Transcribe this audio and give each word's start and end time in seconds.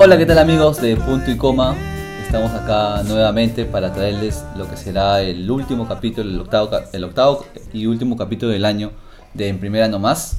Hola, 0.00 0.16
¿qué 0.16 0.26
tal 0.26 0.38
amigos 0.38 0.80
de 0.80 0.96
Punto 0.96 1.28
y 1.28 1.36
Coma? 1.36 1.76
Estamos 2.24 2.52
acá 2.52 3.02
nuevamente 3.02 3.64
para 3.64 3.92
traerles 3.92 4.44
lo 4.56 4.70
que 4.70 4.76
será 4.76 5.22
el 5.22 5.50
último 5.50 5.88
capítulo, 5.88 6.30
el 6.30 6.38
octavo, 6.38 6.70
el 6.92 7.02
octavo 7.02 7.44
y 7.72 7.86
último 7.86 8.16
capítulo 8.16 8.52
del 8.52 8.64
año 8.64 8.92
de 9.34 9.48
En 9.48 9.58
Primera 9.58 9.88
No 9.88 9.98
Más. 9.98 10.38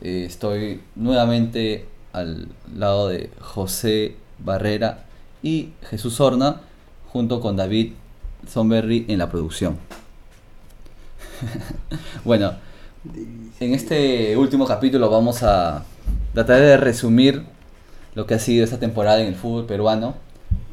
Eh, 0.00 0.24
estoy 0.26 0.80
nuevamente 0.96 1.88
al 2.14 2.48
lado 2.74 3.08
de 3.08 3.28
José 3.38 4.16
Barrera 4.38 5.04
y 5.42 5.74
Jesús 5.82 6.18
Horna, 6.18 6.62
junto 7.12 7.42
con 7.42 7.56
David 7.56 7.92
Sonberry 8.48 9.04
en 9.08 9.18
la 9.18 9.28
producción. 9.28 9.76
bueno, 12.24 12.54
en 13.60 13.74
este 13.74 14.38
último 14.38 14.66
capítulo 14.66 15.10
vamos 15.10 15.42
a 15.42 15.84
tratar 16.32 16.62
de 16.62 16.78
resumir 16.78 17.44
lo 18.14 18.26
que 18.26 18.34
ha 18.34 18.38
sido 18.38 18.64
esta 18.64 18.78
temporada 18.78 19.20
en 19.20 19.28
el 19.28 19.34
fútbol 19.34 19.66
peruano, 19.66 20.14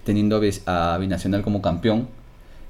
teniendo 0.04 0.42
a 0.66 0.98
Binacional 1.00 1.44
como 1.44 1.62
campeón 1.62 2.08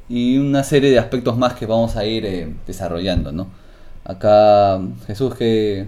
y 0.09 0.37
una 0.37 0.63
serie 0.63 0.89
de 0.89 0.99
aspectos 0.99 1.37
más 1.37 1.53
que 1.53 1.65
vamos 1.65 1.95
a 1.95 2.05
ir 2.05 2.25
eh, 2.25 2.53
desarrollando, 2.65 3.31
¿no? 3.31 3.47
Acá, 4.05 4.79
Jesús, 5.05 5.35
¿qué, 5.35 5.87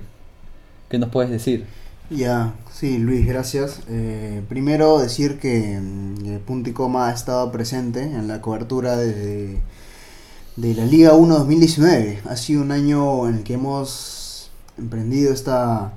¿qué, 0.89 0.99
nos 0.99 1.09
puedes 1.09 1.31
decir? 1.31 1.65
Ya, 2.09 2.53
sí, 2.71 2.97
Luis, 2.97 3.25
gracias. 3.25 3.81
Eh, 3.87 4.41
primero 4.49 4.99
decir 4.99 5.39
que 5.39 5.79
mm, 5.79 6.39
Punto 6.45 6.69
y 6.69 6.73
Coma 6.73 7.07
ha 7.07 7.13
estado 7.13 7.49
presente 7.51 8.03
en 8.03 8.27
la 8.27 8.41
cobertura 8.41 8.97
de, 8.97 9.59
de 10.57 10.73
la 10.73 10.85
Liga 10.85 11.13
1 11.13 11.39
2019. 11.39 12.19
Ha 12.25 12.35
sido 12.35 12.61
un 12.61 12.71
año 12.71 13.29
en 13.29 13.35
el 13.35 13.43
que 13.43 13.53
hemos 13.53 14.51
emprendido 14.77 15.33
esta 15.33 15.93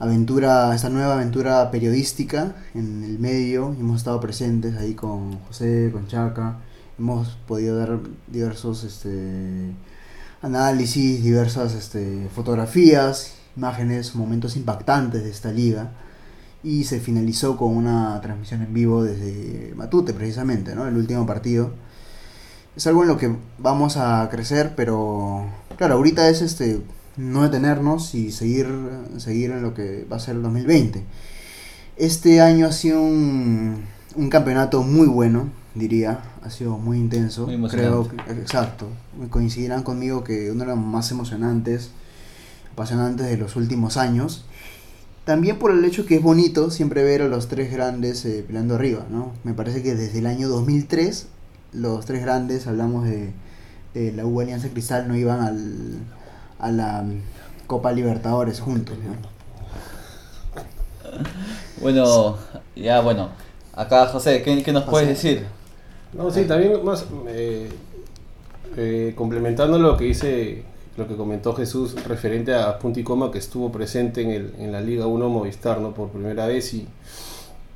aventura, 0.00 0.74
esta 0.74 0.88
nueva 0.88 1.14
aventura 1.14 1.70
periodística 1.70 2.56
en 2.74 3.04
el 3.04 3.18
medio. 3.18 3.76
Hemos 3.78 3.98
estado 3.98 4.18
presentes 4.18 4.76
ahí 4.76 4.94
con 4.94 5.38
José, 5.40 5.90
con 5.92 6.08
Chaca. 6.08 6.56
Hemos 6.98 7.36
podido 7.46 7.76
dar 7.76 8.00
diversos 8.26 8.82
este, 8.84 9.72
análisis, 10.42 11.22
diversas 11.22 11.74
este, 11.74 12.28
fotografías, 12.34 13.34
imágenes, 13.56 14.14
momentos 14.14 14.56
impactantes 14.56 15.22
de 15.22 15.30
esta 15.30 15.52
liga. 15.52 15.92
Y 16.62 16.84
se 16.84 16.98
finalizó 16.98 17.56
con 17.56 17.76
una 17.76 18.18
transmisión 18.22 18.62
en 18.62 18.72
vivo 18.72 19.02
desde 19.02 19.74
Matute, 19.76 20.14
precisamente, 20.14 20.74
¿no? 20.74 20.86
El 20.86 20.96
último 20.96 21.26
partido. 21.26 21.72
Es 22.74 22.86
algo 22.86 23.02
en 23.02 23.08
lo 23.08 23.18
que 23.18 23.34
vamos 23.58 23.96
a 23.98 24.26
crecer, 24.30 24.74
pero 24.76 25.46
claro, 25.76 25.94
ahorita 25.94 26.28
es 26.30 26.40
este 26.40 26.82
no 27.16 27.42
detenernos 27.42 28.14
y 28.14 28.32
seguir, 28.32 28.68
seguir 29.18 29.50
en 29.50 29.62
lo 29.62 29.74
que 29.74 30.06
va 30.10 30.16
a 30.16 30.20
ser 30.20 30.36
el 30.36 30.42
2020. 30.42 31.04
Este 31.96 32.40
año 32.40 32.66
ha 32.66 32.72
sido 32.72 33.02
un, 33.02 33.84
un 34.14 34.30
campeonato 34.30 34.82
muy 34.82 35.06
bueno, 35.06 35.50
diría, 35.74 36.20
ha 36.42 36.50
sido 36.50 36.78
muy 36.78 36.98
intenso. 36.98 37.46
Creo 37.70 38.08
que, 38.08 38.16
exacto, 38.32 38.88
coincidirán 39.30 39.82
conmigo 39.82 40.24
que 40.24 40.50
uno 40.50 40.60
de 40.60 40.66
los 40.66 40.78
más 40.78 41.10
emocionantes, 41.10 41.90
apasionantes 42.72 43.26
de 43.26 43.36
los 43.36 43.56
últimos 43.56 43.96
años. 43.96 44.46
También 45.24 45.58
por 45.58 45.70
el 45.70 45.84
hecho 45.84 46.06
que 46.06 46.16
es 46.16 46.22
bonito 46.22 46.70
siempre 46.70 47.04
ver 47.04 47.22
a 47.22 47.28
los 47.28 47.48
tres 47.48 47.70
grandes 47.70 48.24
eh, 48.24 48.42
peleando 48.46 48.74
arriba, 48.76 49.06
¿no? 49.10 49.32
Me 49.44 49.52
parece 49.52 49.82
que 49.82 49.94
desde 49.94 50.18
el 50.18 50.26
año 50.26 50.48
2003 50.48 51.26
los 51.72 52.04
tres 52.04 52.22
grandes, 52.22 52.66
hablamos 52.66 53.04
de, 53.04 53.32
de 53.94 54.12
la 54.12 54.24
U 54.24 54.40
Alianza 54.40 54.68
Cristal, 54.70 55.06
no 55.06 55.16
iban 55.16 55.40
al, 55.40 55.98
a 56.60 56.70
la 56.70 57.04
Copa 57.66 57.92
Libertadores 57.92 58.60
juntos. 58.60 58.96
Bueno, 61.80 62.36
ya 62.76 63.00
bueno. 63.00 63.30
Acá 63.74 64.06
José, 64.06 64.42
¿qué, 64.42 64.72
nos 64.72 64.84
puedes 64.84 65.08
decir? 65.08 65.46
No, 66.12 66.30
sí, 66.30 66.44
también 66.44 66.84
más 66.84 67.06
eh, 67.28 67.70
eh, 68.76 69.12
complementando 69.16 69.78
lo 69.78 69.96
que 69.96 70.04
dice, 70.04 70.64
lo 70.96 71.06
que 71.08 71.16
comentó 71.16 71.54
Jesús 71.54 71.94
referente 72.04 72.54
a 72.54 72.78
Punti 72.78 73.02
Coma 73.02 73.30
que 73.30 73.38
estuvo 73.38 73.70
presente 73.72 74.22
en, 74.22 74.30
el, 74.30 74.54
en 74.58 74.72
la 74.72 74.80
Liga 74.80 75.06
1 75.06 75.28
Movistar, 75.28 75.80
¿no? 75.80 75.94
Por 75.94 76.10
primera 76.10 76.46
vez 76.46 76.74
y 76.74 76.86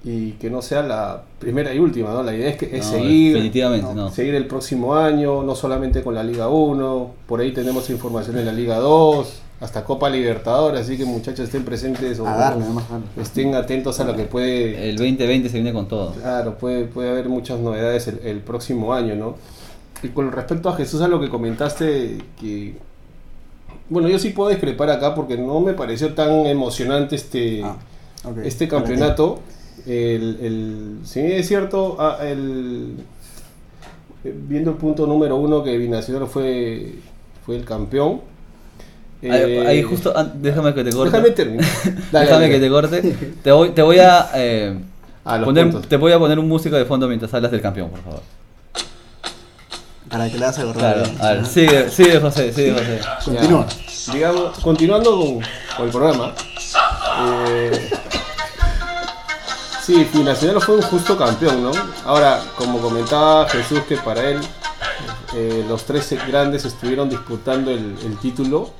y 0.05 0.33
que 0.33 0.51
no 0.51 0.61
sea 0.61 0.83
la 0.83 1.23
primera 1.39 1.73
y 1.73 1.79
última, 1.79 2.11
¿no? 2.11 2.23
La 2.23 2.35
idea 2.35 2.51
es, 2.51 2.57
que, 2.59 2.77
es 2.77 2.85
seguir, 2.85 3.51
seguir 4.13 4.35
el 4.35 4.47
próximo 4.47 4.95
año, 4.95 5.43
no 5.43 5.55
solamente 5.55 6.03
con 6.03 6.15
la 6.15 6.23
Liga 6.23 6.49
1, 6.49 7.11
por 7.27 7.41
ahí 7.41 7.53
tenemos 7.53 7.89
información 7.89 8.37
en 8.37 8.45
la 8.45 8.53
Liga 8.53 8.77
2, 8.77 9.41
hasta 9.63 9.83
Copa 9.83 10.11
Libertadores, 10.11 10.83
así 10.83 10.99
que 10.99 11.07
muchachos 11.07 11.47
estén 11.47 11.65
presentes 11.65 12.21
o, 12.21 12.27
estén 13.19 13.55
atentos 13.55 13.99
a 13.99 14.05
lo 14.05 14.15
que 14.15 14.25
puede... 14.25 14.91
El 14.91 14.97
2020 14.97 15.49
se 15.49 15.55
viene 15.55 15.73
con 15.73 15.89
todo. 15.89 16.13
Claro, 16.13 16.59
puede, 16.59 16.85
puede 16.85 17.09
haber 17.09 17.31
muchas 17.31 17.59
novedades 17.59 18.07
el, 18.07 18.41
próximo 18.41 18.93
año, 18.93 19.15
¿no? 19.15 19.37
Y 20.03 20.09
con 20.09 20.31
respecto 20.33 20.69
a 20.69 20.77
Jesús, 20.77 21.01
a 21.01 21.09
lo 21.09 21.19
que 21.19 21.31
comentaste, 21.31 22.19
que... 22.39 22.75
Bueno, 23.89 24.09
yo 24.09 24.19
sí 24.19 24.31
puedo 24.31 24.51
discrepar 24.51 24.91
acá 24.91 25.15
porque 25.15 25.39
no 25.39 25.61
me 25.61 25.73
pareció 25.73 26.13
tan 26.13 26.45
emocionante 26.45 27.17
este, 27.17 27.63
ah, 27.65 27.77
este 28.43 28.69
campeonato 28.69 29.41
el, 29.87 30.39
el, 30.41 30.99
sí, 31.05 31.21
es 31.21 31.47
cierto, 31.47 31.97
ah, 31.99 32.19
el, 32.23 32.97
viendo 34.25 34.71
el 34.71 34.77
punto 34.77 35.07
número 35.07 35.37
uno 35.37 35.63
que 35.63 35.77
Binacional 35.77 36.27
fue, 36.27 36.95
fue 37.45 37.57
el 37.57 37.65
campeón. 37.65 38.23
ahí, 39.23 39.31
eh, 39.79 39.83
justo, 39.83 40.13
déjame 40.37 40.75
que 40.75 40.85
te 40.85 40.93
corte. 40.93 41.11
Déjame 41.11 41.31
terminar. 41.31 41.67
déjame 42.13 42.49
que 42.51 42.61
te 42.61 42.69
corte. 42.71 43.17
Te 43.43 43.53
voy, 43.53 43.71
te 43.71 43.83
voy 43.83 43.99
a, 43.99 44.31
eh, 44.35 44.79
poner, 45.45 45.83
te 45.83 45.97
voy 45.97 46.13
a 46.13 46.19
poner 46.19 46.39
un 46.39 46.49
músico 46.49 46.77
de 46.77 46.85
fondo 46.87 47.07
mientras 47.07 47.33
hablas 47.35 47.51
del 47.51 47.61
campeón, 47.61 47.91
por 47.91 48.01
favor. 48.01 48.23
Para 50.09 50.31
que 50.31 50.39
le 50.39 50.45
hagas 50.45 50.59
acordar. 50.61 51.03
Claro, 51.03 51.11
a 51.21 51.33
ver, 51.33 51.47
sigue, 51.47 51.91
sigue 51.91 52.21
José, 52.21 52.53
sigue 52.53 52.73
José. 52.73 53.01
Continúa. 53.25 53.67
digamos, 54.13 54.59
continuando 54.61 55.19
con, 55.19 55.41
con 55.77 55.87
el 55.87 55.91
programa. 55.91 56.35
Eh, 57.49 57.91
Sí, 59.85 60.09
Binacional 60.15 60.63
fue 60.63 60.77
un 60.77 60.83
justo 60.83 61.15
campeón, 61.15 61.63
¿no? 61.63 61.71
Ahora, 62.07 62.41
como 62.57 62.79
comentaba 62.79 63.47
Jesús, 63.51 63.81
que 63.87 63.99
para 63.99 64.31
él 64.31 64.41
eh, 65.37 65.63
los 65.69 65.85
tres 65.85 66.15
grandes 66.27 66.65
estuvieron 66.65 67.11
disputando 67.11 67.71
el, 67.71 68.19
título. 68.23 68.71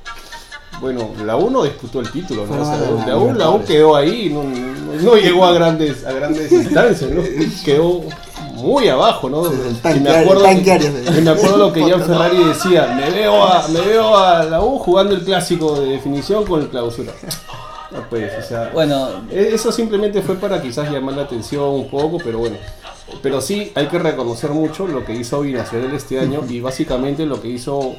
Bueno, 0.81 1.11
la 1.23 1.37
U 1.37 1.51
no 1.51 1.61
disputó 1.61 1.99
el 1.99 2.09
título, 2.09 2.47
¿no? 2.47 2.57
la, 3.05 3.17
U, 3.17 3.33
la 3.33 3.49
U 3.51 3.63
quedó 3.63 3.95
ahí, 3.95 4.29
no, 4.29 5.15
llegó 5.15 5.45
a 5.45 5.53
grandes, 5.53 6.03
a 6.05 6.11
grandes 6.11 6.51
instancias, 6.51 7.11
¿no? 7.11 7.21
Quedó 7.63 8.01
muy 8.55 8.87
abajo, 8.87 9.29
¿no? 9.29 9.45
y 9.45 9.99
me 9.99 10.09
acuerdo, 10.09 10.51
y 10.51 11.21
me 11.21 11.29
acuerdo 11.29 11.57
lo 11.57 11.71
que 11.71 11.83
Jan 11.83 12.03
Ferrari 12.05 12.43
decía, 12.45 12.95
me 12.97 13.11
veo 13.11 13.43
a, 13.43 13.67
me 13.67 13.81
veo 13.81 14.17
a 14.17 14.43
la 14.43 14.61
U 14.63 14.79
jugando 14.79 15.13
el 15.13 15.23
clásico 15.23 15.79
de 15.79 15.91
definición 15.91 16.45
con 16.45 16.61
el 16.61 16.69
clausura. 16.69 17.11
Pues, 18.09 18.31
bueno, 18.73 19.25
e-, 19.31 19.53
eso 19.53 19.71
simplemente 19.71 20.21
fue 20.21 20.35
para 20.35 20.61
quizás 20.61 20.91
llamar 20.91 21.15
la 21.15 21.23
atención 21.23 21.69
un 21.69 21.89
poco, 21.89 22.17
pero 22.23 22.39
bueno. 22.39 22.57
Pero 23.21 23.39
sí 23.39 23.71
hay 23.75 23.87
que 23.87 23.99
reconocer 23.99 24.49
mucho 24.49 24.87
lo 24.87 25.05
que 25.05 25.13
hizo 25.13 25.41
Binacional 25.41 25.93
este 25.93 26.19
año 26.19 26.43
y 26.49 26.59
básicamente 26.59 27.25
lo 27.25 27.39
que 27.39 27.49
hizo 27.49 27.95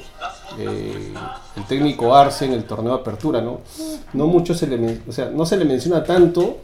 eh, 0.59 1.13
el 1.57 1.65
técnico 1.65 2.15
Arce 2.15 2.45
en 2.45 2.53
el 2.53 2.65
torneo 2.65 2.95
de 2.95 3.01
apertura, 3.01 3.41
¿no? 3.41 3.61
No 4.13 4.27
mucho 4.27 4.53
se 4.55 4.67
le, 4.67 5.01
o 5.07 5.13
sea, 5.13 5.31
no 5.31 5.47
se 5.47 5.57
le 5.57 5.65
menciona 5.65 6.03
tanto 6.03 6.59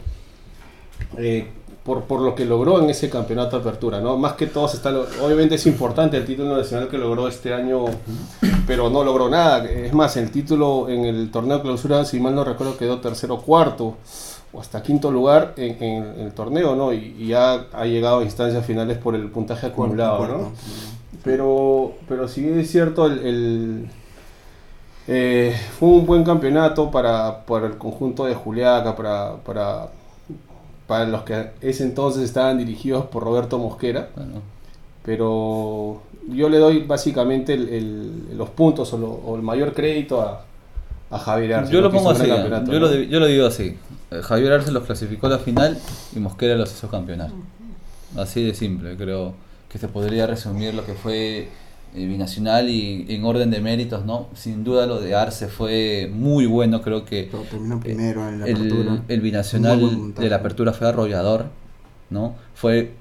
eh, 1.16 1.52
por, 1.84 2.04
por, 2.04 2.20
lo 2.20 2.34
que 2.34 2.44
logró 2.44 2.80
en 2.80 2.90
ese 2.90 3.10
campeonato 3.10 3.56
de 3.56 3.62
apertura, 3.62 4.00
¿no? 4.00 4.16
Más 4.16 4.34
que 4.34 4.46
todo 4.46 4.66
está, 4.66 4.90
obviamente 5.22 5.56
es 5.56 5.66
importante 5.66 6.16
el 6.16 6.24
título 6.24 6.56
nacional 6.56 6.88
que 6.88 6.96
logró 6.96 7.26
este 7.26 7.52
año, 7.52 7.86
pero 8.66 8.88
no 8.88 9.02
logró 9.02 9.28
nada. 9.28 9.64
Es 9.64 9.92
más, 9.92 10.16
el 10.16 10.30
título 10.30 10.88
en 10.88 11.04
el 11.04 11.30
torneo 11.30 11.56
de 11.56 11.62
clausura, 11.62 12.04
si 12.04 12.20
mal 12.20 12.34
no 12.34 12.44
recuerdo, 12.44 12.76
quedó 12.76 13.00
tercero 13.00 13.38
cuarto 13.38 13.96
o 14.52 14.60
hasta 14.60 14.82
quinto 14.82 15.10
lugar 15.10 15.54
en, 15.56 15.82
el 16.20 16.32
torneo, 16.32 16.76
¿no? 16.76 16.92
Y, 16.92 17.26
ya 17.26 17.66
ha 17.72 17.84
llegado 17.84 18.20
a 18.20 18.24
instancias 18.24 18.64
finales 18.64 18.98
por 18.98 19.14
el 19.14 19.28
puntaje 19.30 19.66
acumulado, 19.66 20.26
¿no? 20.26 20.52
Pero, 21.24 21.94
pero 22.08 22.28
si 22.28 22.42
bien 22.42 22.60
es 22.60 22.70
cierto, 22.70 23.06
el, 23.06 23.88
eh, 25.08 25.56
fue 25.78 25.88
un 25.88 26.06
buen 26.06 26.22
campeonato 26.22 26.90
para, 26.90 27.44
para 27.44 27.66
el 27.66 27.76
conjunto 27.76 28.24
de 28.24 28.34
Juliaca, 28.34 28.94
para, 28.94 29.36
para 29.36 29.88
para 30.86 31.06
los 31.06 31.22
que 31.22 31.50
ese 31.60 31.84
entonces 31.84 32.22
estaban 32.24 32.58
dirigidos 32.58 33.06
por 33.06 33.24
Roberto 33.24 33.58
Mosquera. 33.58 34.08
Pero 35.04 36.02
yo 36.28 36.48
le 36.48 36.58
doy 36.58 36.80
básicamente 36.84 37.56
los 37.56 38.50
puntos 38.50 38.92
o, 38.92 39.36
el 39.36 39.42
mayor 39.42 39.72
crédito 39.72 40.20
a, 40.20 40.44
Javier 41.18 41.54
Arce. 41.54 41.72
Yo 41.72 41.82
lo 41.82 41.90
pongo 41.90 42.10
así, 42.10 42.26
yo 42.26 43.20
lo, 43.20 43.26
digo 43.26 43.46
así. 43.46 43.76
Eh, 44.10 44.20
Javier 44.22 44.52
Arce 44.54 44.72
los 44.72 44.84
clasificó 44.84 45.26
a 45.26 45.30
la 45.30 45.38
final 45.38 45.78
y 46.16 46.20
Mosquera 46.20 46.54
los 46.54 46.72
hizo 46.72 46.88
campeonar. 46.88 47.30
Así 48.16 48.42
de 48.42 48.54
simple, 48.54 48.96
creo 48.96 49.34
que 49.68 49.78
se 49.78 49.88
podría 49.88 50.26
resumir 50.26 50.72
lo 50.72 50.86
que 50.86 50.94
fue 50.94 51.48
Binacional 51.94 52.68
y 52.70 53.06
en 53.08 53.24
orden 53.24 53.50
de 53.50 53.60
méritos, 53.60 54.04
¿no? 54.06 54.28
Sin 54.34 54.64
duda 54.64 54.86
lo 54.86 55.00
de 55.00 55.14
Arce 55.14 55.48
fue 55.48 56.10
muy 56.12 56.46
bueno, 56.46 56.80
creo 56.80 57.04
que 57.04 57.28
Pero 57.30 57.42
terminó 57.44 57.80
primero 57.80 58.28
en 58.28 58.40
la 58.40 58.46
el, 58.46 58.56
apertura. 58.56 59.02
el 59.08 59.20
Muy 59.20 59.30
binacional 59.30 60.14
de 60.14 60.30
la 60.30 60.36
apertura 60.36 60.72
fue 60.72 60.88
arrollador, 60.88 61.46
¿no? 62.08 62.34
Fue 62.54 62.92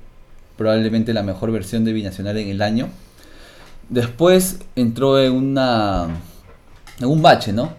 probablemente 0.57 1.13
la 1.13 1.23
mejor 1.23 1.51
versión 1.51 1.85
de 1.85 1.93
binacional 1.93 2.37
en 2.37 2.49
el 2.49 2.61
año. 2.61 2.89
Después 3.89 4.59
entró 4.75 5.21
en 5.21 5.33
una 5.33 6.07
en 6.99 7.07
un 7.07 7.21
bache, 7.21 7.53
¿no? 7.53 7.71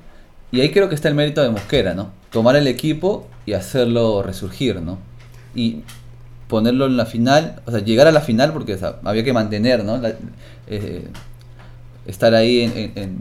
Y 0.50 0.61
ahí 0.61 0.70
creo 0.70 0.88
que 0.88 0.94
está 0.94 1.08
el 1.08 1.15
mérito 1.15 1.43
de 1.43 1.50
Mosquera, 1.50 1.94
¿no? 1.94 2.11
Tomar 2.31 2.56
el 2.56 2.67
equipo 2.67 3.26
y 3.47 3.53
hacerlo 3.53 4.23
resurgir, 4.23 4.81
¿no? 4.81 4.99
Y 5.55 5.82
ponerlo 6.52 6.87
en 6.87 6.96
la 6.96 7.06
final, 7.06 7.60
o 7.66 7.70
sea, 7.72 7.81
llegar 7.81 8.06
a 8.06 8.12
la 8.12 8.20
final 8.20 8.52
porque 8.52 8.75
o 8.75 8.78
sea, 8.78 9.00
había 9.04 9.25
que 9.25 9.32
mantener, 9.32 9.84
¿no? 9.84 9.96
La- 9.99 10.14
eh, 10.69 11.08
estar 12.06 12.34
ahí 12.34 12.60
en, 12.62 12.72
en- 12.78 13.19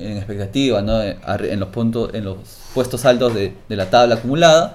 en- 0.00 0.16
expectativa, 0.18 0.82
¿no? 0.82 1.00
Eh, 1.02 1.16
En 1.54 1.60
los 1.60 1.68
puntos, 1.70 2.12
en 2.14 2.24
los 2.24 2.36
puestos 2.74 3.04
altos 3.06 3.34
de, 3.34 3.54
de 3.68 3.76
la 3.76 3.86
tabla 3.90 4.16
acumulada 4.16 4.74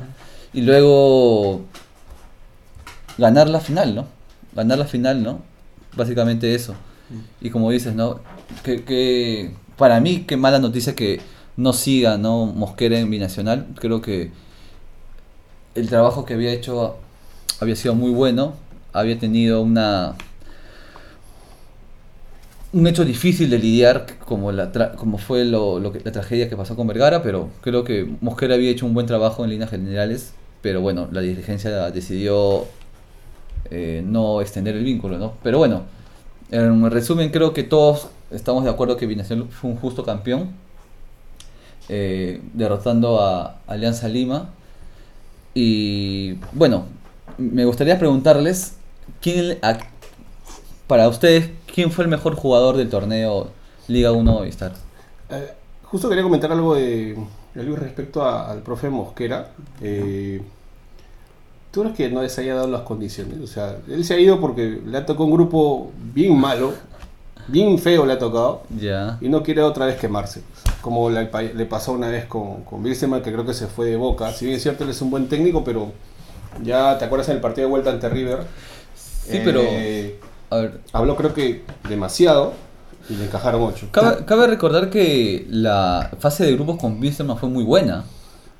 y 0.53 0.61
luego 0.61 1.61
ganar 3.17 3.49
la 3.49 3.59
final, 3.59 3.95
¿no? 3.95 4.07
Ganar 4.55 4.77
la 4.79 4.85
final, 4.85 5.21
¿no? 5.23 5.41
Básicamente 5.95 6.55
eso. 6.55 6.73
Y 7.41 7.49
como 7.49 7.71
dices, 7.71 7.93
¿no? 7.95 8.19
Que, 8.63 8.83
que 8.83 9.51
para 9.77 9.99
mí 9.99 10.23
qué 10.27 10.37
mala 10.37 10.59
noticia 10.59 10.95
que 10.95 11.19
no 11.57 11.73
siga, 11.73 12.17
¿no? 12.17 12.45
Mosquera 12.45 12.97
en 12.99 13.09
binacional. 13.09 13.67
Creo 13.79 14.01
que 14.01 14.31
el 15.75 15.89
trabajo 15.89 16.25
que 16.25 16.33
había 16.35 16.51
hecho 16.51 16.97
había 17.59 17.75
sido 17.75 17.95
muy 17.95 18.11
bueno, 18.11 18.55
había 18.93 19.17
tenido 19.19 19.61
una 19.61 20.15
un 22.71 22.85
hecho 22.85 23.03
difícil 23.03 23.49
de 23.49 23.57
lidiar 23.57 24.05
como 24.25 24.51
la 24.51 24.71
tra- 24.71 24.93
como 24.93 25.17
fue 25.17 25.43
lo, 25.43 25.79
la 25.79 26.11
tragedia 26.11 26.49
que 26.49 26.55
pasó 26.55 26.75
con 26.75 26.85
Vergara, 26.87 27.23
pero 27.23 27.49
creo 27.61 27.83
que 27.83 28.07
Mosquera 28.21 28.55
había 28.55 28.69
hecho 28.69 28.85
un 28.85 28.93
buen 28.93 29.07
trabajo 29.07 29.43
en 29.43 29.49
líneas 29.49 29.71
generales, 29.71 30.33
pero 30.61 30.79
bueno, 30.81 31.07
la 31.11 31.21
dirigencia 31.21 31.89
decidió 31.89 32.65
eh, 33.71 34.03
no 34.05 34.41
extender 34.41 34.75
el 34.75 34.83
vínculo, 34.83 35.17
¿no? 35.17 35.33
Pero 35.41 35.57
bueno, 35.57 35.83
en 36.51 36.89
resumen 36.91 37.31
creo 37.31 37.53
que 37.53 37.63
todos 37.63 38.09
estamos 38.29 38.63
de 38.63 38.69
acuerdo 38.69 38.97
que 38.97 39.07
Binacional 39.07 39.47
fue 39.49 39.71
un 39.71 39.77
justo 39.77 40.03
campeón, 40.03 40.51
eh, 41.89 42.41
derrotando 42.53 43.19
a 43.19 43.57
Alianza 43.65 44.07
Lima. 44.07 44.49
Y 45.55 46.33
bueno, 46.53 46.85
me 47.39 47.65
gustaría 47.65 47.97
preguntarles, 47.97 48.73
¿quién, 49.21 49.57
a- 49.61 49.77
para 50.87 51.07
ustedes, 51.07 51.49
quién 51.73 51.91
fue 51.91 52.03
el 52.05 52.09
mejor 52.09 52.35
jugador 52.35 52.77
del 52.77 52.89
torneo 52.89 53.49
Liga 53.87 54.11
1 54.11 54.31
Movistar? 54.31 54.73
Eh, 55.29 55.53
justo 55.83 56.09
quería 56.09 56.23
comentar 56.23 56.51
algo 56.51 56.75
de, 56.75 57.17
de 57.55 57.63
Luis 57.63 57.79
respecto 57.79 58.21
a- 58.23 58.49
al 58.51 58.59
profe 58.61 58.89
Mosquera. 58.89 59.51
Eh, 59.81 60.41
¿Tú 61.71 61.81
crees 61.81 61.95
que 61.95 62.09
no 62.09 62.21
les 62.23 62.37
haya 62.39 62.55
dado 62.55 62.67
las 62.67 62.81
condiciones? 62.81 63.39
O 63.41 63.47
sea, 63.47 63.77
él 63.87 64.03
se 64.03 64.15
ha 64.15 64.19
ido 64.19 64.39
porque 64.39 64.81
le 64.85 64.97
ha 64.97 65.05
tocado 65.05 65.25
un 65.25 65.31
grupo 65.33 65.91
bien 66.13 66.35
malo, 66.35 66.73
bien 67.47 67.77
feo 67.77 68.05
le 68.07 68.13
ha 68.13 68.19
tocado, 68.19 68.63
Ya. 68.79 69.17
y 69.21 69.29
no 69.29 69.43
quiere 69.43 69.61
otra 69.61 69.85
vez 69.85 69.97
quemarse. 69.97 70.41
Como 70.81 71.09
le, 71.11 71.25
pa- 71.27 71.43
le 71.43 71.65
pasó 71.67 71.91
una 71.91 72.09
vez 72.09 72.25
con, 72.25 72.63
con 72.63 72.83
Wilstermann, 72.83 73.21
que 73.21 73.31
creo 73.31 73.45
que 73.45 73.53
se 73.53 73.67
fue 73.67 73.85
de 73.85 73.97
boca. 73.97 74.31
Si 74.33 74.45
bien 74.45 74.57
es 74.57 74.63
cierto, 74.63 74.83
él 74.83 74.89
es 74.89 75.01
un 75.03 75.11
buen 75.11 75.27
técnico, 75.29 75.63
pero 75.63 75.91
ya 76.63 76.97
te 76.97 77.05
acuerdas 77.05 77.29
en 77.29 77.35
el 77.35 77.41
partido 77.41 77.67
de 77.67 77.71
vuelta 77.71 77.89
ante 77.91 78.09
River. 78.09 78.39
Sí, 78.95 79.39
pero 79.43 79.61
Eh, 79.63 80.19
a 80.49 80.57
ver, 80.57 80.79
habló 80.93 81.15
creo 81.15 81.33
que 81.33 81.63
demasiado 81.87 82.53
y 83.09 83.13
le 83.15 83.25
encajaron 83.25 83.61
8. 83.61 83.87
cabe, 83.91 84.25
cabe 84.25 84.47
recordar 84.47 84.89
que 84.89 85.45
la 85.49 86.11
fase 86.19 86.45
de 86.45 86.53
grupos 86.53 86.77
con 86.77 86.99
Wilstermann 86.99 87.37
fue 87.37 87.49
muy 87.49 87.63
buena. 87.63 88.03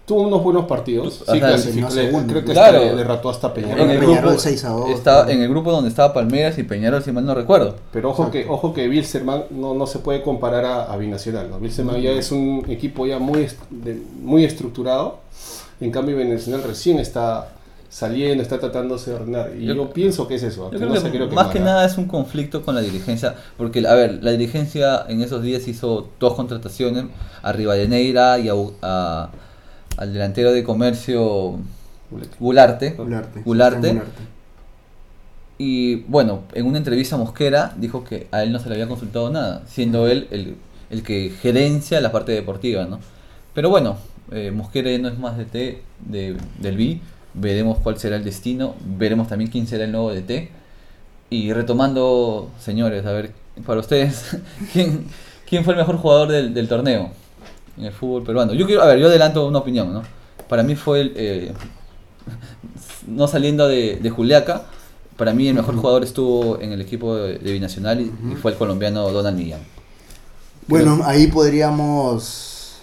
Tuvo 0.05 0.21
unos 0.23 0.41
buenos 0.43 0.65
partidos. 0.65 1.23
Sí, 1.31 1.39
clasificó. 1.39 1.87
Creo 2.27 2.43
que 2.43 2.51
Claro. 2.51 2.95
derrotó 2.95 3.29
hasta 3.29 3.53
Peñarol. 3.53 3.81
En 3.81 3.91
el 3.91 3.99
Pero- 3.99 4.09
Peñarol 4.09 4.39
6 4.39 4.65
a 4.65 4.69
2, 4.69 4.89
estaba 4.89 5.25
¿no? 5.25 5.29
en 5.29 5.41
el 5.43 5.49
grupo 5.49 5.71
donde 5.71 5.89
estaba 5.89 6.13
Palmeiras 6.15 6.57
y 6.57 6.63
Peñarol, 6.63 7.03
si 7.03 7.11
mal 7.11 7.25
no 7.27 7.35
recuerdo. 7.35 7.75
Pero 7.93 8.09
ojo 8.09 8.31
que, 8.31 8.47
ojo 8.49 8.73
que 8.73 8.89
Wilstermann 8.89 9.43
no, 9.51 9.75
no 9.75 9.85
se 9.85 9.99
puede 9.99 10.23
comparar 10.23 10.65
a, 10.65 10.91
a 10.91 10.97
Binacional. 10.97 11.51
¿no? 11.51 11.57
Wilstermann 11.57 12.01
ya 12.01 12.09
es 12.09 12.31
un 12.31 12.65
equipo 12.69 13.05
ya 13.05 13.19
muy, 13.19 13.43
est- 13.43 13.61
de- 13.69 14.01
muy 14.23 14.45
estructurado. 14.45 15.19
En 15.79 15.91
cambio, 15.91 16.17
Binacional 16.17 16.63
recién 16.63 16.97
está 16.97 17.49
saliendo, 17.89 18.43
está 18.43 18.59
tratándose 18.59 19.09
de 19.11 19.15
ordenar. 19.17 19.51
Y 19.57 19.65
Yo- 19.65 19.73
yo, 19.73 19.89
pienso 19.91 20.27
que 20.27 20.35
es 20.35 20.43
eso. 20.43 20.65
Yo 20.65 20.69
que 20.71 20.77
creo 20.77 20.89
no 20.89 21.03
que 21.03 21.09
quiere 21.09 21.27
más 21.27 21.47
que 21.47 21.59
nada 21.59 21.85
es 21.85 21.97
un 21.97 22.05
conflicto 22.05 22.61
con 22.61 22.75
la 22.75 22.81
dirigencia, 22.81 23.35
porque 23.57 23.85
a 23.87 23.93
ver, 23.95 24.23
la 24.23 24.31
dirigencia 24.31 25.05
en 25.09 25.21
esos 25.21 25.41
días 25.43 25.67
hizo 25.67 26.09
dos 26.19 26.35
contrataciones, 26.35 27.05
a 27.41 27.51
Rivadeneira 27.51 28.37
y 28.39 28.49
a, 28.49 28.53
a- 28.83 29.29
al 29.97 30.13
delantero 30.13 30.51
de 30.53 30.63
comercio 30.63 31.57
Gularte. 32.39 32.91
Gularte. 33.43 34.01
Y 35.57 35.95
bueno, 36.07 36.43
en 36.53 36.65
una 36.65 36.77
entrevista 36.77 37.17
Mosquera 37.17 37.73
dijo 37.77 38.03
que 38.03 38.27
a 38.31 38.43
él 38.43 38.51
no 38.53 38.59
se 38.59 38.69
le 38.69 38.75
había 38.75 38.87
consultado 38.87 39.29
nada, 39.29 39.63
siendo 39.67 40.07
él 40.07 40.27
el, 40.31 40.55
el 40.89 41.03
que 41.03 41.31
gerencia 41.41 41.99
la 41.99 42.11
parte 42.11 42.31
deportiva, 42.31 42.85
¿no? 42.85 42.99
Pero 43.53 43.69
bueno, 43.69 43.97
eh, 44.31 44.51
Mosquera 44.51 44.89
ya 44.89 44.99
no 44.99 45.09
es 45.09 45.17
más 45.19 45.37
DT 45.37 45.81
de, 46.07 46.37
del 46.59 46.77
B, 46.77 46.99
veremos 47.33 47.77
cuál 47.79 47.97
será 47.99 48.15
el 48.15 48.23
destino, 48.23 48.75
veremos 48.97 49.27
también 49.27 49.49
quién 49.51 49.67
será 49.67 49.85
el 49.85 49.91
nuevo 49.91 50.13
DT. 50.13 50.49
Y 51.29 51.53
retomando, 51.53 52.49
señores, 52.59 53.05
a 53.05 53.11
ver, 53.11 53.33
para 53.65 53.79
ustedes, 53.79 54.37
¿quién, 54.73 55.05
quién 55.47 55.63
fue 55.63 55.73
el 55.73 55.79
mejor 55.79 55.97
jugador 55.97 56.29
del, 56.29 56.53
del 56.53 56.67
torneo 56.67 57.11
en 57.77 57.85
el 57.85 57.91
fútbol 57.91 58.23
peruano? 58.23 58.53
Yo 58.53 58.65
quiero, 58.65 58.81
a 58.81 58.87
ver, 58.87 58.99
yo 58.99 59.07
adelanto 59.07 59.47
una 59.47 59.59
opinión, 59.59 59.93
¿no? 59.93 60.03
Para 60.47 60.63
mí 60.63 60.75
fue 60.75 61.01
el, 61.01 61.13
eh, 61.15 61.53
no 63.07 63.27
saliendo 63.27 63.67
de, 63.67 63.97
de 63.97 64.09
Juliaca, 64.09 64.63
para 65.17 65.33
mí 65.33 65.47
el 65.47 65.55
mejor 65.55 65.75
jugador 65.75 66.03
estuvo 66.03 66.59
en 66.61 66.71
el 66.71 66.81
equipo 66.81 67.15
de, 67.15 67.37
de 67.37 67.51
Binacional 67.51 68.01
y, 68.01 68.11
y 68.31 68.35
fue 68.35 68.53
el 68.53 68.57
colombiano 68.57 69.09
Donald 69.11 69.37
Millán. 69.37 69.61
Bueno, 70.67 71.01
ahí 71.03 71.27
podríamos, 71.27 72.77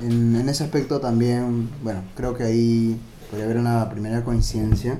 en, 0.00 0.36
en 0.36 0.48
ese 0.48 0.64
aspecto 0.64 1.00
también, 1.00 1.68
bueno, 1.82 2.02
creo 2.14 2.34
que 2.34 2.44
ahí 2.44 2.96
podría 3.32 3.46
haber 3.46 3.56
una 3.56 3.88
primera 3.88 4.22
coincidencia. 4.24 4.98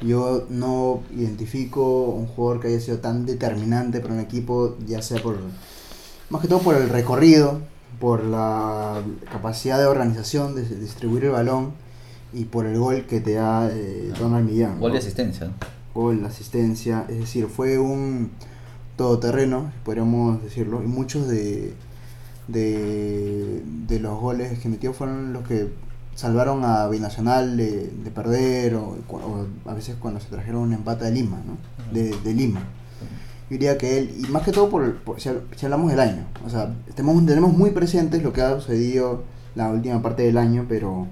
Yo 0.00 0.46
no 0.48 1.02
identifico 1.16 2.10
un 2.10 2.26
jugador 2.28 2.60
que 2.60 2.68
haya 2.68 2.78
sido 2.78 2.98
tan 2.98 3.26
determinante 3.26 3.98
para 3.98 4.14
un 4.14 4.20
equipo, 4.20 4.76
ya 4.86 5.02
sea 5.02 5.20
por, 5.20 5.36
más 6.30 6.40
que 6.40 6.46
todo 6.46 6.60
por 6.60 6.76
el 6.76 6.88
recorrido, 6.88 7.60
por 7.98 8.22
la 8.22 9.02
capacidad 9.32 9.80
de 9.80 9.86
organización, 9.86 10.54
de 10.54 10.62
distribuir 10.62 11.24
el 11.24 11.30
balón 11.30 11.72
y 12.32 12.44
por 12.44 12.66
el 12.66 12.78
gol 12.78 13.04
que 13.06 13.20
te 13.20 13.34
da 13.34 13.68
eh, 13.68 14.12
Donald 14.16 14.48
Millán. 14.48 14.78
Gol 14.78 14.90
¿no? 14.90 14.94
de 14.94 14.98
asistencia. 15.00 15.50
gol, 15.92 16.24
asistencia, 16.24 17.04
es 17.08 17.18
decir, 17.18 17.48
fue 17.48 17.80
un 17.80 18.30
todoterreno, 18.96 19.72
podríamos 19.84 20.40
decirlo, 20.40 20.84
y 20.84 20.86
muchos 20.86 21.26
de, 21.26 21.74
de, 22.46 23.60
de 23.88 23.98
los 23.98 24.20
goles 24.20 24.56
que 24.60 24.68
metió 24.68 24.92
fueron 24.92 25.32
los 25.32 25.42
que 25.48 25.68
salvaron 26.14 26.64
a 26.64 26.86
Binacional 26.88 27.56
de, 27.56 27.88
de 27.88 28.10
perder 28.10 28.74
o, 28.74 28.96
o 29.08 29.46
a 29.70 29.74
veces 29.74 29.96
cuando 29.98 30.20
se 30.20 30.28
trajeron 30.28 30.62
un 30.62 30.72
empate 30.72 31.04
de 31.06 31.12
Lima, 31.12 31.38
¿no? 31.46 31.56
De, 31.92 32.10
de 32.18 32.34
Lima. 32.34 32.60
Yo 33.50 33.58
diría 33.58 33.76
que 33.76 33.98
él, 33.98 34.14
y 34.18 34.30
más 34.30 34.42
que 34.42 34.52
todo 34.52 34.68
por, 34.70 34.96
si, 35.18 35.28
hab- 35.28 35.40
si 35.56 35.66
hablamos 35.66 35.90
del 35.90 36.00
año, 36.00 36.24
o 36.46 36.48
sea, 36.50 36.74
tenemos, 36.94 37.24
tenemos 37.26 37.52
muy 37.52 37.70
presentes 37.70 38.22
lo 38.22 38.32
que 38.32 38.40
ha 38.40 38.54
sucedido 38.60 39.24
la 39.54 39.68
última 39.70 40.00
parte 40.00 40.22
del 40.22 40.38
año, 40.38 40.64
pero 40.68 41.06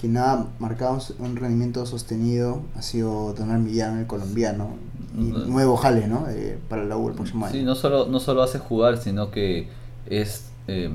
quien 0.00 0.16
ha 0.18 0.46
marcado 0.58 0.98
un- 1.18 1.36
rendimiento 1.36 1.86
sostenido 1.86 2.60
ha 2.76 2.82
sido 2.82 3.32
Donald 3.34 3.64
Millán, 3.64 3.98
el 4.00 4.06
colombiano, 4.06 4.70
y 5.16 5.24
nuevo 5.48 5.76
jale, 5.76 6.06
¿no? 6.08 6.26
Eh, 6.30 6.58
para 6.68 6.84
la 6.84 6.96
U 6.96 7.08
el 7.08 7.14
próximo 7.14 7.44
año. 7.46 7.54
Sí, 7.54 7.62
no 7.62 7.74
solo, 7.74 8.06
no 8.06 8.18
solo 8.18 8.42
hace 8.42 8.58
jugar, 8.58 8.96
sino 8.98 9.30
que 9.30 9.68
es 10.06 10.46
eh, 10.68 10.90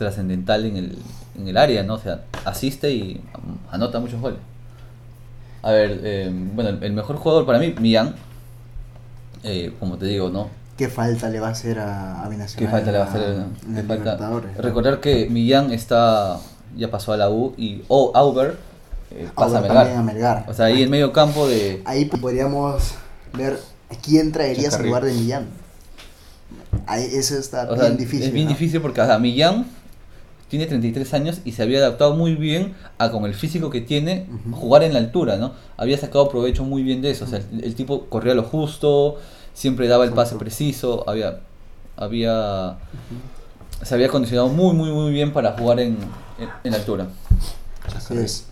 trascendental 0.00 0.64
en 0.64 0.76
el, 0.76 0.98
en 1.38 1.46
el 1.46 1.56
área, 1.56 1.82
¿no? 1.84 1.94
O 1.94 1.98
sea, 1.98 2.22
asiste 2.44 2.90
y 2.90 3.20
anota 3.70 4.00
muchos 4.00 4.20
goles. 4.20 4.38
A 5.62 5.70
ver, 5.70 6.00
eh, 6.02 6.30
bueno, 6.54 6.70
el, 6.70 6.92
mejor 6.92 7.16
jugador 7.16 7.44
para 7.46 7.58
mí, 7.58 7.74
Millán, 7.78 8.14
eh, 9.44 9.72
como 9.78 9.96
te 9.98 10.06
digo, 10.06 10.30
¿no? 10.30 10.48
¿Qué 10.78 10.88
falta 10.88 11.28
le 11.28 11.38
va 11.38 11.48
a 11.48 11.50
hacer 11.50 11.78
a, 11.78 12.22
a 12.22 12.24
¿Qué 12.24 12.30
Binacional? 12.30 12.70
falta 12.72 12.92
le 12.92 12.98
va 12.98 13.04
a 13.04 13.08
hacer? 13.08 13.22
¿Qué 13.22 13.82
falta? 13.82 13.94
Libertadores, 13.94 14.56
¿no? 14.56 14.62
Recordar 14.62 15.00
que 15.00 15.28
Millán 15.28 15.70
está 15.72 16.38
ya 16.76 16.90
pasó 16.90 17.12
a 17.12 17.16
la 17.18 17.28
U 17.28 17.52
y 17.58 17.82
o 17.88 18.12
Auber 18.14 18.56
eh, 19.10 19.28
pasa 19.34 19.58
Auber 19.58 19.70
a 19.72 19.80
a 19.80 19.84
Melgar. 19.84 20.04
Melgar. 20.04 20.44
O 20.48 20.54
sea, 20.54 20.66
ahí 20.66 20.82
en 20.82 20.90
medio 20.90 21.12
campo 21.12 21.46
de... 21.46 21.82
Ahí 21.84 22.06
podríamos 22.06 22.94
ver 23.36 23.58
a 23.90 23.94
quién 23.96 24.32
traerías 24.32 24.64
en 24.64 24.70
Chacarrillo. 24.70 24.88
lugar 24.88 25.04
de 25.04 25.12
Millán. 25.14 25.48
Ahí, 26.86 27.04
eso 27.12 27.36
está 27.36 27.64
O 27.64 27.74
bien 27.74 27.80
sea, 27.80 27.90
difícil. 27.90 28.26
es 28.28 28.32
bien 28.32 28.46
¿no? 28.46 28.50
difícil 28.52 28.80
porque 28.80 29.00
o 29.02 29.06
sea, 29.06 29.18
Millán 29.18 29.66
tiene 30.50 30.66
33 30.66 31.14
años 31.14 31.40
y 31.46 31.52
se 31.52 31.62
había 31.62 31.78
adaptado 31.78 32.14
muy 32.14 32.34
bien 32.34 32.74
a 32.98 33.10
con 33.10 33.24
el 33.24 33.34
físico 33.34 33.70
que 33.70 33.80
tiene 33.80 34.26
jugar 34.52 34.82
en 34.82 34.92
la 34.92 34.98
altura, 34.98 35.36
¿no? 35.36 35.52
Había 35.78 35.96
sacado 35.96 36.28
provecho 36.28 36.64
muy 36.64 36.82
bien 36.82 37.00
de 37.00 37.12
eso, 37.12 37.24
o 37.24 37.28
sea, 37.28 37.38
el, 37.52 37.64
el 37.64 37.74
tipo 37.74 38.06
corría 38.06 38.34
lo 38.34 38.42
justo, 38.42 39.16
siempre 39.54 39.88
daba 39.88 40.04
el 40.04 40.12
pase 40.12 40.36
preciso, 40.36 41.08
había 41.08 41.40
había 41.96 42.78
se 43.82 43.94
había 43.94 44.08
condicionado 44.08 44.48
muy 44.48 44.74
muy 44.74 44.90
muy 44.90 45.12
bien 45.12 45.32
para 45.32 45.52
jugar 45.52 45.80
en, 45.80 45.96
en, 46.38 46.48
en 46.64 46.74
altura. 46.74 47.08
Así 47.96 48.16
es. 48.16 48.46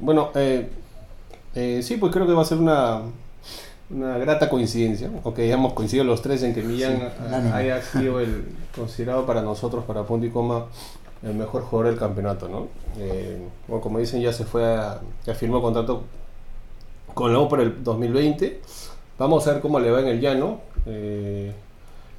Bueno, 0.00 0.30
eh, 0.34 0.70
eh, 1.54 1.80
sí, 1.82 1.96
pues 1.98 2.12
creo 2.12 2.26
que 2.26 2.32
va 2.32 2.42
a 2.42 2.44
ser 2.44 2.58
una, 2.58 3.02
una 3.90 4.18
grata 4.18 4.48
coincidencia, 4.48 5.10
aunque 5.24 5.42
hayamos 5.42 5.72
coincidido 5.74 6.04
los 6.04 6.22
tres 6.22 6.42
en 6.42 6.54
que 6.54 6.62
Millán 6.62 6.96
Sí, 6.96 7.52
haya 7.52 7.82
sido 7.82 8.18
el 8.20 8.44
considerado 8.74 9.26
para 9.26 9.42
nosotros, 9.42 9.84
para 9.84 10.02
punto 10.04 10.26
y 10.26 10.30
coma, 10.30 10.66
el 11.22 11.34
mejor 11.34 11.62
jugador 11.62 11.90
del 11.92 11.98
campeonato, 11.98 12.48
¿no? 12.48 12.68
Eh, 12.98 13.38
bueno, 13.68 13.82
como 13.82 13.98
dicen, 13.98 14.20
ya 14.20 14.32
se 14.32 14.44
fue 14.44 14.64
a, 14.76 15.00
ya 15.26 15.34
firmó 15.34 15.60
contrato 15.62 16.02
con 17.14 17.32
la 17.32 17.38
U 17.40 17.48
para 17.48 17.62
el 17.62 17.82
2020. 17.84 18.60
Vamos 19.18 19.46
a 19.46 19.52
ver 19.52 19.60
cómo 19.60 19.78
le 19.78 19.90
va 19.90 20.00
en 20.00 20.08
el 20.08 20.20
llano. 20.20 20.60
Eh, 20.86 21.52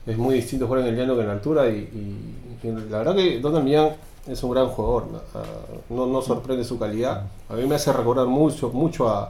es 0.08 0.18
muy 0.18 0.36
distinto 0.36 0.66
jugar 0.68 0.82
en 0.82 0.88
el 0.88 0.96
llano 0.98 1.16
que 1.16 1.22
en 1.22 1.28
la 1.28 1.34
altura 1.34 1.68
y, 1.70 1.78
y- 1.80 2.68
y 2.68 2.72
la 2.90 3.00
verdad 3.00 3.16
que 3.16 3.40
Donald 3.40 3.64
Millán 3.66 3.90
es 4.28 4.42
un 4.44 4.52
gran 4.52 4.68
jugador. 4.70 5.08
¿no? 5.12 5.20
Ah, 5.36 5.44
No, 5.90 6.22
sorprende 6.22 6.64
su 6.64 6.80
calidad. 6.80 7.24
A 7.50 7.54
mí 7.54 7.66
me 7.68 7.76
hace 7.76 7.92
recordar 7.94 8.26
mucho, 8.28 8.70
mucho 8.70 9.10
a 9.10 9.30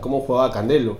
cómo 0.00 0.20
jugaba 0.20 0.50
Candelo. 0.52 0.96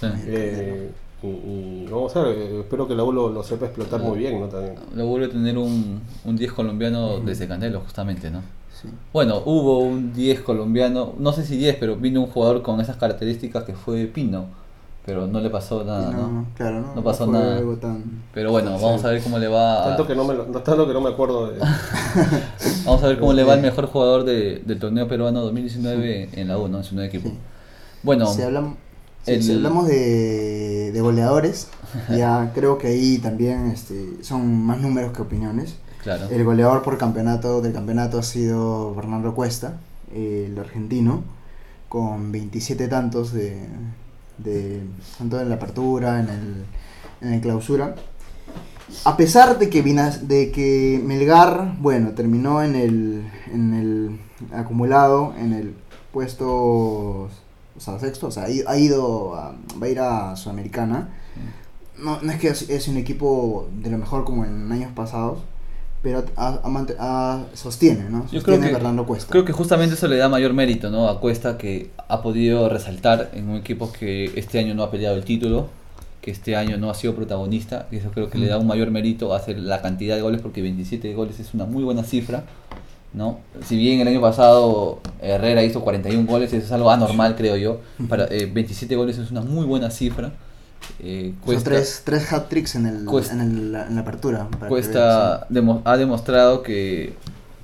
Sí. 0.00 0.06
Eh, 0.26 0.90
y, 1.22 1.26
y 1.26 1.86
vamos 1.90 2.14
a 2.16 2.22
ver, 2.22 2.36
eh, 2.38 2.60
espero 2.60 2.86
que 2.86 2.94
la 2.94 3.02
U 3.04 3.12
lo, 3.12 3.30
lo 3.30 3.42
sepa 3.42 3.66
explotar 3.66 4.00
muy 4.00 4.18
bien, 4.18 4.38
¿no? 4.40 4.46
También. 4.48 4.74
Lo 4.94 5.06
vuelve 5.06 5.26
a 5.26 5.30
tener 5.30 5.56
un, 5.58 6.00
un 6.24 6.36
10 6.36 6.52
colombiano 6.52 7.20
desde 7.20 7.48
Candelo, 7.48 7.80
justamente, 7.80 8.30
¿no? 8.30 8.42
Sí. 8.80 8.88
Bueno, 9.12 9.40
hubo 9.46 9.78
un 9.78 10.12
10 10.12 10.40
colombiano, 10.42 11.14
no 11.18 11.32
sé 11.32 11.44
si 11.44 11.56
10, 11.56 11.76
pero 11.80 11.96
vino 11.96 12.20
un 12.20 12.26
jugador 12.26 12.60
con 12.62 12.80
esas 12.80 12.96
características 12.96 13.64
que 13.64 13.72
fue 13.72 14.04
Pino, 14.06 14.44
pero 15.06 15.26
no 15.26 15.40
le 15.40 15.48
pasó 15.48 15.82
nada, 15.84 16.10
no, 16.10 16.28
¿no? 16.28 16.46
Claro, 16.56 16.80
no, 16.82 16.94
No 16.96 17.02
pasó 17.02 17.24
fue 17.24 17.32
nada. 17.32 17.62
tan... 17.80 18.04
Pero 18.34 18.50
bueno, 18.50 18.72
vamos 18.72 19.02
a 19.04 19.08
ver 19.10 19.22
cómo 19.22 19.38
le 19.38 19.48
va. 19.48 19.84
a- 19.84 19.88
Tanto 19.88 20.06
que 20.06 20.14
no 20.14 20.24
me, 20.24 20.34
lo- 20.34 20.46
no- 20.46 20.60
tanto 20.60 20.86
que 20.86 20.92
no 20.92 21.00
me 21.00 21.08
acuerdo 21.08 21.46
de... 21.52 21.58
Vamos 22.84 23.02
a 23.02 23.06
ver 23.08 23.18
cómo 23.18 23.32
le 23.32 23.42
va 23.44 23.54
el 23.54 23.62
mejor 23.62 23.86
jugador 23.86 24.24
de- 24.24 24.62
del 24.66 24.78
torneo 24.78 25.08
peruano 25.08 25.40
2019 25.42 26.30
en 26.34 26.48
la 26.48 26.58
U, 26.58 26.68
¿no? 26.68 26.78
En 26.78 26.84
su 26.84 26.94
nuevo 26.94 27.08
equipo. 27.08 27.28
Sí. 27.30 27.34
Bueno, 28.02 28.26
Si, 28.26 28.42
hablam- 28.42 28.74
sí, 29.26 29.32
el- 29.34 29.42
si 29.42 29.52
hablamos 29.54 29.86
de, 29.88 30.90
de 30.92 31.00
goleadores, 31.00 31.68
ya 32.16 32.52
creo 32.54 32.78
que 32.78 32.88
ahí 32.88 33.18
también 33.18 33.66
este, 33.70 34.22
son 34.22 34.62
más 34.64 34.80
números 34.80 35.12
que 35.12 35.22
opiniones. 35.22 35.76
claro. 36.02 36.28
El 36.30 36.44
goleador 36.44 36.82
por 36.82 36.98
campeonato 36.98 37.60
del 37.60 37.72
campeonato 37.72 38.18
ha 38.18 38.22
sido 38.22 38.94
Fernando 38.94 39.34
Cuesta, 39.34 39.78
el 40.14 40.58
argentino, 40.58 41.22
con 41.88 42.32
27 42.32 42.88
tantos 42.88 43.32
de, 43.32 43.66
de 44.38 44.82
tanto 45.18 45.40
en 45.40 45.48
la 45.48 45.56
apertura, 45.56 46.20
en 46.20 46.28
el, 46.28 46.64
en 47.20 47.32
el 47.34 47.40
clausura. 47.40 47.94
A 49.04 49.16
pesar 49.16 49.58
de 49.58 49.68
que, 49.68 49.82
de 49.82 50.52
que 50.52 51.00
Melgar, 51.04 51.76
bueno, 51.80 52.10
terminó 52.10 52.62
en 52.62 52.76
el, 52.76 53.28
en 53.52 53.74
el 53.74 54.20
acumulado, 54.56 55.34
en 55.38 55.52
el 55.52 55.74
puesto, 56.12 57.28
o 57.76 57.80
sea, 57.80 57.98
sexto, 57.98 58.28
o 58.28 58.30
sea, 58.30 58.44
ha 58.44 58.78
ido- 58.78 59.34
a, 59.34 59.54
va 59.80 59.86
a 59.86 59.88
ir 59.88 60.00
a 60.00 60.36
Sudamericana. 60.36 61.08
No, 61.98 62.20
no 62.20 62.32
es 62.32 62.38
que 62.38 62.48
es, 62.48 62.68
es 62.68 62.88
un 62.88 62.96
equipo 62.98 63.68
de 63.80 63.90
lo 63.90 63.98
mejor 63.98 64.24
como 64.24 64.44
en 64.44 64.70
años 64.70 64.90
pasados, 64.94 65.38
pero 66.02 66.24
mant- 66.64 66.94
ha- 66.98 67.44
sostiene, 67.54 68.10
¿no? 68.10 68.24
Yo 68.24 68.28
creo 68.28 68.56
Sostiene 68.56 68.66
que, 68.68 68.72
Fernando 68.74 69.06
Cuesta. 69.06 69.30
creo 69.32 69.44
que 69.44 69.52
justamente 69.52 69.94
eso 69.94 70.06
le 70.06 70.16
da 70.18 70.28
mayor 70.28 70.52
mérito 70.52 70.90
¿no? 70.90 71.08
a 71.08 71.20
Cuesta 71.20 71.56
que 71.58 71.90
ha 72.08 72.20
podido 72.22 72.68
resaltar 72.68 73.30
en 73.32 73.48
un 73.48 73.56
equipo 73.56 73.90
que 73.92 74.30
este 74.36 74.58
año 74.58 74.74
no 74.74 74.82
ha 74.82 74.90
peleado 74.90 75.16
el 75.16 75.24
título, 75.24 75.68
que 76.20 76.30
este 76.30 76.54
año 76.54 76.76
no 76.76 76.90
ha 76.90 76.94
sido 76.94 77.14
protagonista, 77.14 77.86
y 77.90 77.96
eso 77.96 78.10
creo 78.10 78.28
que 78.28 78.38
le 78.38 78.46
da 78.48 78.58
un 78.58 78.66
mayor 78.66 78.90
mérito 78.90 79.32
a 79.32 79.38
hacer 79.38 79.58
la 79.58 79.80
cantidad 79.80 80.16
de 80.16 80.22
goles 80.22 80.42
porque 80.42 80.60
27 80.60 81.14
goles 81.14 81.40
es 81.40 81.54
una 81.54 81.64
muy 81.64 81.82
buena 81.82 82.02
cifra. 82.04 82.44
¿No? 83.12 83.38
Si 83.64 83.76
bien 83.76 84.00
el 84.00 84.08
año 84.08 84.20
pasado 84.20 85.00
Herrera 85.20 85.62
hizo 85.62 85.80
41 85.82 86.26
goles, 86.26 86.52
eso 86.52 86.64
es 86.66 86.72
algo 86.72 86.90
anormal 86.90 87.34
creo 87.36 87.56
yo, 87.56 87.80
para, 88.08 88.24
eh, 88.26 88.50
27 88.52 88.94
goles 88.96 89.18
es 89.18 89.30
una 89.30 89.40
muy 89.40 89.64
buena 89.64 89.90
cifra. 89.90 90.32
Eh, 91.00 91.32
Son 91.34 91.44
Cuesta- 91.44 91.70
tres, 91.70 92.02
tres 92.04 92.32
hat-tricks 92.32 92.74
en, 92.76 92.86
el, 92.86 93.04
Cuesta- 93.06 93.32
en, 93.34 93.40
el- 93.40 93.74
en 93.74 93.94
la 93.94 94.00
apertura. 94.02 94.46
para 94.50 94.62
que 94.62 94.68
Cuesta 94.68 95.46
demo- 95.48 95.80
ha 95.84 95.96
demostrado 95.96 96.62
que 96.62 97.14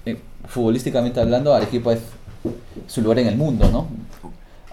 eh, 0.07 0.19
futbolísticamente 0.49 1.21
hablando 1.21 1.55
Arequipa 1.55 1.93
es 1.93 2.01
su 2.89 3.01
lugar 3.03 3.19
en 3.21 3.29
el 3.29 3.37
mundo, 3.37 3.69
¿no? 3.71 3.87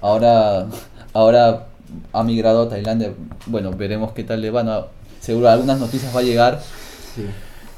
Ahora, 0.01 0.65
ahora 1.13 1.67
ha 2.13 2.23
migrado 2.23 2.63
a 2.63 2.69
Tailandia. 2.69 3.11
Bueno, 3.45 3.71
veremos 3.71 4.13
qué 4.13 4.23
tal 4.23 4.41
le 4.41 4.49
va. 4.49 4.63
¿no? 4.63 4.85
Seguro 5.19 5.49
algunas 5.49 5.79
noticias 5.79 6.15
va 6.15 6.19
a 6.21 6.23
llegar. 6.23 6.61
Sí. 7.15 7.25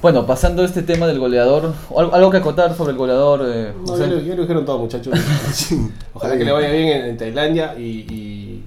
Bueno, 0.02 0.26
pasando 0.26 0.64
a 0.64 0.66
este 0.66 0.82
tema 0.82 1.06
del 1.06 1.20
goleador, 1.20 1.74
¿o 1.92 2.00
algo, 2.00 2.16
algo 2.16 2.32
que 2.32 2.38
acotar 2.38 2.76
sobre 2.76 2.92
el 2.94 2.98
goleador. 2.98 3.42
eh, 3.46 3.72
No, 3.86 3.88
José? 3.92 4.04
ya, 4.04 4.08
lo, 4.08 4.20
ya 4.20 4.36
lo 4.36 4.42
dijeron 4.42 4.66
todo, 4.66 4.80
muchachos. 4.80 5.14
Sí. 5.54 5.78
Ojalá 6.14 6.38
que 6.38 6.44
le 6.46 6.52
vaya 6.52 6.72
bien 6.72 6.88
en, 6.88 7.06
en 7.06 7.18
Tailandia 7.18 7.76
y, 7.78 7.82
y, 8.10 8.64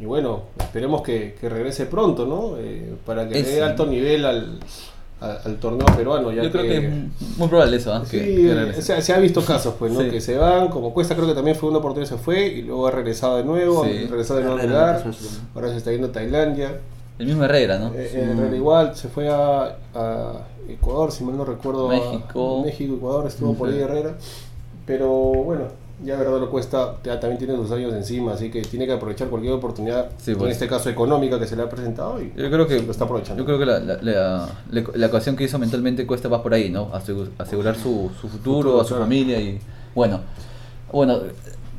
y 0.00 0.04
bueno, 0.04 0.42
esperemos 0.58 1.00
que, 1.02 1.34
que 1.40 1.48
regrese 1.48 1.86
pronto, 1.86 2.26
¿no? 2.26 2.58
Eh, 2.58 2.94
para 3.06 3.26
que 3.26 3.36
le 3.36 3.42
dé 3.42 3.62
alto 3.62 3.86
nivel 3.86 4.26
al, 4.26 4.58
al, 5.22 5.38
al 5.46 5.56
torneo 5.56 5.86
peruano. 5.96 6.30
Ya 6.30 6.42
Yo 6.42 6.50
creo 6.52 6.64
que 6.64 6.76
es 6.76 7.38
muy 7.38 7.48
probable 7.48 7.78
eso. 7.78 8.04
Sí, 8.04 8.18
que- 8.18 8.24
que 8.26 8.50
eh, 8.50 8.54
regrese. 8.54 8.82
se, 8.82 9.00
se 9.00 9.12
ha 9.14 9.18
visto 9.18 9.42
casos, 9.42 9.74
pues, 9.78 9.90
¿no? 9.92 10.02
Sí. 10.02 10.10
Que 10.10 10.20
se 10.20 10.36
van, 10.36 10.68
como 10.68 10.92
Cuesta 10.92 11.14
creo 11.16 11.26
que 11.26 11.34
también 11.34 11.56
fue 11.56 11.70
una 11.70 11.78
oportunidad, 11.78 12.10
se 12.10 12.18
fue 12.18 12.46
y 12.48 12.62
luego 12.62 12.86
ha 12.86 12.90
regresado 12.90 13.38
de 13.38 13.44
nuevo, 13.44 13.82
Sí. 13.84 14.04
ha 14.06 14.10
regresado 14.10 14.40
de 14.40 14.44
nuevo 14.44 15.12
su- 15.12 15.40
ahora 15.54 15.68
se 15.70 15.78
está 15.78 15.90
yendo 15.90 16.08
a 16.08 16.12
Tailandia. 16.12 16.72
El 17.18 17.26
mismo 17.26 17.44
Herrera, 17.44 17.78
¿no? 17.78 17.92
Eh, 17.94 18.08
Sí. 18.12 18.18
Herrera 18.18 18.56
igual, 18.56 18.94
se 18.96 19.08
fue 19.08 19.28
a, 19.28 19.76
a 19.94 20.32
Ecuador, 20.68 21.10
si 21.12 21.24
mal 21.24 21.36
no 21.36 21.44
recuerdo. 21.44 21.88
México. 21.88 22.62
México, 22.64 22.94
Ecuador, 22.94 23.26
estuvo 23.26 23.54
por 23.54 23.68
ahí. 23.68 23.78
Herrera. 23.78 24.14
Pero 24.86 25.08
bueno, 25.08 25.64
ya 26.04 26.16
verdad 26.16 26.40
lo 26.40 26.50
cuesta, 26.50 26.96
ya 27.04 27.20
también 27.20 27.38
tiene 27.38 27.54
sus 27.56 27.70
años 27.70 27.92
encima, 27.92 28.32
así 28.32 28.50
que 28.50 28.62
tiene 28.62 28.86
que 28.86 28.92
aprovechar 28.92 29.28
cualquier 29.28 29.52
oportunidad, 29.52 30.10
Sí, 30.18 30.32
en 30.32 30.38
pues. 30.38 30.52
este 30.52 30.66
caso 30.66 30.88
económica 30.90 31.38
que 31.38 31.46
se 31.46 31.54
le 31.56 31.62
ha 31.62 31.68
presentado 31.68 32.20
y 32.20 32.32
Yo 32.36 32.50
creo 32.50 32.66
que 32.66 32.80
lo 32.82 32.90
está 32.90 33.04
aprovechando. 33.04 33.40
Yo 33.42 33.46
creo 33.46 33.58
que 33.58 33.66
la, 33.66 33.78
la, 33.78 33.98
la, 34.02 34.48
la- 34.70 34.84
la 34.94 35.06
ecuación 35.06 35.36
que 35.36 35.44
hizo 35.44 35.58
mentalmente 35.58 36.06
Cuesta 36.06 36.28
va 36.28 36.42
por 36.42 36.54
ahí, 36.54 36.70
¿no? 36.70 36.90
Asegu- 36.92 37.28
Asegurar 37.38 37.76
su, 37.76 38.10
su 38.20 38.28
futuro, 38.28 38.56
Futuro, 38.70 38.80
a 38.80 38.84
su 38.84 38.88
claro. 38.90 39.04
familia 39.04 39.40
y 39.40 39.60
bueno, 39.94 40.20
bueno, 40.92 41.18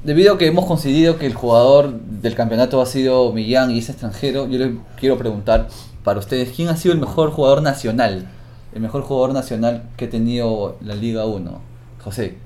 debido 0.03 0.35
a 0.35 0.37
que 0.37 0.45
hemos 0.47 0.65
coincidido 0.65 1.17
que 1.17 1.25
el 1.25 1.33
jugador 1.33 1.91
del 1.91 2.35
campeonato 2.35 2.79
ha 2.81 2.85
sido 2.85 3.33
Millán 3.33 3.71
y 3.71 3.79
es 3.79 3.89
extranjero, 3.89 4.47
yo 4.47 4.59
les 4.59 4.71
quiero 4.99 5.17
preguntar 5.17 5.67
para 6.03 6.19
ustedes 6.19 6.51
quién 6.55 6.69
ha 6.69 6.77
sido 6.77 6.93
el 6.93 6.99
mejor 7.01 7.31
jugador 7.31 7.61
nacional, 7.61 8.27
el 8.73 8.81
mejor 8.81 9.03
jugador 9.03 9.33
nacional 9.33 9.83
que 9.97 10.05
ha 10.05 10.09
tenido 10.09 10.77
la 10.81 10.95
Liga 10.95 11.25
1. 11.25 11.61
José, 12.03 12.37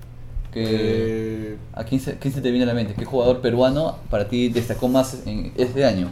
que 0.51 0.63
Eh, 0.63 1.57
¿a 1.73 1.83
quién 1.85 2.01
se, 2.01 2.17
quién 2.17 2.33
se 2.33 2.41
te 2.41 2.49
viene 2.51 2.63
a 2.63 2.67
la 2.67 2.73
mente? 2.73 2.95
¿Qué 2.95 3.05
jugador 3.05 3.41
peruano 3.41 3.97
para 4.09 4.27
ti 4.29 4.49
destacó 4.49 4.87
más 4.87 5.25
en 5.25 5.53
este 5.57 5.85
año? 5.85 6.09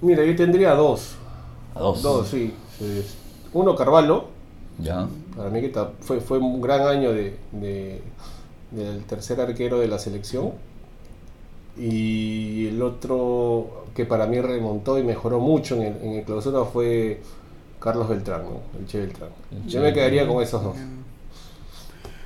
mira, 0.00 0.24
yo 0.24 0.36
tendría 0.36 0.74
dos. 0.74 1.16
A 1.74 1.80
dos. 1.80 2.02
Dos, 2.02 2.28
sí. 2.28 2.52
Uno, 3.52 3.74
Carvalho. 3.76 4.26
Ya. 4.78 5.08
Para 5.36 5.50
mí 5.50 5.60
que 5.60 5.72
fue, 6.00 6.20
fue 6.20 6.38
un 6.38 6.60
gran 6.60 6.82
año 6.86 7.12
de, 7.12 7.38
de- 7.52 8.02
del 8.70 9.04
tercer 9.04 9.40
arquero 9.40 9.78
de 9.80 9.88
la 9.88 9.98
selección. 9.98 10.52
Y 11.76 12.68
el 12.68 12.82
otro 12.82 13.86
que 13.94 14.04
para 14.06 14.26
mí 14.26 14.40
remontó 14.40 14.98
y 14.98 15.02
mejoró 15.02 15.40
mucho 15.40 15.74
en 15.76 15.82
el, 15.82 15.96
en 16.02 16.12
el 16.14 16.24
clausura 16.24 16.64
fue 16.64 17.20
Carlos 17.84 18.08
Beltrán, 18.08 18.42
¿no? 18.44 18.60
el 18.80 18.86
Che 18.86 18.98
Beltrán. 18.98 19.28
El 19.52 19.62
Che 19.66 19.68
Yo 19.68 19.78
me 19.80 19.84
Beltrán. 19.86 19.94
quedaría 19.94 20.26
con 20.26 20.42
esos 20.42 20.62
dos. 20.64 20.76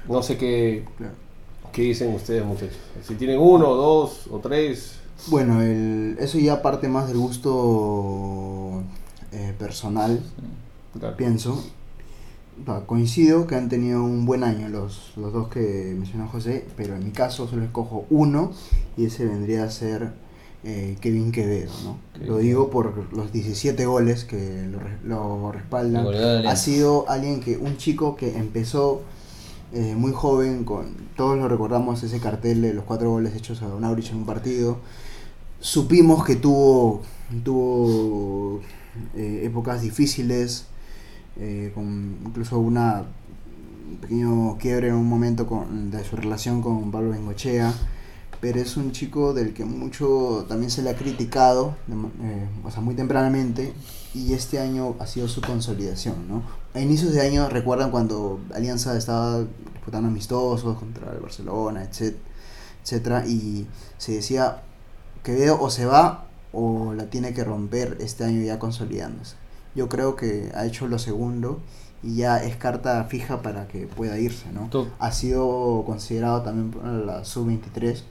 No 0.08 0.22
sé 0.22 0.38
qué, 0.38 0.84
Claro. 0.96 1.12
qué 1.72 1.82
dicen 1.82 2.14
ustedes 2.14 2.44
muchachos. 2.44 2.78
Si 3.02 3.16
tienen 3.16 3.38
uno, 3.40 3.74
dos 3.74 4.28
o 4.30 4.38
tres. 4.38 4.94
Bueno, 5.26 5.60
el, 5.60 6.16
eso 6.20 6.38
ya 6.38 6.62
parte 6.62 6.88
más 6.88 7.08
del 7.08 7.18
gusto 7.18 8.82
eh, 9.32 9.52
personal, 9.58 10.20
claro. 10.98 11.16
pienso. 11.16 11.62
Coincido 12.86 13.46
que 13.46 13.54
han 13.54 13.68
tenido 13.68 14.02
un 14.02 14.26
buen 14.26 14.42
año 14.42 14.68
los, 14.68 15.12
los 15.16 15.32
dos 15.32 15.48
que 15.48 15.94
mencionó 15.96 16.26
José, 16.28 16.66
pero 16.76 16.96
en 16.96 17.04
mi 17.04 17.10
caso 17.12 17.46
solo 17.46 17.64
escojo 17.64 18.04
uno 18.10 18.52
y 18.96 19.06
ese 19.06 19.26
vendría 19.26 19.62
a 19.64 19.70
ser 19.70 20.10
eh, 20.64 20.96
Kevin 21.00 21.32
Quevedo. 21.32 21.72
¿no? 21.84 21.98
Lo 22.24 22.38
digo 22.38 22.70
por 22.70 23.12
los 23.14 23.32
17 23.32 23.86
goles 23.86 24.24
que 24.24 24.66
lo, 24.66 24.80
lo 25.04 25.52
respaldan. 25.52 26.06
Ha 26.46 26.56
sido 26.56 27.08
alguien 27.08 27.40
que, 27.40 27.56
un 27.56 27.76
chico 27.76 28.16
que 28.16 28.36
empezó 28.36 29.02
eh, 29.72 29.94
muy 29.94 30.12
joven, 30.12 30.64
con 30.64 30.94
todos 31.14 31.36
lo 31.36 31.46
recordamos 31.46 32.02
ese 32.02 32.20
cartel 32.20 32.62
de 32.62 32.72
los 32.72 32.84
cuatro 32.84 33.10
goles 33.10 33.36
hechos 33.36 33.60
a 33.62 33.66
un 33.66 33.84
Aurich 33.84 34.10
en 34.10 34.18
un 34.18 34.26
partido. 34.26 34.78
Supimos 35.60 36.24
que 36.24 36.36
tuvo, 36.36 37.02
tuvo 37.44 38.60
eh, 39.14 39.42
épocas 39.44 39.82
difíciles, 39.82 40.66
eh, 41.38 41.70
con 41.74 42.16
incluso 42.24 42.58
una 42.58 43.04
un 43.90 43.96
pequeño 43.96 44.58
quiebre 44.58 44.88
en 44.88 44.94
un 44.94 45.06
momento 45.06 45.46
con, 45.46 45.90
de 45.90 46.04
su 46.04 46.16
relación 46.16 46.62
con 46.62 46.90
Pablo 46.90 47.10
Bengochea, 47.10 47.72
pero 48.40 48.60
es 48.60 48.76
un 48.76 48.92
chico 48.92 49.34
del 49.34 49.52
que 49.52 49.64
mucho 49.64 50.46
también 50.48 50.70
se 50.70 50.82
le 50.82 50.90
ha 50.90 50.96
criticado, 50.96 51.76
eh, 51.90 52.48
o 52.64 52.70
sea, 52.70 52.80
muy 52.80 52.94
tempranamente, 52.94 53.72
y 54.14 54.32
este 54.32 54.58
año 54.58 54.96
ha 54.98 55.06
sido 55.06 55.28
su 55.28 55.40
consolidación, 55.40 56.28
¿no? 56.28 56.42
A 56.74 56.80
inicios 56.80 57.12
de 57.12 57.20
año, 57.20 57.48
recuerdan 57.48 57.90
cuando 57.90 58.40
Alianza 58.54 58.96
estaba 58.96 59.40
disputando 59.72 60.08
amistosos 60.08 60.78
contra 60.78 61.12
el 61.12 61.20
Barcelona, 61.20 61.82
etcétera, 61.82 62.22
etcétera 62.82 63.26
y 63.26 63.66
se 63.98 64.12
decía 64.12 64.62
que 65.22 65.34
veo 65.34 65.60
o 65.60 65.70
se 65.70 65.84
va 65.84 66.26
o 66.52 66.94
la 66.94 67.10
tiene 67.10 67.34
que 67.34 67.44
romper 67.44 67.98
este 68.00 68.24
año 68.24 68.42
ya 68.42 68.58
consolidándose. 68.58 69.36
Yo 69.74 69.88
creo 69.88 70.16
que 70.16 70.50
ha 70.54 70.66
hecho 70.66 70.88
lo 70.88 70.98
segundo 70.98 71.60
y 72.02 72.16
ya 72.16 72.42
es 72.42 72.56
carta 72.56 73.04
fija 73.04 73.42
para 73.42 73.68
que 73.68 73.86
pueda 73.86 74.18
irse, 74.18 74.50
¿no? 74.52 74.70
Ha 74.98 75.12
sido 75.12 75.82
considerado 75.84 76.42
también 76.42 76.70
por 76.70 76.84
la 76.84 77.24
sub-23. 77.24 78.02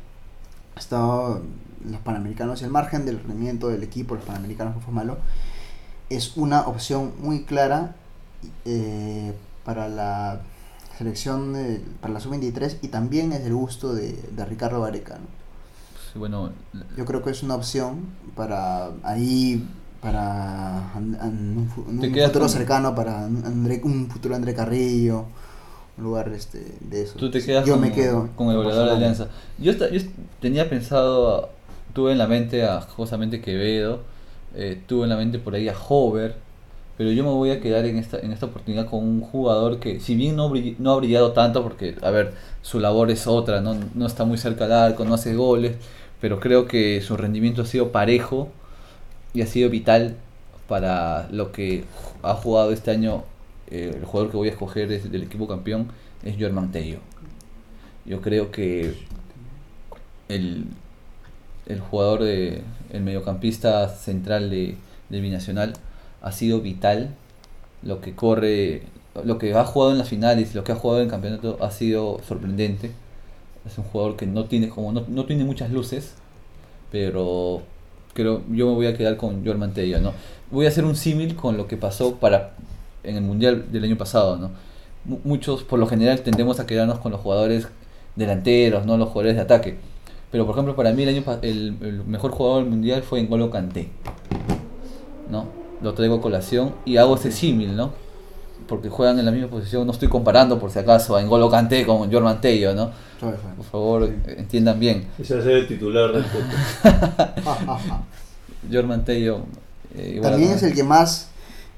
Ha 0.78 0.80
estado 0.80 1.42
los 1.90 2.00
Panamericanos, 2.02 2.62
el 2.62 2.70
margen 2.70 3.04
del 3.04 3.18
rendimiento 3.18 3.70
del 3.70 3.82
equipo, 3.82 4.14
los 4.14 4.24
Panamericanos 4.24 4.76
no 4.76 4.82
fue 4.82 4.94
malo. 4.94 5.18
Es 6.08 6.38
una 6.38 6.68
opción 6.68 7.14
muy 7.20 7.46
clara 7.46 7.96
eh, 8.64 9.34
para 9.66 9.90
la 9.90 10.42
selección 10.96 11.54
de, 11.54 11.82
para 12.00 12.14
la 12.14 12.20
sub-23 12.20 12.78
y 12.84 12.90
también 12.90 13.34
es 13.34 13.42
el 13.42 13.56
gusto 13.56 13.96
de, 13.96 14.14
de 14.14 14.46
Ricardo 14.46 14.80
Vareca, 14.82 15.16
¿no? 15.16 15.26
bueno, 16.20 16.52
yo 16.96 17.06
creo 17.06 17.24
que 17.24 17.32
es 17.32 17.42
una 17.42 17.56
opción 17.56 18.06
para 18.36 18.92
ahí 19.02 19.68
para 20.02 20.92
un, 20.96 21.70
futuro 21.70 22.48
cercano 22.48 22.94
para 22.94 23.26
un 23.26 24.08
futuro 24.12 24.36
André 24.36 24.54
Carrillo 24.54 25.26
lugar 25.98 26.30
este 26.30 26.64
de 26.82 27.04
eso 27.04 27.18
tú 27.18 27.32
te 27.32 27.44
quedas 27.44 27.66
yo 27.66 27.74
con, 27.74 27.82
me 27.82 27.92
quedo 27.92 28.30
con 28.36 28.50
el 28.50 28.58
goleador 28.58 28.86
de 28.90 28.96
Alianza 28.96 29.28
yo, 29.58 29.72
yo 29.74 30.02
tenía 30.40 30.70
pensado 30.70 31.50
tuve 31.94 32.12
en 32.12 32.18
la 32.18 32.28
mente 32.28 32.64
a 32.64 32.82
justamente 32.82 33.42
Quevedo 33.42 34.02
eh, 34.56 34.82
tuve 34.86 35.04
en 35.04 35.10
la 35.10 35.18
mente 35.18 35.40
por 35.40 35.56
ahí 35.56 35.68
a 35.68 35.76
Hover 35.88 36.36
pero 36.98 37.12
yo 37.12 37.24
me 37.24 37.30
voy 37.30 37.52
a 37.52 37.60
quedar 37.60 37.86
en 37.86 37.98
esta 37.98 38.20
en 38.20 38.32
esta 38.32 38.48
oportunidad 38.48 38.88
con 38.88 39.04
un 39.04 39.22
jugador 39.22 39.80
que 39.80 40.00
si 40.00 40.16
bien 40.16 40.36
no, 40.36 40.52
no 40.80 40.92
ha 40.92 40.96
brillado 40.98 41.32
tanto 41.32 41.64
porque 41.64 41.96
a 42.02 42.10
ver 42.12 42.34
su 42.62 42.80
labor 42.80 43.12
es 43.12 43.28
otra 43.28 43.62
no, 43.62 43.76
no 43.94 44.06
está 44.06 44.26
muy 44.26 44.38
cerca 44.38 44.66
del 44.66 44.74
arco 44.74 45.06
no 45.06 45.16
hace 45.16 45.36
goles 45.36 45.76
pero 46.22 46.40
creo 46.40 46.68
que 46.68 47.02
su 47.02 47.18
rendimiento 47.18 47.62
ha 47.64 47.66
sido 47.66 47.92
parejo 47.92 48.50
y 49.34 49.42
ha 49.42 49.48
sido 49.48 49.70
vital 49.70 50.16
para 50.68 51.28
lo 51.32 51.52
que 51.52 51.84
ha 52.24 52.34
jugado 52.34 52.72
este 52.72 52.92
año. 52.92 53.24
Eh, 53.70 53.94
el 53.96 54.06
jugador 54.06 54.32
que 54.32 54.38
voy 54.38 54.48
a 54.48 54.52
escoger 54.52 54.92
es 54.92 55.12
del 55.12 55.24
equipo 55.24 55.48
campeón 55.48 55.88
es 56.24 56.36
Jorman 56.40 56.72
Tello. 56.72 57.00
Yo 58.06 58.22
creo 58.22 58.52
que 58.52 58.96
el, 60.30 60.66
el 61.66 61.80
jugador, 61.80 62.24
de, 62.24 62.62
el 62.92 63.02
mediocampista 63.02 63.90
central 63.90 64.50
de, 64.50 64.76
del 65.10 65.22
Binacional 65.22 65.74
ha 66.22 66.32
sido 66.32 66.62
vital. 66.62 67.16
Lo 67.84 68.02
que 68.02 68.16
corre, 68.16 68.84
lo 69.24 69.38
que 69.38 69.54
ha 69.54 69.64
jugado 69.66 69.92
en 69.92 70.00
las 70.00 70.10
finales, 70.10 70.56
lo 70.56 70.64
que 70.64 70.72
ha 70.72 70.76
jugado 70.76 71.00
en 71.02 71.06
el 71.06 71.12
campeonato 71.12 71.58
ha 71.62 71.72
sido 71.72 72.20
sorprendente 72.28 72.92
es 73.68 73.78
un 73.78 73.84
jugador 73.84 74.16
que 74.16 74.26
no 74.26 74.46
tiene 74.46 74.70
como 74.70 74.92
no, 74.92 75.06
no 75.08 75.26
tiene 75.26 75.44
muchas 75.44 75.72
luces, 75.72 76.14
pero 76.92 77.62
creo 78.14 78.42
yo 78.50 78.68
me 78.68 78.74
voy 78.74 78.88
a 78.88 78.98
quedar 78.98 79.18
con 79.18 79.46
Joel 79.46 79.58
Mantella, 79.58 80.00
¿no? 80.00 80.14
Voy 80.50 80.66
a 80.66 80.70
hacer 80.70 80.86
un 80.86 80.96
símil 80.96 81.36
con 81.36 81.58
lo 81.58 81.68
que 81.68 81.78
pasó 81.78 82.16
para 82.16 82.54
en 83.04 83.16
el 83.16 83.24
mundial 83.24 83.66
del 83.72 83.84
año 83.84 83.98
pasado, 83.98 84.38
¿no? 84.38 84.52
muchos 85.24 85.64
por 85.64 85.80
lo 85.80 85.88
general 85.88 86.20
tendemos 86.20 86.60
a 86.60 86.66
quedarnos 86.66 87.00
con 87.00 87.14
los 87.14 87.22
jugadores 87.22 87.70
delanteros, 88.18 88.86
no 88.86 88.98
los 88.98 89.08
jugadores 89.08 89.36
de 89.36 89.42
ataque. 89.42 89.78
Pero 90.32 90.46
por 90.46 90.54
ejemplo, 90.54 90.76
para 90.76 90.92
mí 90.92 91.04
el 91.04 91.10
año 91.10 91.24
el, 91.42 91.78
el 91.82 92.04
mejor 92.06 92.32
jugador 92.32 92.64
del 92.64 92.72
mundial 92.72 93.04
fue 93.04 93.24
N'Golo 93.24 93.50
Kanté. 93.50 93.90
¿No? 95.30 95.46
Lo 95.82 95.94
traigo 95.94 96.16
a 96.16 96.22
colación 96.22 96.74
y 96.84 96.98
hago 96.98 97.16
ese 97.16 97.32
símil, 97.32 97.76
¿no? 97.76 97.92
porque 98.68 98.90
juegan 98.90 99.18
en 99.20 99.26
la 99.26 99.32
misma 99.32 99.48
posición. 99.48 99.86
No 99.86 99.94
estoy 99.94 100.10
comparando, 100.10 100.60
por 100.60 100.72
si 100.72 100.80
acaso, 100.80 101.16
a 101.16 101.22
N'Golo 101.22 101.50
Kanté 101.50 101.86
con 101.86 102.12
Jorman 102.12 102.42
Tello, 102.42 102.76
¿no? 102.76 102.92
Por 103.20 103.66
favor, 103.66 104.10
entiendan 104.28 104.80
bien. 104.80 105.08
Ese 105.18 105.36
va 105.36 105.42
a 105.42 105.44
ser 105.44 105.54
el 105.54 105.68
titular 105.68 106.12
del 106.12 106.24
Jorman 108.72 109.06
Tello. 109.06 109.42
Eh, 109.96 110.20
También 110.22 110.52
es 110.52 110.64
el 110.64 110.74
que 110.74 110.84
más 110.84 111.30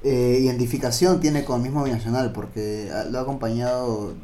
eh, 0.02 0.38
identificación 0.40 1.20
tiene 1.20 1.44
con 1.44 1.56
el 1.56 1.62
mismo 1.62 1.84
Binacional, 1.84 2.32
porque 2.32 2.90
lo 3.10 3.18
ha 3.18 3.22
acompañado 3.22 4.14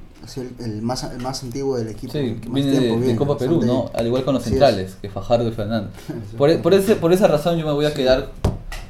el, 0.58 0.82
más, 0.82 1.04
el 1.04 1.20
más 1.20 1.42
antiguo 1.42 1.76
del 1.76 1.88
equipo. 1.88 2.12
Sí, 2.12 2.40
viene, 2.50 2.80
de, 2.80 3.16
Copa 3.16 3.38
Perú, 3.38 3.62
¿no? 3.64 3.90
Al 3.94 4.06
igual 4.06 4.24
con 4.24 4.34
los 4.34 4.42
centrales, 4.42 4.96
que 5.00 5.08
Fajardo 5.08 5.48
y 5.48 5.52
Fernández. 5.52 5.92
por, 6.38 6.60
por, 6.62 6.74
ese, 6.74 6.96
por 6.96 7.12
esa 7.12 7.28
razón 7.28 7.58
yo 7.58 7.66
me 7.66 7.72
voy 7.72 7.86
a 7.86 7.94
quedar 7.94 8.30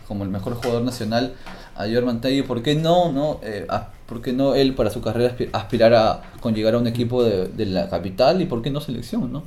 como 0.07 0.25
el 0.25 0.31
mejor 0.31 0.55
jugador 0.55 0.83
nacional 0.83 1.35
a 1.77 1.87
Jorman 1.87 2.21
Tello, 2.21 2.47
¿por 2.47 2.63
qué 2.63 2.75
no, 2.75 3.13
no, 3.13 3.41
eh, 3.43 3.67
por 4.07 4.23
qué 4.23 4.33
no 4.33 4.55
él 4.55 4.75
para 4.75 4.91
su 4.91 5.01
carrera 5.01 5.37
aspirar 5.53 5.95
a 5.95 6.23
con 6.41 6.55
llegar 6.55 6.75
a 6.75 6.79
un 6.79 6.87
equipo 6.87 7.23
de, 7.23 7.67
la 7.67 7.89
capital 7.89 8.41
y 8.41 8.47
por 8.47 8.63
qué 8.63 8.71
no 8.71 8.81
selección, 8.81 9.33
¿no? 9.33 9.43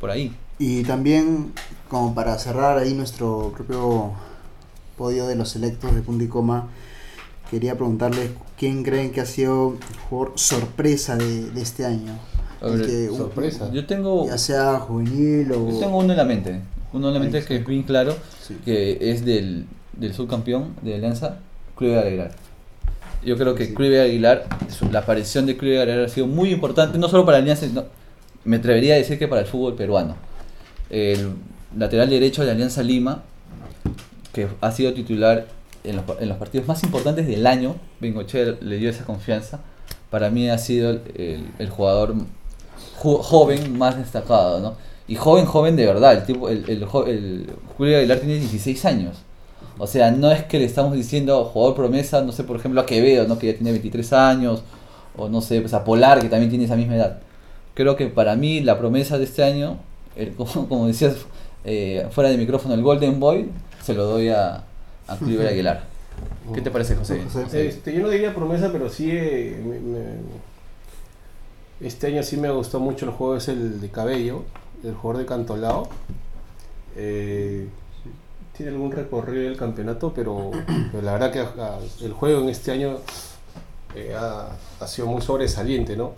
Por 0.00 0.10
ahí. 0.10 0.34
Y 0.58 0.84
también, 0.84 1.52
como 1.88 2.14
para 2.14 2.38
cerrar 2.38 2.78
ahí 2.78 2.94
nuestro 2.94 3.52
propio 3.54 4.12
podio 4.96 5.26
de 5.26 5.36
los 5.36 5.50
selectos 5.50 5.94
de 5.94 6.02
punto 6.02 6.24
y 6.24 6.28
coma, 6.28 6.68
quería 7.50 7.74
preguntarles 7.74 8.30
quién 8.58 8.82
creen 8.82 9.12
que 9.12 9.20
ha 9.20 9.26
sido 9.26 9.76
el 9.90 9.96
jugador 10.08 10.38
sorpresa 10.38 11.16
de, 11.16 11.50
este 11.60 11.84
año. 11.84 12.18
sorpresa. 13.16 13.70
Yo 13.72 13.86
tengo. 13.86 14.26
Ya 14.26 14.38
sea 14.38 14.78
juvenil 14.80 15.52
o. 15.52 15.70
Yo 15.70 15.78
tengo 15.78 15.98
uno 15.98 16.12
en 16.12 16.16
la 16.16 16.24
mente. 16.24 16.60
Uno 16.92 17.08
en 17.08 17.14
la 17.14 17.20
mente 17.20 17.44
que 17.44 17.56
es 17.56 17.66
bien 17.66 17.82
claro, 17.82 18.16
que 18.64 18.98
es 19.00 19.24
del, 19.24 19.66
del 19.96 20.14
subcampeón 20.14 20.74
de 20.82 20.94
Alianza, 20.94 21.38
Clube 21.76 21.98
Aguilar. 21.98 22.30
Yo 23.24 23.36
creo 23.36 23.54
que 23.54 23.74
Clube 23.74 24.00
Aguilar, 24.00 24.46
la 24.90 25.00
aparición 25.00 25.46
de 25.46 25.56
Clube 25.56 25.80
Aguilar 25.80 26.04
ha 26.04 26.08
sido 26.08 26.26
muy 26.26 26.50
importante, 26.50 26.96
no 26.96 27.08
solo 27.08 27.26
para 27.26 27.38
Alianza, 27.38 27.66
sino, 27.66 27.84
me 28.44 28.56
atrevería 28.56 28.94
a 28.94 28.98
decir 28.98 29.18
que 29.18 29.26
para 29.26 29.42
el 29.42 29.46
fútbol 29.46 29.74
peruano. 29.74 30.16
El 30.88 31.32
lateral 31.76 32.08
derecho 32.08 32.44
de 32.44 32.52
Alianza 32.52 32.82
Lima, 32.82 33.24
que 34.36 34.48
ha 34.60 34.70
sido 34.70 34.92
titular 34.92 35.46
en 35.82 35.96
los, 35.96 36.04
en 36.20 36.28
los 36.28 36.36
partidos 36.36 36.68
más 36.68 36.82
importantes 36.82 37.26
del 37.26 37.46
año, 37.46 37.76
Bengoche 38.00 38.56
le 38.60 38.76
dio 38.76 38.90
esa 38.90 39.04
confianza. 39.04 39.60
Para 40.10 40.28
mí 40.28 40.50
ha 40.50 40.58
sido 40.58 40.90
el, 40.90 41.50
el, 41.58 41.70
jugador 41.70 42.14
joven 42.98 43.78
más 43.78 43.96
destacado, 43.96 44.60
¿no? 44.60 44.74
Y 45.08 45.14
joven, 45.14 45.46
joven 45.46 45.74
de 45.74 45.86
verdad. 45.86 46.12
El, 46.18 46.24
tipo, 46.24 46.50
el, 46.50 46.68
el, 46.68 46.82
el 46.82 47.50
Julio 47.78 47.96
Aguilar 47.96 48.18
tiene 48.18 48.34
16 48.34 48.84
años. 48.84 49.16
O 49.78 49.86
sea, 49.86 50.10
no 50.10 50.30
es 50.30 50.44
que 50.44 50.58
le 50.58 50.66
estamos 50.66 50.94
diciendo 50.94 51.44
jugador 51.44 51.74
promesa, 51.74 52.20
no 52.22 52.32
sé, 52.32 52.44
por 52.44 52.56
ejemplo, 52.56 52.82
a 52.82 52.86
Quevedo, 52.86 53.26
¿no? 53.26 53.38
que 53.38 53.46
ya 53.46 53.54
tiene 53.54 53.70
23 53.70 54.12
años, 54.12 54.62
o 55.16 55.28
no 55.30 55.40
sé, 55.40 55.60
pues 55.62 55.72
a 55.72 55.82
Polar, 55.82 56.20
que 56.20 56.28
también 56.28 56.50
tiene 56.50 56.66
esa 56.66 56.76
misma 56.76 56.96
edad. 56.96 57.20
Creo 57.74 57.96
que 57.96 58.06
para 58.06 58.36
mí 58.36 58.60
la 58.60 58.78
promesa 58.78 59.16
de 59.16 59.24
este 59.24 59.42
año, 59.44 59.78
como, 60.68 60.86
decías 60.86 61.16
eh, 61.64 62.06
fuera 62.10 62.28
de 62.30 62.36
micrófono, 62.36 62.74
el 62.74 62.82
Golden 62.82 63.18
Boy, 63.18 63.50
se 63.86 63.94
lo 63.94 64.04
doy 64.04 64.30
a, 64.30 64.64
a 65.06 65.12
Aguilar. 65.12 65.84
¿Qué 66.54 66.60
te 66.60 66.72
parece, 66.72 66.96
José? 66.96 67.22
Este, 67.52 67.92
yo 67.92 68.02
no 68.02 68.08
diría 68.08 68.34
promesa, 68.34 68.70
pero 68.72 68.88
sí. 68.88 69.10
Eh, 69.12 70.18
este 71.80 72.08
año 72.08 72.22
sí 72.24 72.36
me 72.36 72.50
gustó 72.50 72.80
mucho 72.80 73.06
el 73.06 73.12
juego, 73.12 73.36
es 73.36 73.48
el 73.48 73.80
de 73.80 73.90
Cabello, 73.90 74.42
el 74.82 74.94
jugador 74.94 75.22
de 75.22 75.26
Cantolao. 75.26 75.88
Eh, 76.96 77.68
tiene 78.56 78.72
algún 78.72 78.90
recorrido 78.90 79.44
del 79.44 79.56
campeonato, 79.56 80.12
pero, 80.14 80.50
la 81.02 81.12
verdad 81.12 81.30
que 81.30 81.40
ah, 81.40 81.78
el 82.00 82.12
juego 82.12 82.40
en 82.40 82.48
este 82.48 82.72
año 82.72 82.96
eh, 83.94 84.16
ha, 84.16 84.86
sido 84.86 85.06
muy 85.06 85.20
sobresaliente, 85.20 85.96
¿no? 85.96 86.14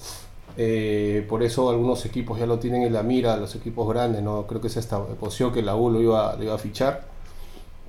Eh, 0.57 1.27
por 1.29 1.43
eso 1.43 1.69
algunos 1.69 2.07
equipos 2.07 2.39
ya 2.39 2.47
lo 2.47 2.59
tienen 2.59 2.83
en 2.83 2.93
la 2.93 3.03
mira, 3.03 3.37
los 3.37 3.55
equipos 3.57 3.89
grandes, 3.89 4.23
¿no? 4.23 4.47
Creo 4.47 4.61
que 4.61 4.69
se 4.69 4.81
estableció 4.81 5.53
que 5.53 5.63
la 5.63 5.75
U 5.75 5.91
lo 5.91 6.01
iba, 6.01 6.37
iba 6.41 6.55
a 6.55 6.59
fichar, 6.59 7.08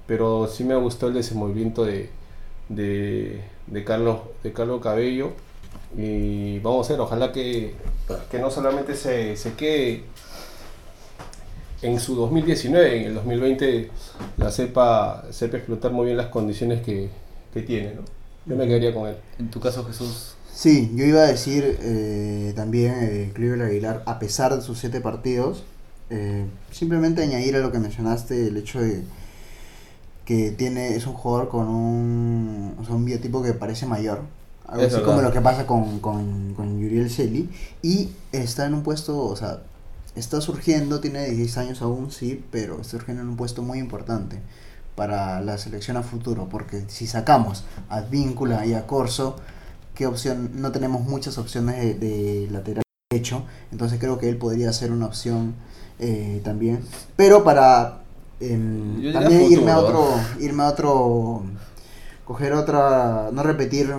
pero 0.09 0.47
sí 0.47 0.63
me 0.63 0.75
gustó 0.75 1.07
el 1.07 1.13
desenvolvimiento 1.13 1.85
de, 1.85 2.09
de, 2.67 3.43
de, 3.67 3.83
Carlos, 3.83 4.21
de 4.41 4.51
Carlos 4.51 4.81
Cabello 4.81 5.33
y 5.95 6.57
vamos 6.59 6.89
a 6.89 6.93
ver, 6.93 7.01
ojalá 7.01 7.31
que, 7.31 7.75
que 8.31 8.39
no 8.39 8.49
solamente 8.49 8.95
se, 8.95 9.37
se 9.37 9.53
quede 9.53 10.05
en 11.83 11.99
su 11.99 12.15
2019, 12.15 13.01
en 13.01 13.03
el 13.09 13.13
2020, 13.13 13.91
la 14.37 14.49
sepa, 14.49 15.25
sepa 15.29 15.57
explotar 15.57 15.91
muy 15.91 16.05
bien 16.05 16.17
las 16.17 16.27
condiciones 16.29 16.81
que, 16.81 17.11
tiene. 17.67 17.93
¿no? 17.93 18.01
Yo 18.47 18.55
me 18.55 18.65
quedaría 18.65 18.91
con 18.91 19.09
él. 19.09 19.15
En 19.37 19.51
tu 19.51 19.59
caso, 19.59 19.85
Jesús. 19.85 20.33
Sí, 20.51 20.91
yo 20.95 21.05
iba 21.05 21.21
a 21.21 21.27
decir 21.27 21.77
eh, 21.83 22.53
también 22.55 22.95
eh, 22.99 23.31
Cleveland 23.35 23.69
Aguilar, 23.69 24.01
a 24.07 24.17
pesar 24.17 24.55
de 24.55 24.63
sus 24.63 24.79
siete 24.79 25.01
partidos, 25.01 25.63
eh, 26.09 26.45
simplemente 26.71 27.21
añadir 27.21 27.55
a 27.57 27.59
lo 27.59 27.71
que 27.71 27.77
mencionaste 27.77 28.47
el 28.47 28.57
hecho 28.57 28.81
de 28.81 29.03
que 30.29 30.51
tiene 30.51 30.95
es 30.95 31.07
un 31.07 31.15
jugador 31.15 31.49
con 31.49 31.67
un, 31.67 32.75
o 32.79 32.85
sea, 32.85 32.93
un 32.93 33.03
biotipo 33.03 33.41
que 33.41 33.53
parece 33.53 33.87
mayor, 33.87 34.21
Algo 34.67 34.83
Es 34.83 34.89
así 34.89 34.97
verdad. 34.97 35.07
como 35.07 35.21
lo 35.23 35.31
que 35.31 35.41
pasa 35.41 35.65
con, 35.65 35.97
con, 36.01 36.53
con 36.53 36.79
Yuriel 36.79 37.09
Celi. 37.09 37.49
Y 37.81 38.11
está 38.31 38.67
en 38.67 38.75
un 38.75 38.83
puesto, 38.83 39.17
o 39.25 39.35
sea, 39.35 39.63
está 40.15 40.39
surgiendo, 40.39 40.99
tiene 40.99 41.25
16 41.31 41.57
años 41.57 41.81
aún, 41.81 42.11
sí, 42.11 42.45
pero 42.51 42.79
está 42.79 42.91
surgiendo 42.91 43.23
en 43.23 43.29
un 43.29 43.37
puesto 43.37 43.63
muy 43.63 43.79
importante 43.79 44.39
para 44.93 45.41
la 45.41 45.57
selección 45.57 45.97
a 45.97 46.03
futuro. 46.03 46.47
Porque 46.47 46.83
si 46.89 47.07
sacamos 47.07 47.63
a 47.89 47.95
Advíncula 47.95 48.67
y 48.67 48.75
a 48.75 48.85
Corso, 48.85 49.35
¿qué 49.95 50.05
opción? 50.05 50.51
No 50.53 50.71
tenemos 50.71 51.01
muchas 51.01 51.39
opciones 51.39 51.75
de, 51.77 51.93
de 51.95 52.47
lateral 52.51 52.83
derecho. 53.09 53.45
Entonces 53.71 53.97
creo 53.99 54.19
que 54.19 54.29
él 54.29 54.37
podría 54.37 54.71
ser 54.73 54.91
una 54.91 55.07
opción 55.07 55.55
eh, 55.97 56.39
también. 56.43 56.81
Pero 57.15 57.43
para 57.43 58.03
también 58.39 59.51
irme 59.51 59.71
a 59.71 59.79
otro, 59.79 60.07
irme 60.39 60.63
a 60.63 60.69
otro, 60.69 61.43
coger 62.25 62.53
otra, 62.53 63.29
no 63.31 63.43
repetir 63.43 63.93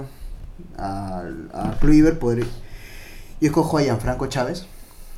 a, 0.79 1.22
a 1.53 1.79
Kluivert, 1.79 2.18
podría, 2.18 2.46
yo 3.40 3.46
escojo 3.46 3.79
a 3.79 3.83
Gianfranco 3.83 4.26
Chávez. 4.26 4.66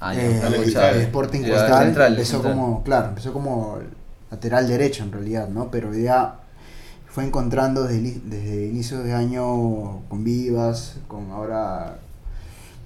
Ah, 0.00 0.14
eh, 0.14 0.38
Gianfranco 0.40 0.70
Chávez. 0.70 1.02
Sporting 1.04 1.42
central, 1.42 2.12
empezó 2.12 2.32
central. 2.32 2.54
como, 2.54 2.82
claro, 2.82 3.08
empezó 3.08 3.32
como 3.32 3.78
lateral 4.30 4.66
derecho 4.66 5.04
en 5.04 5.12
realidad, 5.12 5.48
¿no? 5.48 5.70
Pero 5.70 5.94
ya 5.94 6.36
fue 7.06 7.24
encontrando 7.24 7.84
desde, 7.84 8.20
desde 8.24 8.66
inicios 8.66 9.04
de 9.04 9.12
año 9.12 10.00
con 10.08 10.24
Vivas, 10.24 10.96
con 11.08 11.30
ahora 11.30 11.98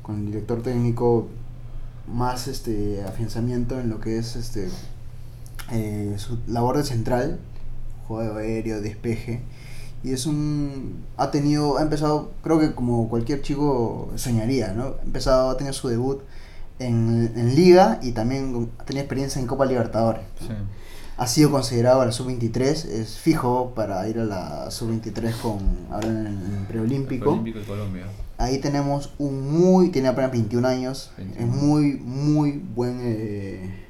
con 0.02 0.16
el 0.20 0.26
director 0.26 0.62
técnico 0.62 1.28
más 2.06 2.46
este 2.46 3.02
afianzamiento 3.04 3.80
en 3.80 3.88
lo 3.88 4.00
que 4.00 4.18
es 4.18 4.36
este 4.36 4.68
eh, 5.72 6.14
su 6.18 6.38
labor 6.46 6.76
de 6.76 6.84
central, 6.84 7.38
juego 8.06 8.36
aéreo, 8.36 8.80
despeje. 8.80 9.40
Y 10.02 10.12
es 10.12 10.26
un. 10.26 11.04
Ha 11.16 11.30
tenido. 11.30 11.78
Ha 11.78 11.82
empezado, 11.82 12.32
creo 12.42 12.60
que 12.60 12.74
como 12.74 13.08
cualquier 13.08 13.42
chico 13.42 14.10
soñaría, 14.16 14.72
¿no? 14.72 14.94
Ha 15.00 15.04
empezado, 15.04 15.50
ha 15.50 15.56
tenido 15.56 15.72
su 15.72 15.88
debut 15.88 16.22
en, 16.78 17.32
en 17.34 17.54
Liga 17.54 17.98
y 18.02 18.12
también 18.12 18.70
ha 18.78 18.84
tenido 18.84 19.02
experiencia 19.02 19.40
en 19.40 19.46
Copa 19.46 19.66
Libertadores. 19.66 20.22
Sí. 20.38 20.48
Ha 21.18 21.26
sido 21.26 21.50
considerado 21.50 22.02
a 22.02 22.06
la 22.06 22.12
sub-23, 22.12 22.68
es 22.90 23.16
fijo 23.18 23.72
para 23.74 24.06
ir 24.06 24.18
a 24.18 24.24
la 24.24 24.70
sub-23 24.70 25.34
con 25.40 25.58
ahora 25.90 26.08
en 26.08 26.26
el 26.26 26.66
preolímpico. 26.68 27.30
Olímpico 27.30 27.60
de 27.60 27.64
Colombia. 27.64 28.04
Ahí 28.36 28.58
tenemos 28.58 29.14
un 29.16 29.50
muy, 29.50 29.88
tiene 29.88 30.08
apenas 30.08 30.30
21 30.30 30.68
años, 30.68 31.10
21. 31.16 31.46
es 31.46 31.62
muy, 31.62 31.94
muy 31.94 32.62
buen 32.74 33.00
eh, 33.02 33.85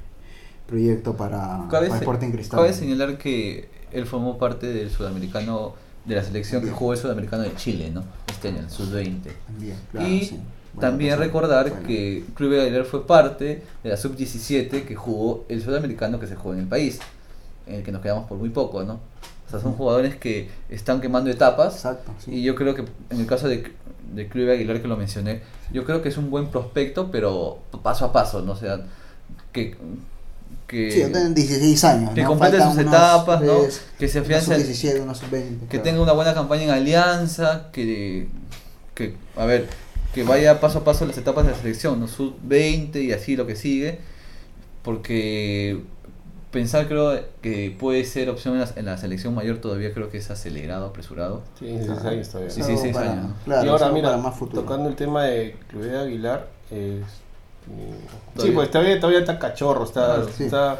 proyecto 0.67 1.15
para, 1.15 1.67
para 1.69 1.87
Sporting 1.87 2.31
Cristal. 2.31 2.59
cabe 2.59 2.73
señalar 2.73 3.17
que 3.17 3.69
él 3.91 4.05
formó 4.05 4.37
parte 4.37 4.67
del 4.67 4.91
sudamericano, 4.91 5.73
de 6.05 6.15
la 6.15 6.23
selección 6.23 6.63
que 6.63 6.71
jugó 6.71 6.93
el 6.93 6.99
sudamericano 6.99 7.43
de 7.43 7.55
Chile, 7.55 7.89
¿no? 7.91 8.03
Este 8.27 8.49
año, 8.49 8.59
el 8.59 8.69
sub-20. 8.69 9.21
También, 9.47 9.77
claro, 9.91 10.07
y 10.07 10.25
sí. 10.25 10.39
Buena 10.73 10.89
también 10.89 11.09
persona. 11.11 11.25
recordar 11.25 11.69
Bueno. 11.69 11.87
que 11.87 12.25
Club 12.35 12.59
Aguilar 12.59 12.85
fue 12.85 13.07
parte 13.07 13.63
de 13.83 13.89
la 13.89 13.97
sub-17 13.97 14.83
que 14.85 14.95
jugó 14.95 15.45
el 15.49 15.63
sudamericano 15.63 16.19
que 16.19 16.27
se 16.27 16.35
jugó 16.35 16.53
en 16.53 16.59
el 16.59 16.67
país, 16.67 16.99
en 17.65 17.75
el 17.75 17.83
que 17.83 17.91
nos 17.91 18.01
quedamos 18.01 18.27
por 18.27 18.37
muy 18.37 18.49
poco, 18.49 18.83
¿no? 18.83 18.99
O 19.47 19.49
sea, 19.49 19.61
son 19.61 19.73
jugadores 19.73 20.15
que 20.17 20.49
están 20.69 20.99
quemando 20.99 21.29
etapas 21.29 21.75
Exacto, 21.75 22.11
sí. 22.19 22.35
y 22.35 22.43
yo 22.43 22.53
creo 22.53 22.75
que 22.75 22.83
en 23.09 23.21
el 23.21 23.25
caso 23.25 23.47
de, 23.47 23.71
de 24.13 24.27
Club 24.27 24.49
Aguilar 24.49 24.81
que 24.81 24.89
lo 24.89 24.97
mencioné, 24.97 25.41
yo 25.71 25.85
creo 25.85 26.01
que 26.01 26.09
es 26.09 26.17
un 26.17 26.29
buen 26.29 26.47
prospecto, 26.47 27.09
pero 27.11 27.59
paso 27.81 28.03
a 28.05 28.11
paso, 28.11 28.41
¿no? 28.41 28.51
O 28.51 28.55
sea, 28.57 28.81
que... 29.53 29.77
que 30.67 30.91
Sí, 30.91 30.97
tienen 30.97 31.33
16 31.33 31.83
años. 31.85 32.11
que 32.13 32.23
¿no? 32.23 32.27
complete 32.29 32.57
Faltan 32.57 32.73
sus 32.75 32.81
etapas, 32.85 33.41
¿no? 33.41 33.59
tres, 33.61 33.81
Que 33.97 34.07
se 34.07 34.19
unos 34.19 34.27
afiance, 34.31 34.65
sub-17, 34.65 35.01
unos 35.01 35.17
sub-20. 35.19 35.59
que 35.61 35.67
claro. 35.67 35.83
tenga 35.83 36.01
una 36.01 36.11
buena 36.13 36.33
campaña 36.33 36.63
en 36.63 36.69
alianza, 36.71 37.69
que, 37.71 38.27
que, 38.95 39.15
a 39.37 39.45
ver, 39.45 39.67
que 40.13 40.23
vaya 40.23 40.59
paso 40.59 40.79
a 40.79 40.83
paso 40.83 41.05
las 41.05 41.17
etapas 41.17 41.45
de 41.45 41.51
la 41.51 41.57
selección, 41.57 41.99
¿no? 41.99 42.07
Sub 42.07 42.35
20 42.43 43.01
y 43.01 43.11
así 43.13 43.35
lo 43.35 43.45
que 43.47 43.55
sigue, 43.55 43.99
porque 44.83 45.81
pensar 46.51 46.87
creo 46.87 47.19
que 47.41 47.75
puede 47.77 48.03
ser 48.05 48.29
opción 48.29 48.55
en 48.55 48.61
la, 48.61 48.69
en 48.75 48.85
la 48.85 48.97
selección 48.97 49.35
mayor 49.35 49.57
todavía 49.59 49.93
creo 49.93 50.09
que 50.09 50.17
es 50.17 50.31
acelerado, 50.31 50.85
apresurado. 50.87 51.43
Sí, 51.59 51.65
16 51.65 51.99
años 52.05 52.29
todavía. 52.29 52.49
Años. 52.97 53.65
Y 53.65 53.67
ahora 53.67 53.89
mira, 53.89 54.17
más 54.17 54.35
futuro. 54.35 54.61
tocando 54.63 54.89
el 54.89 54.95
tema 54.95 55.23
de 55.25 55.55
Club 55.69 55.83
Aguilar, 55.95 56.47
es- 56.71 57.01
mm, 57.01 57.26
sí, 58.39 58.51
pues 58.51 58.69
todavía, 58.71 58.99
todavía 58.99 59.19
está 59.19 59.39
cachorro, 59.39 59.83
está, 59.83 60.23
sí. 60.35 60.45
está 60.45 60.79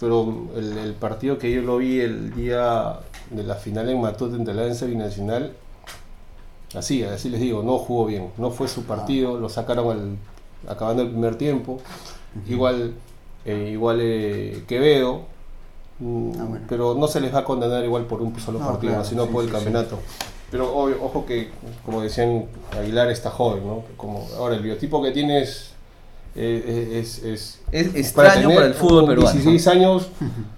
pero 0.00 0.48
el, 0.56 0.78
el 0.78 0.94
partido 0.94 1.38
que 1.38 1.52
yo 1.52 1.62
lo 1.62 1.76
vi 1.78 2.00
el 2.00 2.34
día 2.34 2.98
de 3.30 3.44
la 3.44 3.54
final 3.54 3.88
en 3.88 4.00
Matute 4.00 4.34
entre 4.36 4.52
la 4.52 4.62
Alianza 4.62 4.86
Binacional, 4.86 5.52
así, 6.74 7.04
así 7.04 7.28
les 7.28 7.40
digo, 7.40 7.62
no 7.62 7.78
jugó 7.78 8.06
bien, 8.06 8.30
no 8.36 8.50
fue 8.50 8.66
su 8.66 8.82
partido, 8.82 9.38
lo 9.38 9.48
sacaron 9.48 9.90
al, 9.92 10.70
acabando 10.72 11.02
el 11.02 11.10
primer 11.10 11.36
tiempo, 11.36 11.80
igual, 12.48 12.94
eh, 13.44 13.70
igual 13.72 13.98
eh, 14.02 14.64
Quevedo, 14.66 15.22
mm, 16.00 16.32
Ah, 16.40 16.44
bueno. 16.48 16.66
pero 16.68 16.94
no 16.94 17.06
se 17.06 17.20
les 17.20 17.32
va 17.32 17.40
a 17.40 17.44
condenar 17.44 17.84
igual 17.84 18.04
por 18.06 18.22
un 18.22 18.38
solo 18.40 18.58
No, 18.58 18.66
partido, 18.66 18.94
claro, 18.94 19.08
sino 19.08 19.26
sí, 19.26 19.30
por 19.32 19.44
el 19.44 19.50
sí, 19.50 19.56
sí. 19.56 19.62
campeonato. 19.64 19.98
Pero 20.50 20.74
obvio, 20.74 20.96
ojo 21.02 21.24
que, 21.24 21.50
como 21.84 22.02
decían, 22.02 22.46
Aguilar 22.76 23.08
está 23.10 23.30
joven, 23.30 23.66
¿no? 23.66 23.84
Como, 23.96 24.26
ahora, 24.36 24.56
el 24.56 24.62
biotipo 24.62 25.00
que 25.02 25.10
tiene 25.12 25.42
es... 25.42 25.71
eh, 26.34 26.98
es, 27.00 27.22
es, 27.22 27.60
Es 27.70 27.94
extraño 27.94 28.48
para, 28.50 28.66
el 28.66 28.74
fútbol 28.74 29.06
peruano. 29.06 29.32
16 29.32 29.66
años, 29.68 30.08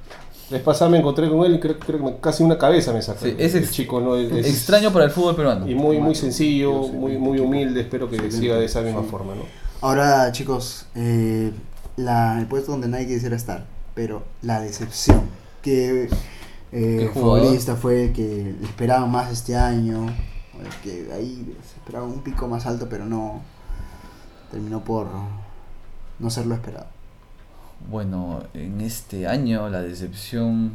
les 0.50 0.60
pasaba, 0.62 0.90
me 0.90 0.98
encontré 0.98 1.28
con 1.28 1.44
él 1.44 1.54
y 1.56 1.60
creo, 1.60 1.78
creo 1.78 2.04
que 2.04 2.20
casi 2.20 2.42
una 2.44 2.58
cabeza 2.58 2.92
me 2.92 3.02
sacó. 3.02 3.24
Sí, 3.24 3.34
es 3.38 3.54
el 3.54 3.70
chico, 3.70 4.00
¿no? 4.00 4.16
Es- 4.16 4.30
es- 4.32 4.46
extraño 4.46 4.92
para 4.92 5.06
el 5.06 5.10
fútbol 5.10 5.34
peruano. 5.36 5.68
Y 5.68 5.74
muy, 5.74 5.98
muy 5.98 6.14
sencillo, 6.14 6.72
muy, 6.88 7.18
muy 7.18 7.38
humilde, 7.40 7.80
espero 7.80 8.08
que 8.08 8.30
siga 8.30 8.56
de 8.56 8.66
esa 8.66 8.80
misma 8.82 9.02
sí. 9.02 9.08
forma, 9.10 9.34
¿no? 9.34 9.42
Ahora, 9.80 10.30
chicos, 10.32 10.86
eh, 10.94 11.52
la, 11.96 12.38
el 12.38 12.46
puesto 12.46 12.72
donde 12.72 12.88
nadie 12.88 13.06
quisiera 13.06 13.36
estar, 13.36 13.66
pero 13.94 14.22
la 14.42 14.60
decepción. 14.60 15.22
Que 15.62 16.08
eh, 16.72 17.10
futbolista 17.14 17.74
fue 17.76 18.04
el 18.04 18.12
que 18.12 18.54
esperaban 18.62 19.10
más 19.10 19.32
este 19.32 19.56
año, 19.56 20.06
que 20.82 21.08
ahí 21.14 21.54
se 21.62 21.76
esperaba 21.78 22.04
un 22.06 22.20
pico 22.22 22.48
más 22.48 22.66
alto, 22.66 22.86
pero 22.88 23.06
no 23.06 23.42
terminó 24.50 24.84
por 24.84 25.06
no 26.18 26.30
ser 26.30 26.46
lo 26.46 26.54
esperado. 26.54 26.86
Bueno, 27.90 28.42
en 28.54 28.80
este 28.80 29.26
año 29.26 29.68
la 29.68 29.82
decepción 29.82 30.72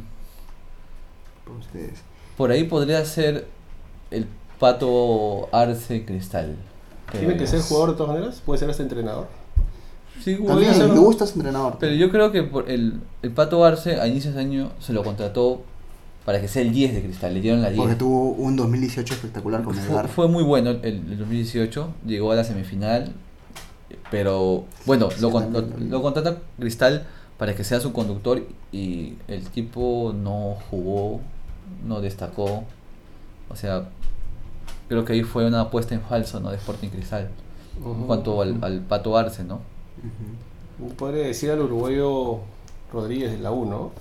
Por 1.44 1.56
ustedes. 1.56 2.00
por 2.36 2.50
ahí 2.50 2.64
podría 2.64 3.04
ser 3.04 3.46
el 4.10 4.26
Pato 4.58 5.48
Arce 5.52 6.04
Cristal. 6.04 6.56
Tiene 7.10 7.36
que 7.36 7.46
ser 7.46 7.60
jugador 7.62 7.90
de 7.92 7.96
todas 7.96 8.12
maneras, 8.14 8.42
puede 8.44 8.58
ser 8.60 8.70
hasta 8.70 8.82
entrenador. 8.82 9.26
Sí, 10.22 10.36
También, 10.46 10.74
ser, 10.74 10.88
me 10.88 10.98
gusta 10.98 11.24
ese 11.24 11.34
entrenador. 11.34 11.78
Pero 11.80 11.94
yo 11.94 12.10
creo 12.10 12.30
que 12.30 12.42
por 12.42 12.70
el, 12.70 13.00
el 13.22 13.30
Pato 13.30 13.64
Arce 13.64 14.00
a 14.00 14.06
inicios 14.06 14.34
de 14.34 14.40
año 14.42 14.70
se 14.78 14.92
lo 14.92 15.02
contrató 15.02 15.62
para 16.26 16.40
que 16.40 16.46
sea 16.46 16.60
el 16.62 16.72
10 16.72 16.94
de 16.94 17.02
Cristal, 17.02 17.32
le 17.34 17.40
dieron 17.40 17.62
la 17.62 17.70
10. 17.70 17.78
Porque 17.80 17.94
tuvo 17.96 18.32
un 18.32 18.54
2018 18.54 19.14
espectacular 19.14 19.62
con 19.64 19.74
Fue, 19.74 19.82
Melgar. 19.82 20.08
fue 20.08 20.28
muy 20.28 20.44
bueno 20.44 20.70
el, 20.70 20.84
el 20.84 21.18
2018, 21.18 21.88
llegó 22.06 22.30
a 22.30 22.36
la 22.36 22.44
semifinal, 22.44 23.14
pero 24.10 24.64
bueno, 24.86 25.10
Sí, 25.10 25.20
lo, 25.20 25.30
con- 25.30 25.52
lo- 25.52 25.62
lo 25.62 26.02
contrata 26.02 26.38
Cristal 26.58 27.06
para 27.38 27.54
que 27.54 27.64
sea 27.64 27.80
su 27.80 27.92
conductor 27.92 28.42
y 28.72 29.14
el 29.28 29.48
tipo 29.48 30.14
no 30.14 30.56
jugó, 30.70 31.20
no 31.86 32.00
destacó, 32.00 32.64
o 33.48 33.56
sea, 33.56 33.88
creo 34.88 35.04
que 35.04 35.14
ahí 35.14 35.22
fue 35.22 35.46
una 35.46 35.62
apuesta 35.62 35.94
en 35.94 36.02
falso 36.02 36.40
¿no? 36.40 36.50
de 36.50 36.56
Sporting 36.56 36.88
Cristal 36.88 37.30
en 37.84 38.06
cuanto 38.06 38.42
al, 38.42 38.58
al 38.62 38.80
Pato 38.80 39.16
Arce, 39.16 39.42
¿no? 39.44 39.60
Podría 40.96 41.24
decir 41.26 41.50
al 41.50 41.60
uruguayo 41.60 42.40
Rodríguez 42.92 43.32
de 43.32 43.38
la 43.38 43.52
U, 43.52 43.64
¿no? 43.66 43.92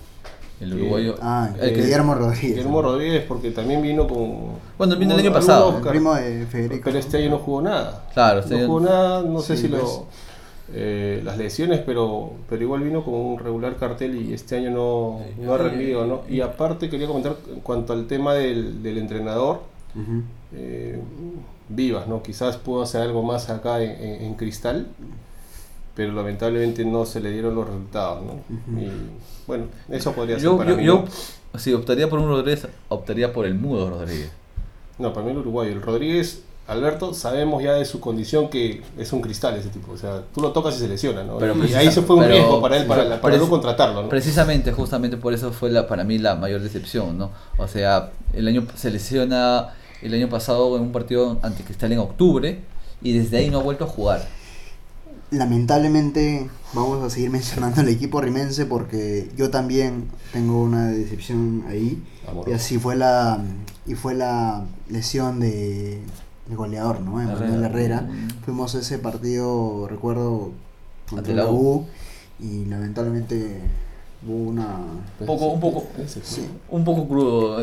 El 0.61 0.73
uruguayo. 0.73 1.15
Ah, 1.21 1.49
el 1.61 1.73
que- 1.73 1.81
Guillermo 1.81 2.15
Rodríguez. 2.15 2.49
Guillermo 2.55 2.81
Rodríguez 2.81 3.23
porque 3.27 3.51
también 3.51 3.81
vino 3.81 4.07
con... 4.07 4.35
Bueno, 4.77 4.95
vino 4.97 5.13
el 5.13 5.19
año 5.21 5.31
pasado. 5.33 5.77
El 5.77 5.81
car- 5.83 5.91
primo 5.91 6.13
de 6.15 6.45
Federico. 6.47 6.81
Pero 6.85 6.99
este 6.99 7.17
año 7.17 7.29
no 7.29 7.37
jugó 7.39 7.61
nada. 7.61 8.05
Claro, 8.13 8.41
este 8.41 8.59
no 8.61 8.67
jugó 8.67 8.79
nada, 8.81 9.21
no 9.23 9.39
sé 9.39 9.55
Sí, 9.55 9.63
si 9.63 9.67
pues. 9.69 9.81
lo 9.81 10.05
eh, 10.71 11.21
las 11.23 11.35
lesiones, 11.37 11.79
pero 11.83 12.33
pero 12.47 12.61
igual 12.61 12.81
vino 12.81 13.03
con 13.03 13.15
un 13.15 13.39
regular 13.39 13.75
cartel 13.77 14.15
y 14.21 14.33
este 14.33 14.57
año 14.57 14.69
no, 14.69 15.19
no 15.43 15.53
ha 15.53 15.57
rendido, 15.57 16.05
¿no? 16.05 16.21
Y 16.29 16.41
aparte 16.41 16.89
quería 16.91 17.07
comentar 17.07 17.37
en 17.51 17.61
cuanto 17.61 17.91
al 17.93 18.05
tema 18.05 18.35
del, 18.35 18.83
del 18.83 18.99
entrenador, 18.99 19.61
eh, 20.55 20.99
Vivas, 21.69 22.07
¿no? 22.07 22.21
Quizás 22.21 22.57
pudo 22.57 22.81
hacer 22.83 23.01
algo 23.01 23.21
más 23.23 23.49
acá 23.49 23.81
en, 23.81 23.91
en- 23.91 24.21
en 24.23 24.33
Cristal, 24.35 24.87
pero 25.95 26.13
lamentablemente 26.13 26.85
no 26.85 27.05
se 27.05 27.19
le 27.19 27.31
dieron 27.31 27.55
los 27.55 27.67
resultados, 27.67 28.23
¿no? 28.25 28.79
Y 28.79 28.89
bueno, 29.47 29.65
eso 29.89 30.11
podría 30.13 30.35
ser 30.35 30.45
Yo, 30.45 30.57
para 30.57 30.69
yo, 30.71 30.77
mí, 30.77 30.83
yo, 30.85 31.05
si 31.57 31.73
optaría 31.73 32.09
por 32.09 32.19
un 32.19 32.27
Rodríguez, 32.29 32.67
optaría 32.89 33.33
por 33.33 33.45
el 33.45 33.55
mudo 33.55 33.89
Rodríguez. 33.89 34.31
No, 34.97 35.13
para 35.13 35.25
mí 35.25 35.31
el 35.31 35.37
uruguayo. 35.39 35.71
El 35.71 35.81
Rodríguez, 35.81 36.41
Alberto, 36.67 37.13
sabemos 37.13 37.63
ya 37.63 37.73
de 37.73 37.85
su 37.85 37.99
condición 37.99 38.49
que 38.49 38.83
es 38.97 39.11
un 39.11 39.21
cristal 39.21 39.55
ese 39.55 39.69
tipo. 39.69 39.91
O 39.93 39.97
sea, 39.97 40.21
tú 40.33 40.41
lo 40.41 40.51
tocas 40.51 40.75
y 40.75 40.79
se 40.79 40.87
lesiona, 40.87 41.23
¿no? 41.23 41.37
Pero 41.39 41.55
y 41.65 41.73
ahí 41.73 41.91
se 41.91 42.01
fue 42.03 42.15
un 42.17 42.21
pero- 42.23 42.33
riesgo 42.35 42.61
para 42.61 42.77
él, 42.77 42.85
para, 42.85 43.03
la- 43.05 43.19
para 43.21 43.37
no 43.37 43.49
contratarlo, 43.49 44.03
¿no? 44.03 44.09
Precisamente, 44.09 44.71
justamente 44.71 45.17
por 45.17 45.33
eso 45.33 45.51
fue 45.51 45.71
la, 45.71 45.87
para 45.87 46.03
mí 46.03 46.17
la 46.19 46.35
mayor 46.35 46.61
decepción, 46.61 47.17
¿no? 47.17 47.31
O 47.57 47.67
sea, 47.67 48.11
el 48.33 48.47
año 48.47 48.65
se 48.75 48.91
lesiona 48.91 49.69
el 50.01 50.13
año 50.13 50.29
pasado 50.29 50.75
en 50.77 50.83
un 50.83 50.91
partido 50.91 51.39
ante 51.41 51.63
Cristal 51.63 51.91
en 51.91 51.99
octubre 51.99 52.59
y 53.01 53.17
desde 53.17 53.37
ahí 53.37 53.49
no 53.49 53.59
ha 53.59 53.63
vuelto 53.63 53.85
a 53.85 53.87
jugar. 53.87 54.27
Lamentablemente 55.31 56.49
vamos 56.73 57.03
a 57.03 57.09
seguir 57.09 57.29
mencionando 57.31 57.81
el 57.81 57.89
equipo 57.89 58.21
rimense 58.21 58.65
porque 58.65 59.29
yo 59.35 59.49
también 59.49 60.05
tengo 60.33 60.61
una 60.61 60.87
decepción 60.87 61.63
ahí. 61.67 62.03
Y 62.47 62.51
así 62.51 62.77
fue 62.77 62.95
la 62.95 63.43
y 63.85 63.95
fue 63.95 64.13
la 64.13 64.65
lesión 64.87 65.39
de, 65.39 65.99
de 66.47 66.55
goleador, 66.55 67.01
¿no? 67.01 67.19
Emanuel 67.21 67.63
Herrera. 67.63 68.01
Mm. 68.01 68.43
Fuimos 68.45 68.75
a 68.75 68.79
ese 68.79 68.99
partido, 68.99 69.87
recuerdo, 69.89 70.51
contra 71.09 71.19
Ante 71.19 71.33
la 71.33 71.49
U 71.49 71.87
y 72.39 72.65
lamentablemente 72.65 73.61
una 74.27 74.77
Un 75.19 75.25
poco, 75.25 75.45
un 75.47 75.59
poco, 75.61 75.87
sí, 76.23 76.45
un 76.69 76.83
poco 76.83 77.07
crudo. 77.07 77.57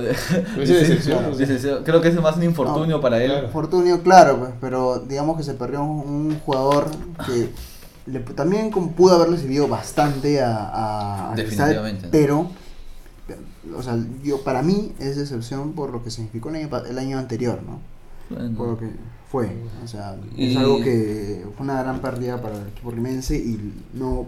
Creo 1.84 2.00
que 2.00 2.08
es 2.08 2.14
más 2.20 2.36
un 2.36 2.42
infortunio 2.44 2.96
No, 2.96 3.00
para 3.02 3.22
él. 3.22 3.30
claro. 3.30 3.48
Fortunio, 3.50 4.02
claro, 4.02 4.38
pues, 4.38 4.50
pero 4.60 4.98
digamos 5.00 5.36
que 5.36 5.42
se 5.42 5.54
perdió 5.54 5.82
un, 5.82 6.08
un 6.30 6.40
jugador 6.40 6.86
que 7.26 7.50
le- 8.06 8.20
también 8.20 8.70
como 8.70 8.92
pudo 8.92 9.16
haberle 9.16 9.36
servido 9.38 9.68
bastante 9.68 10.40
a, 10.42 10.56
a, 10.56 11.32
a 11.32 11.34
Cristal, 11.34 11.68
Definitivamente. 11.68 12.08
pero 12.10 12.48
o 13.76 13.82
sea, 13.82 13.98
yo 14.22 14.42
para 14.42 14.62
mí 14.62 14.92
es 15.00 15.16
decepción 15.16 15.72
por 15.72 15.90
lo 15.90 16.02
que 16.02 16.10
significó 16.10 16.48
el 16.50 16.56
año, 16.56 16.70
el 16.88 16.98
año 16.98 17.18
anterior, 17.18 17.60
¿no? 17.66 17.80
Bueno, 18.30 18.56
Por 18.56 18.68
lo 18.68 18.78
que 18.78 18.86
fue, 19.37 19.51
o 19.85 19.87
sea, 19.87 20.16
Y- 20.37 20.53
es 20.53 20.57
algo 20.57 20.81
que 20.83 21.44
fue 21.57 21.64
una 21.64 21.83
gran 21.83 22.01
pérdida 22.01 22.40
para 22.40 22.57
el 22.57 22.68
equipo 22.68 22.90
rimense 22.90 23.37
y 23.37 23.75
no 23.92 24.27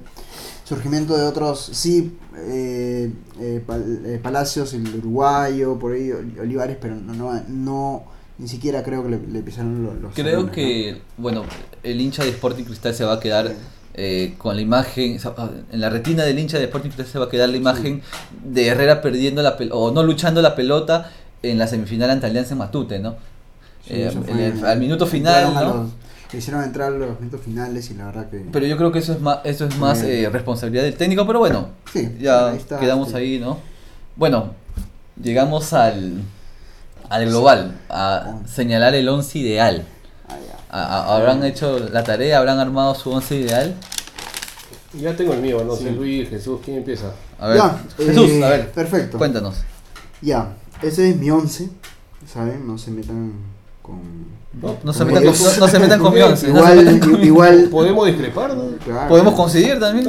surgimiento 0.65 1.17
de 1.17 1.27
otros, 1.27 1.71
sí, 1.73 2.17
eh, 2.37 3.11
eh, 3.41 3.63
Pal- 3.67 4.03
eh, 4.05 4.21
Palacios, 4.23 4.75
el 4.75 4.87
uruguayo, 4.97 5.79
por 5.79 5.93
ahí 5.93 6.11
Ol- 6.11 6.39
Olivares, 6.41 6.77
pero 6.79 6.95
no, 6.95 7.15
no, 7.15 7.43
no 7.49 8.05
ni 8.39 8.49
siquiera 8.49 8.83
creo 8.83 9.03
que 9.03 9.09
le, 9.11 9.19
le 9.33 9.41
pisaron 9.41 9.83
los, 9.83 9.95
los 9.99 10.15
Creo 10.15 10.51
que, 10.51 11.01
bueno, 11.17 11.43
el 11.83 12.01
hincha 12.01 12.23
de 12.25 12.31
Sporting 12.31 12.65
Cristal 12.65 12.95
se 12.95 13.05
va 13.05 13.15
a 13.15 13.21
quedar 13.21 13.55
eh, 13.95 14.35
con 14.37 14.57
la 14.57 14.63
imagen, 14.63 15.19
en 15.73 15.81
la 15.81 15.89
retina 15.91 16.23
del 16.25 16.39
hincha 16.39 16.59
de 16.59 16.65
Sporting 16.65 16.91
Cristal 16.91 17.07
se 17.07 17.19
va 17.19 17.25
a 17.25 17.29
quedar 17.31 17.49
la 17.49 17.57
imagen 17.57 18.03
de 18.45 18.67
Herrera 18.67 19.01
perdiendo 19.01 19.43
la 19.43 19.57
pelota, 19.57 19.75
o 19.77 19.91
no 19.91 20.03
luchando 20.03 20.43
la 20.43 20.55
pelota 20.55 21.11
en 21.43 21.57
la 21.59 21.67
semifinal 21.67 22.11
ante 22.11 22.27
Alianza 22.27 22.55
Matute, 22.55 22.99
¿no? 22.99 23.17
Sí, 23.89 23.95
Eh, 23.95 24.13
en 24.29 24.39
el- 24.39 24.65
al 24.67 24.79
minuto 24.79 25.07
final, 25.07 25.55
¿no? 25.55 25.91
hicieron 26.33 26.63
entrar 26.63 26.93
los 26.93 27.19
minutos 27.19 27.41
finales 27.43 27.91
y 27.91 27.95
la 27.95 28.05
verdad 28.07 28.29
que... 28.29 28.45
Pero 28.53 28.67
yo 28.67 28.77
creo 28.77 28.93
que 28.93 28.99
eso 28.99 29.15
es 29.15 29.21
más, 29.21 29.39
eso 29.45 29.65
es 29.65 29.79
más 29.79 30.03
eh, 30.03 30.29
responsabilidad 30.31 30.83
del 30.85 30.95
técnico, 30.95 31.27
pero 31.27 31.39
bueno, 31.39 31.69
sí, 31.91 32.17
ya 32.21 32.49
ahí 32.51 32.59
está, 32.59 32.79
quedamos 32.79 33.09
sí. 33.11 33.17
ahí, 33.17 33.39
¿no? 33.39 33.59
Bueno, 34.17 34.53
llegamos 35.23 35.73
al, 35.73 36.21
al 37.09 37.27
global, 37.27 37.79
a 37.89 38.41
señalar 38.47 38.95
el 38.95 39.09
11 39.09 39.39
ideal. 39.39 39.87
Ah, 40.29 40.35
ya. 40.47 40.59
A- 40.77 40.85
a- 41.13 41.17
¿Habrán 41.17 41.43
hecho 41.45 41.79
la 41.79 42.05
tarea? 42.05 42.37
¿Habrán 42.39 42.59
armado 42.59 42.95
su 42.95 43.11
11 43.11 43.37
ideal? 43.37 43.75
Ya 44.93 45.17
tengo 45.17 45.33
el 45.33 45.41
mío, 45.41 45.63
no 45.65 45.75
sé, 45.77 45.85
Sí. 45.85 45.91
Luis, 45.95 46.29
Jesús, 46.29 46.61
¿quién 46.63 46.79
empieza? 46.79 47.13
A 47.41 47.49
ver, 47.49 47.57
Ya, 47.57 47.79
Jesús, 47.97 48.31
eh, 48.31 48.45
a 48.45 48.49
ver, 48.51 48.71
Perfecto. 48.73 49.17
cuéntanos. 49.17 49.57
Ya, 50.21 50.57
ese 50.83 51.09
es 51.11 51.17
mi 51.17 51.31
11, 51.31 51.71
¿saben? 52.31 52.67
No 52.67 52.77
se 52.77 52.91
metan 52.91 53.33
con... 53.89 54.29
No, 54.61 54.77
no 54.83 54.93
se 54.93 55.05
metan 55.05 55.25
con, 55.25 55.33
no, 55.33 55.57
no 55.61 55.69
se 55.69 55.79
metan 55.79 56.01
con 56.01 56.15
mi 56.15 56.21
11. 56.21 56.49
no 56.53 56.67
se 56.67 56.75
Igual, 56.75 57.01
con- 57.01 57.25
igual... 57.25 57.69
Podemos 57.71 58.07
discrepar, 58.07 58.55
¿no? 58.55 58.77
Claro. 58.85 59.09
Podemos 59.09 59.35
coincidir 59.35 59.79
también. 59.81 60.07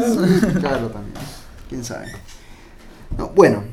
Claro, 0.59 0.87
también. 0.87 1.13
Quién 1.69 1.83
sabe. 1.83 2.07
No, 3.17 3.29
bueno, 3.29 3.63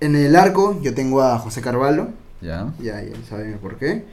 en 0.00 0.16
el 0.16 0.36
arco 0.36 0.80
yo 0.82 0.94
tengo 0.94 1.22
a 1.22 1.38
José 1.38 1.60
Carvalho. 1.60 2.08
Ya. 2.40 2.72
Ya, 2.80 3.02
ya 3.02 3.14
saben 3.28 3.52
el 3.52 3.58
por 3.58 3.76
qué. 3.76 4.04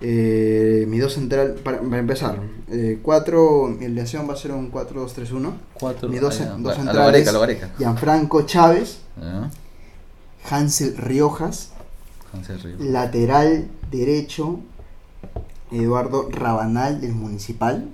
Eh, 0.00 0.84
mi 0.88 0.98
dos 0.98 1.14
central, 1.14 1.54
para, 1.64 1.80
para 1.80 1.98
empezar, 1.98 2.38
eh, 2.70 2.98
cuatro, 3.02 3.66
mi 3.78 3.86
alineación 3.86 4.28
va 4.28 4.34
a 4.34 4.36
ser 4.36 4.52
un 4.52 4.70
4-2-3-1. 4.70 5.52
Cuatro. 5.74 6.08
Mis 6.08 6.20
dos, 6.20 6.38
ah, 6.42 6.54
dos 6.58 6.74
centrales. 6.76 7.28
Gianfranco 7.78 8.42
Chávez, 8.42 8.98
Ya. 9.20 9.50
Hansel 10.50 10.96
Riojas. 10.96 11.70
Lateral 12.78 13.68
derecho, 13.90 14.60
Eduardo 15.70 16.28
Rabanal 16.30 17.00
del 17.00 17.12
Municipal, 17.12 17.88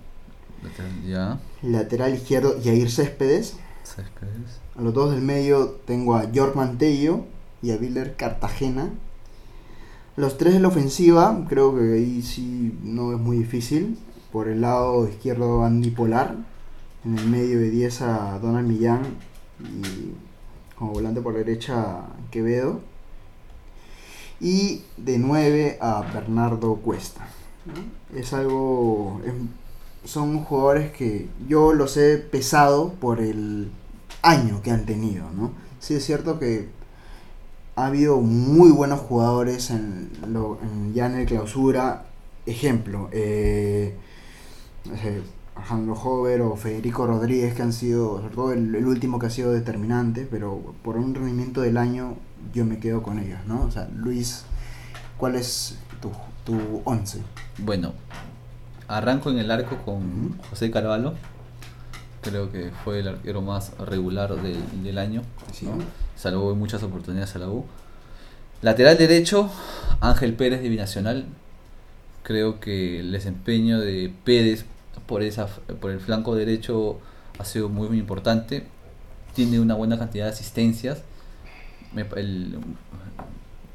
Ya. 1.07 1.41
lateral 1.63 2.15
izquierdo, 2.15 2.57
Jair 2.63 2.91
Céspedes, 2.91 3.57
Céspedes. 3.85 4.61
a 4.79 4.83
los 4.83 4.95
dos 4.95 5.11
del 5.13 5.23
medio 5.23 5.71
tengo 5.87 6.15
a 6.17 6.31
York 6.31 6.55
Mantello 6.55 7.25
y 7.63 7.71
a 7.71 7.77
Viller 7.77 8.17
Cartagena. 8.17 8.91
Los 10.17 10.37
tres 10.37 10.53
de 10.55 10.61
la 10.61 10.69
ofensiva, 10.69 11.45
creo 11.49 11.75
que 11.75 11.95
ahí 11.95 12.23
sí 12.23 12.79
no 12.83 13.13
es 13.13 13.19
muy 13.19 13.39
difícil. 13.39 13.99
Por 14.31 14.49
el 14.49 14.61
lado 14.61 15.09
izquierdo 15.09 15.65
Andy 15.65 15.91
Polar, 15.91 16.37
en 17.05 17.19
el 17.19 17.27
medio 17.29 17.59
de 17.59 17.71
10 17.71 18.03
a 18.03 18.39
Donald 18.39 18.69
Millán 18.69 19.03
y 19.61 20.13
como 20.79 20.93
volante 20.93 21.21
por 21.21 21.33
la 21.33 21.39
derecha 21.41 22.03
Quevedo. 22.31 22.81
Y 24.43 24.83
de 24.97 25.19
9 25.19 25.79
a 25.81 26.03
Bernardo 26.13 26.75
Cuesta. 26.77 27.27
Es 28.15 28.33
algo... 28.33 29.21
son 30.05 30.43
jugadores 30.45 30.91
que 30.93 31.29
yo 31.49 31.73
los 31.73 31.97
he 31.97 32.19
pesado 32.19 32.93
por 32.95 33.21
el 33.21 33.71
año 34.23 34.61
que 34.63 34.73
han 34.73 34.85
tenido, 34.85 35.31
¿no? 35.31 35.53
Sí 35.79 35.95
es 35.95 36.05
cierto 36.05 36.39
que 36.41 36.69
ha 37.77 37.87
habido 37.87 38.21
muy 38.21 38.71
buenos 38.73 39.01
jugadores 39.01 39.71
en 39.71 40.11
lo, 40.27 40.59
en- 40.63 40.93
ya 40.93 41.07
en 41.07 41.15
el 41.19 41.27
clausura. 41.27 42.07
Ejemplo, 42.45 43.09
eh, 43.13 43.95
Alejandro 45.55 45.95
Hover 45.95 46.41
o 46.43 46.57
Federico 46.57 47.07
Rodríguez, 47.07 47.55
que 47.55 47.63
han 47.63 47.73
sido, 47.73 48.21
sobre 48.21 48.35
todo 48.35 48.53
el 48.53 48.85
último 48.87 49.19
que 49.21 49.27
ha 49.27 49.31
sido 49.31 49.53
determinante, 49.53 50.27
pero 50.29 50.61
por 50.83 50.97
un 50.97 51.15
rendimiento 51.15 51.61
del 51.61 51.77
año 51.77 52.15
yo 52.53 52.65
me 52.65 52.79
quedo 52.79 53.03
con 53.03 53.19
ellos, 53.19 53.39
¿no? 53.47 53.63
O 53.63 53.71
sea, 53.71 53.89
Luis, 53.95 54.45
¿cuál 55.17 55.37
es 55.37 55.79
tu, 56.01 56.11
tu 56.45 56.83
once? 56.85 57.23
Bueno, 57.59 57.95
arranco 58.89 59.31
en 59.31 59.39
el 59.39 59.51
arco 59.51 59.77
con. 59.85 60.39
José 60.51 60.71
Carvalho. 60.71 61.15
Creo 62.21 62.53
que 62.53 62.71
fue 62.85 63.01
el 63.01 63.09
arquero 63.09 63.43
más 63.43 63.77
regular 63.79 64.41
del, 64.41 64.85
del 64.85 64.99
año. 64.99 65.23
Sí. 65.53 65.67
¿no? 65.67 65.79
Salvó 66.15 66.53
en 66.53 66.59
muchas 66.59 66.83
oportunidades 66.83 67.35
a 67.35 67.41
la 67.41 67.49
U. 67.49 67.65
Lateral 68.61 68.97
derecho, 68.97 69.51
Ángel 70.01 70.35
Pérez 70.35 70.63
de 70.63 70.69
Binacional. 70.69 71.27
Creo 72.23 72.61
que 72.61 73.01
el 73.01 73.11
desempeño 73.11 73.81
de 73.81 74.15
Pérez 74.25 74.67
por, 75.07 75.23
esa, 75.23 75.47
por 75.47 75.91
el 75.91 75.99
flanco 75.99 76.37
derecho 76.37 77.01
ha 77.39 77.45
sido 77.45 77.69
muy, 77.69 77.89
muy 77.89 77.99
importante. 77.99 78.65
Tiene 79.35 79.59
una 79.59 79.75
buena 79.75 79.99
cantidad 79.99 80.27
de 80.27 80.31
asistencias. 80.31 81.03
Me 81.95 82.07
el- 82.17 82.57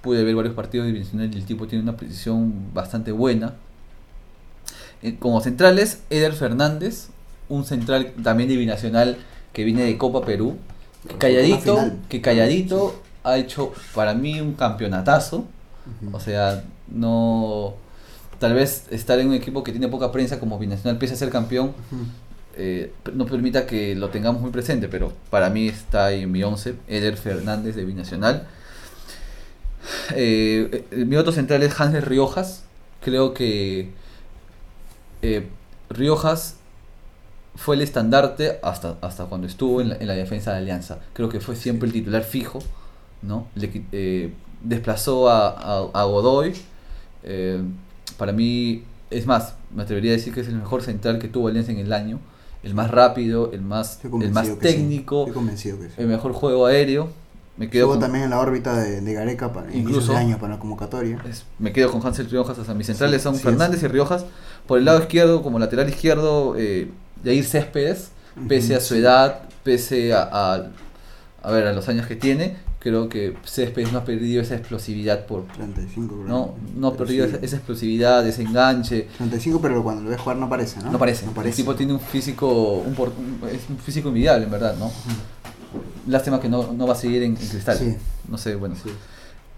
pude 0.01 0.23
ver 0.23 0.35
varios 0.35 0.53
partidos 0.55 0.87
de 0.87 0.93
Binacional 0.93 1.33
y 1.33 1.37
el 1.37 1.45
tipo 1.45 1.67
tiene 1.67 1.83
una 1.83 1.97
precisión 1.97 2.73
bastante 2.73 3.11
buena. 3.11 3.55
Eh, 5.03 5.17
Como 5.19 5.41
centrales, 5.41 6.01
Eder 6.09 6.33
Fernández, 6.33 7.09
un 7.49 7.65
central 7.65 8.13
también 8.23 8.49
de 8.49 8.55
Binacional 8.57 9.17
que 9.53 9.63
viene 9.63 9.83
de 9.83 9.97
Copa 9.97 10.21
Perú. 10.25 10.57
Que 11.07 11.15
calladito, 11.17 11.77
que 12.09 12.21
calladito 12.21 13.01
ha 13.23 13.37
hecho 13.37 13.73
para 13.93 14.13
mí 14.13 14.39
un 14.41 14.53
campeonatazo. 14.53 15.45
O 16.11 16.19
sea, 16.19 16.63
no. 16.89 17.73
Tal 18.39 18.53
vez 18.53 18.85
estar 18.91 19.19
en 19.19 19.29
un 19.29 19.33
equipo 19.33 19.63
que 19.63 19.71
tiene 19.71 19.87
poca 19.87 20.11
prensa 20.11 20.39
como 20.39 20.59
Binacional, 20.59 20.97
pese 20.99 21.13
a 21.13 21.17
ser 21.17 21.29
campeón. 21.29 21.73
Eh, 22.57 22.91
no 23.13 23.25
permita 23.25 23.65
que 23.67 23.95
lo 23.95 24.09
tengamos 24.09 24.41
muy 24.41 24.51
presente, 24.51 24.87
pero 24.89 25.13
para 25.29 25.49
mí 25.49 25.67
está 25.67 26.11
en 26.11 26.31
mi 26.31 26.43
11, 26.43 26.75
Eder 26.87 27.17
Fernández 27.17 27.75
de 27.75 27.85
Binacional. 27.85 28.47
Eh, 30.15 30.85
mi 30.91 31.15
otro 31.15 31.31
central 31.31 31.63
es 31.63 31.79
Hans 31.79 32.03
Riojas. 32.03 32.63
Creo 33.01 33.33
que 33.33 33.89
eh, 35.21 35.47
Riojas 35.89 36.55
fue 37.55 37.75
el 37.75 37.81
estandarte 37.81 38.59
hasta, 38.61 38.97
hasta 39.01 39.25
cuando 39.25 39.47
estuvo 39.47 39.81
en 39.81 39.89
la, 39.89 39.95
en 39.95 40.07
la 40.07 40.13
defensa 40.13 40.51
de 40.51 40.57
Alianza. 40.59 40.99
Creo 41.13 41.29
que 41.29 41.39
fue 41.39 41.55
siempre 41.55 41.87
el 41.87 41.93
titular 41.93 42.23
fijo, 42.23 42.59
¿no? 43.21 43.47
Le 43.55 43.83
eh, 43.91 44.31
desplazó 44.63 45.29
a, 45.29 45.89
a- 45.93 46.03
Godoy. 46.05 46.53
para 48.17 48.31
mí, 48.31 48.83
es 49.09 49.25
más, 49.25 49.55
me 49.73 49.83
atrevería 49.83 50.11
a 50.11 50.15
decir 50.15 50.33
que 50.33 50.41
es 50.41 50.47
el 50.47 50.55
mejor 50.55 50.81
central 50.81 51.19
que 51.19 51.27
tuvo 51.27 51.47
Alianza 51.47 51.71
en 51.71 51.79
el 51.79 51.93
año. 51.93 52.19
El 52.63 52.73
más 52.73 52.91
rápido, 52.91 53.51
el 53.53 53.61
más, 53.61 53.99
el 54.03 54.31
más 54.31 54.47
sí. 54.47 54.53
técnico, 54.59 55.21
Estoy 55.21 55.33
convencido 55.33 55.79
que 55.79 55.85
sí. 55.87 55.93
el 55.97 56.07
mejor 56.07 56.33
juego 56.33 56.65
aéreo. 56.65 57.09
Me 57.55 57.69
quedo 57.69 57.87
con, 57.89 57.99
también 57.99 58.25
en 58.25 58.29
la 58.29 58.39
órbita 58.39 58.77
de, 58.79 59.01
de 59.01 59.13
Gareca 59.13 59.51
para 59.53 59.73
Incluso- 59.75 60.11
de 60.11 60.17
año 60.19 60.37
para 60.37 60.53
la 60.55 60.59
convocatoria. 60.59 61.19
es- 61.29 61.45
me 61.59 61.71
quedo 61.73 61.91
con 61.91 62.05
Hansel 62.05 62.29
Riojas. 62.29 62.57
O 62.59 62.65
sea, 62.65 62.73
mis 62.73 62.85
centrales 62.87 63.21
Sí, 63.21 63.23
son 63.23 63.35
Fernández 63.35 63.81
y 63.83 63.87
Riojas. 63.87 64.25
Por 64.67 64.77
el 64.79 64.85
lado 64.85 64.99
izquierdo, 64.99 65.41
como 65.41 65.57
lateral 65.59 65.89
izquierdo, 65.89 66.55
eh, 66.57 66.91
Jair 67.23 67.45
Céspedes, 67.45 68.09
pese 68.47 68.75
a 68.75 68.79
su 68.79 68.93
edad, 68.95 69.41
pese 69.63 70.13
a, 70.13 70.21
a, 70.31 70.67
a 71.41 71.51
ver, 71.51 71.65
a 71.67 71.73
los 71.73 71.87
años 71.89 72.05
que 72.05 72.15
tiene. 72.15 72.57
Creo 72.79 73.09
que 73.09 73.35
Céspedes 73.43 73.91
no 73.91 73.97
ha 73.99 74.05
perdido 74.05 74.41
esa 74.41 74.55
explosividad 74.55 75.25
por... 75.25 75.45
35, 75.47 76.13
creo. 76.15 76.27
No, 76.27 76.53
no 76.75 76.87
ha 76.89 76.93
perdido 76.95 77.25
sí. 77.25 77.33
esa, 77.35 77.45
esa 77.45 77.55
explosividad, 77.57 78.25
ese 78.27 78.43
enganche. 78.43 79.07
35, 79.17 79.59
pero 79.61 79.83
cuando 79.83 80.03
lo 80.03 80.09
ves 80.11 80.19
jugar 80.21 80.37
no 80.37 80.47
parece, 80.47 80.79
¿no? 80.81 80.91
No 80.91 80.99
parece. 80.99 81.25
No 81.25 81.31
El 81.31 81.35
parece. 81.35 81.55
tipo 81.57 81.75
tiene 81.75 81.93
un 81.93 81.99
físico, 81.99 82.73
un, 82.85 82.93
por- 82.93 83.09
un- 83.09 83.39
es 83.49 83.61
un 83.69 83.77
físico 83.79 84.09
envidiable, 84.09 84.45
en 84.45 84.51
verdad, 84.51 84.75
¿no? 84.77 84.91
Lástima 86.07 86.39
que 86.39 86.47
no, 86.49 86.71
no 86.73 86.87
va 86.87 86.93
a 86.93 86.95
seguir 86.95 87.23
en, 87.23 87.31
en 87.31 87.35
cristal. 87.35 87.77
Sí. 87.77 87.95
No 88.29 88.37
sé, 88.37 88.55
bueno. 88.55 88.75
Sí. 88.81 88.89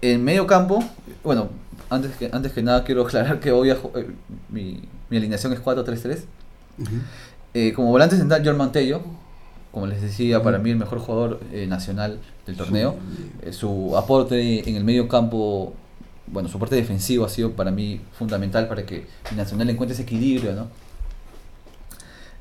En 0.02 0.24
medio 0.24 0.46
campo, 0.46 0.82
bueno, 1.22 1.50
antes 1.90 2.12
que, 2.16 2.30
antes 2.32 2.52
que 2.52 2.62
nada 2.62 2.84
quiero 2.84 3.02
aclarar 3.02 3.38
que 3.38 3.52
voy 3.52 3.70
a 3.70 3.74
eh, 3.74 4.06
mi, 4.48 4.80
mi 5.10 5.16
alineación 5.18 5.52
es 5.52 5.62
4-3-3. 5.62 6.20
Ujú. 6.78 6.90
Eh, 7.52 7.72
como 7.74 7.88
volante 7.90 8.16
central, 8.16 8.42
John 8.44 8.56
Mantello, 8.56 9.02
como 9.72 9.86
les 9.86 10.00
decía, 10.00 10.42
para 10.42 10.58
mí 10.58 10.70
el 10.70 10.76
mejor 10.76 10.98
jugador 11.00 11.40
eh, 11.52 11.66
nacional 11.68 12.18
del 12.50 12.58
torneo. 12.58 12.96
Eh, 13.42 13.52
su 13.52 13.96
aporte 13.96 14.68
en 14.68 14.76
el 14.76 14.84
medio 14.84 15.08
campo, 15.08 15.74
bueno, 16.26 16.48
su 16.48 16.56
aporte 16.56 16.76
defensivo 16.76 17.24
ha 17.24 17.28
sido 17.28 17.52
para 17.52 17.70
mí 17.70 18.00
fundamental 18.18 18.68
para 18.68 18.84
que 18.84 19.06
Nacional 19.34 19.70
encuentre 19.70 19.94
ese 19.94 20.02
equilibrio, 20.02 20.52
¿no? 20.54 20.68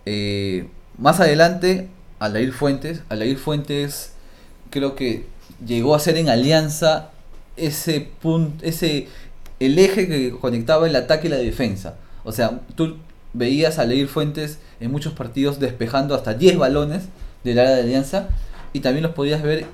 Eh, 0.06 0.67
más 0.98 1.19
adelante, 1.19 1.88
Aldair 2.19 2.52
Fuentes, 2.52 3.04
Fuentes 3.38 4.13
creo 4.69 4.95
que 4.95 5.26
llegó 5.65 5.95
a 5.95 6.00
ser 6.00 6.17
en 6.17 6.30
alianza 6.30 7.12
ese 7.56 8.08
punto, 8.22 8.65
ese 8.65 9.08
el 9.60 9.78
eje 9.78 10.08
que 10.08 10.32
conectaba 10.32 10.88
el 10.88 10.95
ataque 10.95 11.28
y 11.28 11.32
la 11.32 11.38
defensa. 11.38 11.95
O 12.24 12.32
sea, 12.32 12.62
tú 12.76 12.98
veías 13.34 13.78
a 13.78 13.84
Aldair 13.84 14.08
Fuentes 14.08 14.60
en 14.80 14.91
muchos 14.91 15.13
partidos 15.13 15.60
despejando 15.60 16.15
hasta 16.15 16.34
10 16.34 16.58
balones 16.58 17.04
del 17.43 17.60
área 17.60 17.76
de 17.76 17.82
alianza 17.82 18.30
y 18.74 18.80
también 18.80 19.04
los 19.04 19.13
podías 19.13 19.41
ver 19.41 19.65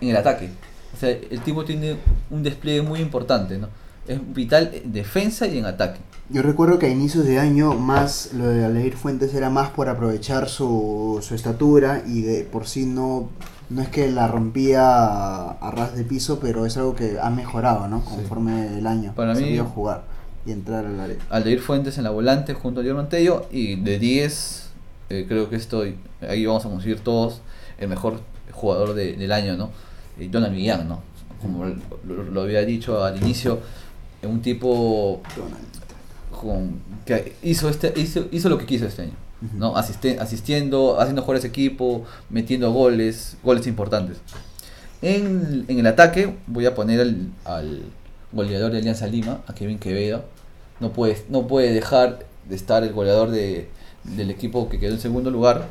en 0.00 0.08
el 0.10 0.16
ataque. 0.16 0.48
O 0.94 0.96
sea, 0.98 1.10
el 1.10 1.40
tipo 1.40 1.64
tiene 1.64 1.96
un 2.30 2.42
despliegue 2.42 2.82
muy 2.82 3.00
importante, 3.00 3.58
¿no? 3.58 3.68
Es 4.08 4.18
vital 4.34 4.70
en 4.74 4.92
defensa 4.92 5.46
y 5.46 5.58
en 5.58 5.66
ataque. 5.66 6.00
Yo 6.30 6.42
recuerdo 6.42 6.78
que 6.78 6.86
a 6.86 6.88
inicios 6.88 7.24
de 7.26 7.38
año 7.38 7.74
más 7.74 8.30
lo 8.34 8.46
de 8.48 8.64
Aleir 8.64 8.94
Fuentes 8.96 9.34
era 9.34 9.50
más 9.50 9.70
por 9.70 9.88
aprovechar 9.88 10.48
su, 10.48 11.18
su 11.22 11.34
estatura 11.34 12.02
y 12.06 12.22
de 12.22 12.44
por 12.44 12.66
sí 12.66 12.86
no, 12.86 13.30
no 13.68 13.82
es 13.82 13.88
que 13.88 14.10
la 14.10 14.26
rompía 14.28 14.82
a, 14.84 15.50
a 15.52 15.70
ras 15.70 15.94
de 15.96 16.04
piso, 16.04 16.38
pero 16.40 16.66
es 16.66 16.76
algo 16.76 16.94
que 16.94 17.18
ha 17.20 17.30
mejorado, 17.30 17.88
¿no? 17.88 18.04
Conforme 18.04 18.78
el 18.78 18.86
año. 18.86 19.12
Para 19.14 19.34
se 19.34 19.42
mí- 19.42 19.52
vio 19.52 19.64
jugar 19.64 20.02
y 20.46 20.52
entrar 20.52 20.86
al 20.86 20.98
área. 20.98 21.16
Aldeir 21.30 21.60
Fuentes 21.60 21.98
en 21.98 22.04
la 22.04 22.10
volante 22.10 22.54
junto 22.54 22.80
a 22.80 22.82
Diego 22.82 22.96
Mantello 22.98 23.46
y 23.52 23.76
de 23.76 23.98
10 23.98 24.70
eh, 25.10 25.24
creo 25.28 25.50
que 25.50 25.56
estoy 25.56 25.96
ahí 26.20 26.46
vamos 26.46 26.64
a 26.64 26.68
conseguir 26.68 27.00
todos 27.00 27.42
el 27.78 27.88
mejor 27.88 28.20
jugador 28.60 28.94
de- 28.94 29.14
del 29.22 29.32
año 29.32 29.56
no 29.56 29.70
Eh, 30.18 30.28
Donald 30.30 30.52
Millán 30.54 30.88
no 30.88 30.98
como 31.40 31.64
lo, 31.64 32.22
lo 32.34 32.40
había 32.42 32.62
dicho 32.74 33.02
al 33.04 33.16
inicio 33.22 33.58
eh, 34.22 34.26
un 34.26 34.40
tipo 34.42 35.20
con, 36.30 36.80
que 37.06 37.34
hizo 37.42 37.68
este 37.68 37.92
hizo, 37.96 38.26
hizo 38.30 38.48
lo 38.48 38.58
que 38.58 38.66
quiso 38.66 38.86
este 38.86 39.02
año 39.02 39.16
no 39.56 39.74
asistiendo 39.76 41.00
haciendo 41.00 41.24
ese 41.34 41.46
equipo 41.46 42.04
metiendo 42.28 42.70
goles 42.72 43.36
goles 43.42 43.66
importantes. 43.66 44.18
En, 45.02 45.64
en 45.68 45.78
el 45.78 45.86
ataque 45.86 46.34
voy 46.46 46.66
a 46.66 46.74
poner 46.74 47.00
al, 47.00 47.28
al 47.46 47.82
goleador 48.32 48.70
de 48.72 48.78
Alianza 48.78 49.06
Lima, 49.06 49.40
a 49.46 49.54
Kevin 49.54 49.78
Quevedo. 49.78 50.24
No 50.78 50.92
puede, 50.92 51.16
no 51.30 51.46
puede 51.46 51.72
dejar 51.72 52.18
de 52.50 52.54
estar 52.54 52.82
el 52.84 52.92
goleador 52.92 53.30
de, 53.30 53.68
del 54.04 54.30
equipo 54.30 54.68
que 54.68 54.78
quedó 54.78 54.92
en 54.92 55.00
segundo 55.00 55.30
lugar. 55.30 55.66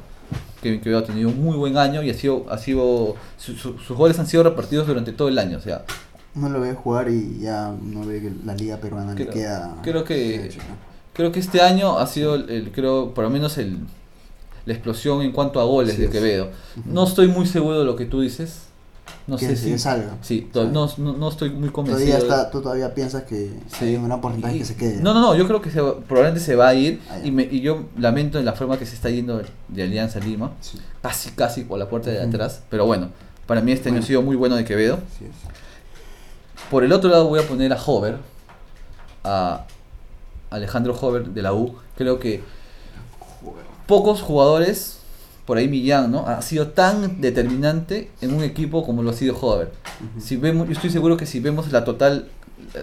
Kevin 0.62 0.82
Quevedo 0.82 1.00
ha 1.00 1.04
tenido 1.06 1.30
un 1.30 1.42
muy 1.42 1.56
buen 1.58 1.78
año 1.78 2.04
y 2.04 2.10
ha 2.10 2.14
sido, 2.14 2.46
ha 2.50 2.58
sido 2.58 3.16
su- 3.38 3.56
su- 3.56 3.78
sus 3.80 3.96
goles 3.98 4.20
han 4.20 4.28
sido 4.28 4.44
repartidos 4.44 4.88
durante 4.88 5.12
todo 5.14 5.28
el 5.30 5.40
año. 5.40 5.58
O 5.58 5.62
sea, 5.62 5.86
Uno 6.36 6.50
lo 6.50 6.62
ve 6.62 6.74
jugar 6.74 7.10
y 7.10 7.40
ya 7.40 7.74
no 7.82 8.06
ve 8.06 8.22
que 8.22 8.32
la 8.46 8.54
liga 8.56 8.78
peruana 8.78 9.14
le 9.14 9.22
Creo- 9.24 9.34
queda. 9.34 9.76
creo 9.82 10.04
que- 10.04 10.46
hecho, 10.46 10.60
¿no? 10.60 10.76
creo 11.14 11.32
que 11.32 11.40
este 11.40 11.62
año 11.62 11.98
ha 11.98 12.06
sido, 12.08 12.36
el, 12.36 12.50
el- 12.50 12.72
creo, 12.72 13.14
por 13.14 13.24
lo 13.24 13.30
menos 13.30 13.58
el, 13.58 13.78
la 14.66 14.74
explosión 14.74 15.22
en 15.22 15.32
cuanto 15.32 15.60
a 15.60 15.64
goles 15.64 15.96
Sí 15.96 16.02
de. 16.04 16.10
Quevedo. 16.10 16.50
Ujú. 16.78 16.90
No 16.92 17.04
estoy 17.06 17.28
muy 17.28 17.46
seguro 17.48 17.80
de 17.80 17.86
lo 17.86 17.96
que 17.96 18.06
tú 18.06 18.22
dices. 18.22 18.69
No 19.30 19.38
Que 19.38 19.48
sé 19.48 19.56
si. 19.56 19.78
salga. 19.78 20.18
Sí, 20.22 20.50
no, 20.54 20.66
no, 20.98 21.14
no 21.14 21.30
estoy 21.30 21.52
muy 21.52 21.70
convencido. 21.70 22.18
Todavía 22.18 22.36
está, 22.38 22.50
tú 22.52 22.62
todavía 22.62 22.94
piensas 22.96 23.24
que 23.24 23.52
Sí. 23.78 23.86
hay 23.86 23.96
un 23.96 24.06
gran 24.06 24.20
porcentaje 24.22 24.56
Y- 24.56 24.60
que 24.60 24.66
se 24.66 24.76
quede. 24.76 25.02
No, 25.02 25.14
no, 25.14 25.22
no, 25.22 25.36
yo 25.36 25.46
creo 25.48 25.62
que 25.62 25.70
se 25.70 25.80
probablemente 25.82 26.40
se 26.40 26.56
va 26.56 26.70
a 26.70 26.74
ir 26.74 27.00
Ah, 27.10 27.20
y, 27.24 27.30
me- 27.32 27.44
y 27.44 27.62
yo 27.62 27.84
lamento 27.98 28.40
en 28.40 28.46
la 28.46 28.54
forma 28.54 28.78
que 28.80 28.86
se 28.86 28.96
está 28.96 29.10
yendo 29.10 29.42
de 29.68 29.84
Alianza 29.84 30.20
Lima, 30.20 30.52
Sí, 30.62 30.80
casi 31.02 31.30
casi 31.32 31.64
por 31.64 31.78
la 31.78 31.88
puerta 31.88 32.10
de 32.10 32.22
atrás, 32.22 32.64
pero 32.70 32.86
bueno, 32.88 33.10
para 33.46 33.62
mí 33.62 33.72
este 33.72 33.90
año 33.90 33.98
ha 33.98 34.00
Bueno. 34.00 34.08
sido 34.08 34.22
muy 34.24 34.36
bueno 34.36 34.56
de 34.56 34.66
Quevedo. 34.66 35.00
sí. 35.20 35.26
Por 36.72 36.84
el 36.84 36.92
otro 36.92 37.10
lado 37.10 37.28
voy 37.28 37.40
a 37.40 37.48
poner 37.48 37.72
a 37.72 37.82
Hover, 37.82 38.18
a 39.24 39.66
Alejandro 40.50 40.94
Hover 41.00 41.28
de 41.30 41.42
la 41.42 41.54
U, 41.54 41.76
creo 41.98 42.20
que 42.20 42.42
pocos 43.88 44.22
jugadores, 44.22 44.99
por 45.50 45.58
ahí 45.58 45.68
Millán, 45.68 46.12
¿no? 46.12 46.28
Ha 46.28 46.44
sido 46.44 46.68
tan 46.68 47.20
determinante 47.22 48.12
en 48.22 48.36
un 48.36 48.44
equipo 48.44 48.86
como 48.86 49.02
lo 49.02 49.10
ha 49.10 49.14
sido 49.14 49.36
Hover. 49.36 49.72
Ujú. 50.12 50.22
Si 50.22 50.36
vemos, 50.38 50.68
yo 50.68 50.74
estoy 50.74 50.92
seguro 50.92 51.18
que 51.18 51.26
si 51.26 51.40
vemos 51.40 51.72
la 51.72 51.84
total, 51.86 52.28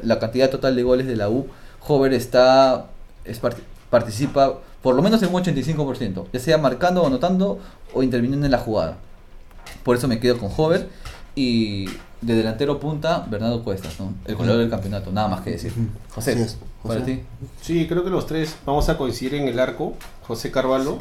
la 0.02 0.18
cantidad 0.18 0.50
total 0.50 0.74
de 0.74 0.82
goles 0.82 1.06
de 1.06 1.14
la 1.14 1.28
U, 1.30 1.46
Hover 1.86 2.12
está, 2.12 2.86
es 3.24 3.40
part- 3.40 3.54
participa 3.88 4.58
por 4.82 4.96
lo 4.96 5.02
menos 5.02 5.22
en 5.22 5.32
un 5.32 5.40
85%, 5.44 6.24
ya 6.32 6.40
sea 6.40 6.58
marcando 6.58 7.04
o 7.04 7.06
anotando 7.06 7.60
o 7.94 8.02
interviniendo 8.02 8.46
en 8.46 8.50
la 8.50 8.58
jugada. 8.58 8.96
Por 9.84 9.94
eso 9.94 10.08
me 10.08 10.18
quedo 10.18 10.36
con 10.38 10.50
Hover 10.56 10.88
y 11.36 11.86
de 12.20 12.34
delantero 12.34 12.80
punta 12.80 13.24
Bernardo 13.30 13.62
Cuestas, 13.62 14.00
¿no? 14.00 14.12
el 14.24 14.34
goleador 14.34 14.62
del 14.62 14.70
campeonato, 14.70 15.12
nada 15.12 15.28
más 15.28 15.42
que 15.42 15.50
decir. 15.52 15.72
José, 16.12 16.32
es. 16.42 16.56
para 16.82 16.98
José. 16.98 17.12
ti. 17.16 17.22
Sí, 17.62 17.86
creo 17.86 18.02
que 18.02 18.10
los 18.10 18.26
tres 18.26 18.56
vamos 18.66 18.88
a 18.88 18.98
coincidir 18.98 19.36
en 19.36 19.46
el 19.46 19.60
arco. 19.60 19.94
José 20.26 20.50
Carvalho. 20.50 20.98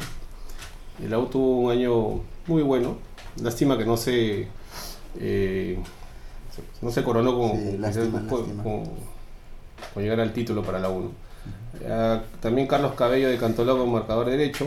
El 1.02 1.12
auto 1.14 1.30
tuvo 1.30 1.58
un 1.60 1.72
año 1.72 2.20
muy 2.46 2.62
bueno. 2.62 2.96
Lástima 3.42 3.76
que 3.76 3.84
no 3.84 3.96
se. 3.96 4.48
eh, 5.18 5.78
no 6.80 6.90
se 6.90 7.02
coronó 7.04 7.36
con, 7.38 7.50
Sí, 7.52 7.66
con- 7.72 7.80
lástima, 7.80 8.26
con- 8.28 8.38
lástima. 8.40 8.62
con- 8.62 8.84
con 9.92 10.02
llegar 10.02 10.20
al 10.20 10.32
título 10.32 10.62
para 10.62 10.78
la 10.78 10.88
1. 10.88 11.10
también 12.40 12.66
Carlos 12.66 12.94
Cabello 12.94 13.28
de 13.28 13.36
Cantolao 13.36 13.76
como 13.78 13.92
marcador 13.92 14.30
derecho. 14.30 14.64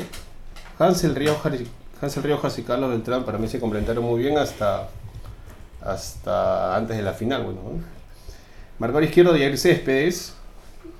Hansel 0.78 1.16
Riojas, 1.16 1.60
y- 1.60 1.68
Hansel 2.02 2.24
Riojas 2.24 2.58
y 2.60 2.64
Carlos 2.64 2.92
Beltrán 2.92 3.26
para 3.26 3.38
mí 3.40 3.48
se 3.48 3.60
complementaron 3.60 4.04
muy 4.06 4.22
bien 4.22 4.38
hasta, 4.38 4.88
hasta 5.82 6.76
antes 6.76 6.96
de 6.98 7.04
la 7.04 7.14
final. 7.14 7.44
Bueno, 7.44 7.60
¿no? 7.64 7.72
Marcador 8.78 9.04
izquierdo 9.04 9.34
de 9.34 9.58
Céspedes, 9.58 10.34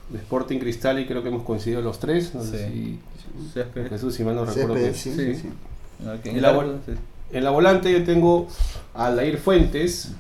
de 0.10 0.18
Sporting 0.18 0.58
Cristal 0.60 1.00
y 1.00 1.06
creo 1.06 1.22
que 1.22 1.30
hemos 1.30 1.44
coincidido 1.44 1.82
los 1.82 2.00
tres. 2.00 2.34
No 2.34 2.44
sé 2.44 2.68
Sí. 2.70 3.00
Si 3.54 3.90
Jesús, 3.90 4.16
si 4.16 4.24
mal 4.24 4.36
no 4.36 4.46
recuerdo. 4.46 4.74
Césped, 4.76 4.92
que- 4.92 4.98
sí, 4.98 5.12
sí. 5.14 5.36
sí, 5.36 5.42
sí. 5.42 6.30
En 6.30 6.42
la. 6.42 6.66
En 7.32 7.44
volante 7.54 7.92
yo 7.92 8.04
tengo 8.04 8.48
a 8.96 9.08
Aldair 9.08 9.38
Fuentes, 9.38 10.14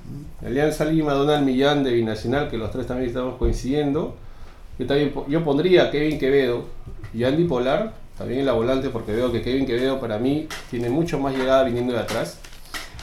Alianza 0.45 0.85
Lima, 0.85 1.13
Donald 1.13 1.43
Millán 1.43 1.83
de 1.83 1.91
Binacional, 1.91 2.49
que 2.49 2.57
los 2.57 2.71
tres 2.71 2.85
también 2.85 3.09
estamos 3.09 3.35
coincidiendo. 3.37 4.15
Yo 4.77 4.85
también 4.85 5.13
yo 5.27 5.43
pondría 5.43 5.85
a 5.85 5.91
Kevin 5.91 6.19
Quevedo 6.19 6.65
y 7.13 7.23
Andy 7.23 7.45
Polar, 7.45 7.93
también 8.17 8.41
en 8.41 8.45
la 8.45 8.53
volante, 8.53 8.89
porque 8.89 9.13
veo 9.13 9.31
que 9.31 9.41
Kevin 9.41 9.65
Quevedo 9.65 9.99
para 9.99 10.19
mí 10.19 10.47
tiene 10.69 10.89
mucho 10.89 11.19
más 11.19 11.35
llegada 11.35 11.63
viniendo 11.63 11.93
de 11.93 11.99
atrás. 11.99 12.37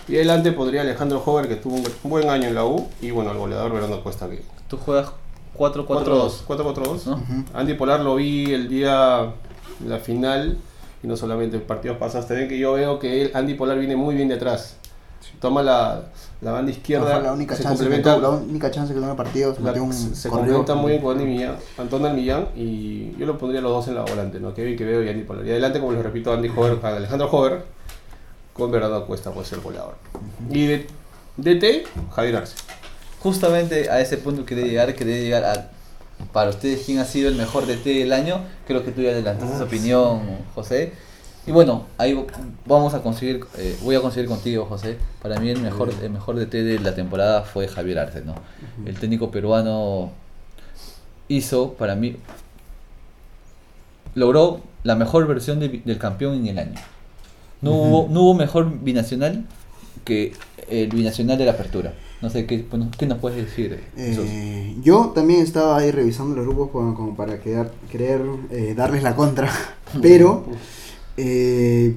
Y 0.09 0.15
adelante 0.15 0.53
pondría 0.53 0.83
a 0.83 0.85
Alejandro 0.85 1.21
Hover, 1.25 1.49
que 1.49 1.57
tuvo 1.57 1.75
un, 1.75 1.85
buen 2.05 2.31
año 2.31 2.47
en 2.47 2.55
la 2.55 2.65
U, 2.65 2.89
y 3.03 3.11
bueno, 3.11 3.33
el 3.33 3.39
goleador 3.39 3.73
Fernando 3.73 4.05
Cuesta, 4.05 4.31
que 4.31 4.41
Tú 4.69 4.77
juegas 4.77 5.11
4-4-2. 5.59 6.45
4-2. 6.45 6.45
4-4-2. 6.47 7.07
¿no? 7.07 7.13
Ujú. 7.15 7.45
Andy 7.55 7.75
Polar 7.75 8.01
lo 8.01 8.15
vi 8.15 8.53
el 8.53 8.69
día 8.69 9.33
la 9.85 9.99
final 9.99 10.57
y 11.03 11.07
no 11.07 11.17
solamente 11.17 11.57
en 11.57 11.63
partidos 11.63 11.99
pasados, 11.99 12.27
también 12.29 12.49
que 12.49 12.59
yo 12.59 12.73
veo 12.75 12.99
que 12.99 13.23
él, 13.23 13.31
Andy 13.35 13.55
Polar 13.55 13.79
viene 13.79 13.97
muy 13.97 14.15
bien 14.15 14.29
de 14.29 14.35
atrás. 14.37 14.77
Toma 15.41 15.63
la, 15.63 16.05
la 16.41 16.53
banda 16.53 16.71
izquierda, 16.71 17.21
la 17.21 17.33
única 17.33 17.55
se 17.57 17.63
chance 17.65 17.79
que 17.79 17.91
complementa, 17.91 18.15
tuvo, 18.17 18.23
la 18.23 18.43
única 18.43 18.71
chance 18.71 18.89
que 18.95 18.95
tuvo 18.99 19.05
en 19.07 19.11
el 19.11 19.17
partido, 19.17 19.55
se 19.55 19.61
la- 19.61 19.73
un 19.83 19.93
se 19.93 20.29
complementa 20.31 20.75
muy 20.75 20.93
bien 20.93 21.03
con 21.03 21.19
Andy 21.19 21.27
Millán, 21.31 21.57
Antonio 21.77 22.11
Millán 22.11 22.49
y 22.57 23.13
yo 23.19 23.27
lo 23.27 23.37
pondría 23.37 23.61
los 23.61 23.71
dos 23.73 23.89
en 23.89 23.97
la 23.97 24.03
volante, 24.03 24.41
¿no? 24.41 24.55
Kevin 24.55 24.77
Quevedo 24.79 25.03
y 25.03 25.09
Andy 25.11 25.25
Polar. 25.25 25.45
Y 25.47 25.51
adelante, 25.51 25.81
como 25.81 25.93
les 25.93 26.03
repito, 26.03 26.33
Andy 26.33 26.49
Hover, 26.55 26.79
Alejandro 26.83 27.29
Hover 27.31 27.65
con 28.55 28.71
Bernardo 28.71 29.05
Cuesta 29.07 29.31
puede 29.33 29.47
ser 29.47 29.61
goleador. 29.61 29.97
Y 30.51 30.67
de 30.67 30.87
DT, 31.37 31.87
Javier 32.15 32.37
Arce. 32.37 32.57
Justamente 33.21 33.91
a 33.91 34.01
ese 34.01 34.17
punto 34.19 34.47
quería 34.47 34.65
llegar, 34.67 34.95
quería 34.95 35.17
llegar 35.19 35.45
a 35.45 35.71
para 36.33 36.51
ustedes 36.51 36.83
quién 36.85 36.99
ha 36.99 37.05
sido 37.05 37.29
el 37.29 37.35
mejor 37.37 37.67
DT 37.67 37.85
del 38.01 38.13
año. 38.13 38.41
Creo 38.67 38.85
que 38.85 38.91
tú 38.93 39.03
ya 39.03 39.11
adelantaste 39.11 39.55
esa 39.55 39.65
opinión, 39.65 40.21
José. 40.55 40.93
Y 41.47 41.53
bueno, 41.53 41.85
ahí 41.99 42.27
vamos 42.67 42.93
a 42.95 43.03
conseguir, 43.03 43.45
eh, 43.57 43.77
voy 43.83 43.95
a 43.95 44.01
conseguir 44.01 44.29
contigo, 44.29 44.67
José. 44.67 44.99
Para 45.23 45.39
mí 45.39 45.49
el 45.51 45.61
mejor, 45.61 45.93
el 46.03 46.11
mejor 46.11 46.37
DT 46.37 46.63
de 46.65 46.81
la 46.81 46.95
temporada 46.95 47.43
fue 47.43 47.69
Javier 47.69 48.01
Arce, 48.01 48.23
¿no? 48.23 48.35
El 48.85 48.99
técnico 48.99 49.31
peruano 49.31 50.11
hizo, 51.29 51.75
para 51.75 51.95
mí, 51.95 52.17
logró 54.15 54.61
la 54.83 54.95
mejor 54.95 55.27
versión 55.27 55.61
de- 55.61 55.83
del 55.85 55.99
campeón 55.99 56.35
en 56.35 56.47
el 56.49 56.59
año. 56.59 56.81
No, 57.63 57.73
hubo, 57.73 58.09
no 58.11 58.23
hubo 58.23 58.35
mejor 58.35 58.81
binacional 58.81 59.45
que 60.05 60.35
el 60.69 60.89
binacional 60.89 61.39
de 61.39 61.45
la 61.45 61.53
apertura. 61.53 61.93
No 62.23 62.31
sé, 62.31 62.47
¿qué, 62.47 62.65
bueno, 62.71 62.91
¿qué 62.99 63.07
nos 63.07 63.19
puedes 63.19 63.45
decir? 63.45 63.79
Eh, 63.97 64.77
yo 64.83 65.13
también 65.15 65.43
estaba 65.43 65.77
ahí 65.77 65.91
revisando 65.91 66.35
los 66.35 66.47
grupos 66.47 66.71
como, 66.71 66.95
como 66.95 67.15
para 67.15 67.41
quedar, 67.41 67.73
querer 67.91 68.23
eh, 68.51 68.75
darles 68.75 69.03
la 69.03 69.15
contra, 69.15 69.51
pero 70.03 70.45
eh, 71.19 71.95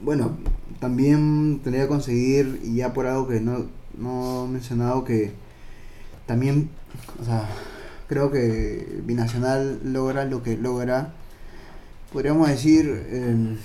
bueno, 0.00 0.36
también 0.80 1.60
tendría 1.62 1.84
que 1.84 1.88
conseguir, 1.88 2.60
y 2.64 2.76
ya 2.76 2.92
por 2.92 3.06
algo 3.06 3.28
que 3.28 3.40
no, 3.40 3.66
no 3.96 4.46
he 4.46 4.48
mencionado, 4.48 5.04
que 5.04 5.32
también, 6.26 6.70
o 7.20 7.24
sea, 7.24 7.48
creo 8.08 8.32
que 8.32 9.00
Binacional 9.04 9.80
logra 9.84 10.24
lo 10.24 10.42
que 10.42 10.56
logra, 10.56 11.12
podríamos 12.12 12.48
decir, 12.48 13.06
eh, 13.08 13.56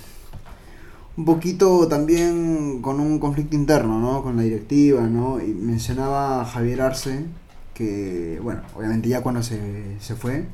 un 1.18 1.26
poquito 1.26 1.88
también 1.88 2.82
con 2.82 3.00
un 3.00 3.20
conflicto 3.20 3.56
interno, 3.56 4.00
¿no? 4.00 4.24
Con 4.24 4.36
la 4.38 4.44
directiva, 4.44 5.02
¿no? 5.02 5.42
Y 5.42 5.54
mencionaba 5.54 6.42
a 6.42 6.46
Javier 6.46 6.82
Arce, 6.82 7.26
que, 7.74 8.40
bueno, 8.44 8.62
obviamente 8.76 9.10
ya 9.10 9.22
cuando 9.22 9.42
se, 9.44 10.00
se 10.00 10.16
fue, 10.16 10.46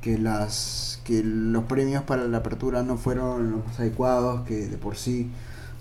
que 0.00 0.18
las 0.18 1.00
que 1.04 1.22
los 1.22 1.64
premios 1.64 2.02
para 2.02 2.26
la 2.26 2.38
apertura 2.38 2.82
no 2.82 2.96
fueron 2.96 3.52
los 3.52 3.66
más 3.66 3.78
adecuados, 3.80 4.46
que 4.46 4.66
de 4.66 4.76
por 4.76 4.96
sí 4.96 5.30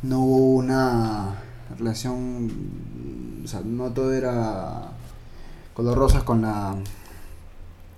no 0.03 0.19
hubo 0.19 0.55
una 0.55 1.35
relación, 1.77 2.51
o 3.43 3.47
sea, 3.47 3.61
no 3.61 3.91
todo 3.91 4.13
era 4.13 4.91
color 5.73 5.97
rosas 5.97 6.23
con 6.23 6.43
la 6.43 6.75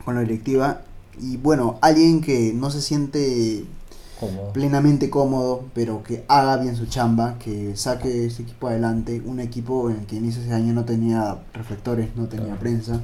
con 0.05 0.16
la 0.16 0.22
directiva 0.22 0.82
y 1.20 1.38
bueno, 1.38 1.80
alguien 1.82 2.22
que 2.22 2.53
no 2.53 2.70
se 2.72 2.82
siente 2.82 3.66
Cómodo. 4.20 4.53
plenamente 4.53 5.09
cómodo, 5.09 5.65
pero 5.74 6.01
que 6.03 6.24
haga 6.28 6.57
bien 6.57 6.76
su 6.76 6.88
chamba, 6.88 7.38
que 7.39 7.76
saque 7.78 8.26
ese 8.26 8.41
equipo 8.43 8.68
adelante, 8.68 9.22
un 9.26 9.39
equipo 9.39 9.89
en 9.89 9.97
el 9.97 10.05
que 10.05 10.15
inicio 10.15 10.41
ese 10.41 10.53
año 10.53 10.74
no 10.74 10.86
tenía 10.86 11.38
reflectores, 11.53 12.09
no 12.15 12.28
tenía 12.28 12.45
Claro. 12.47 12.59
prensa, 12.59 13.01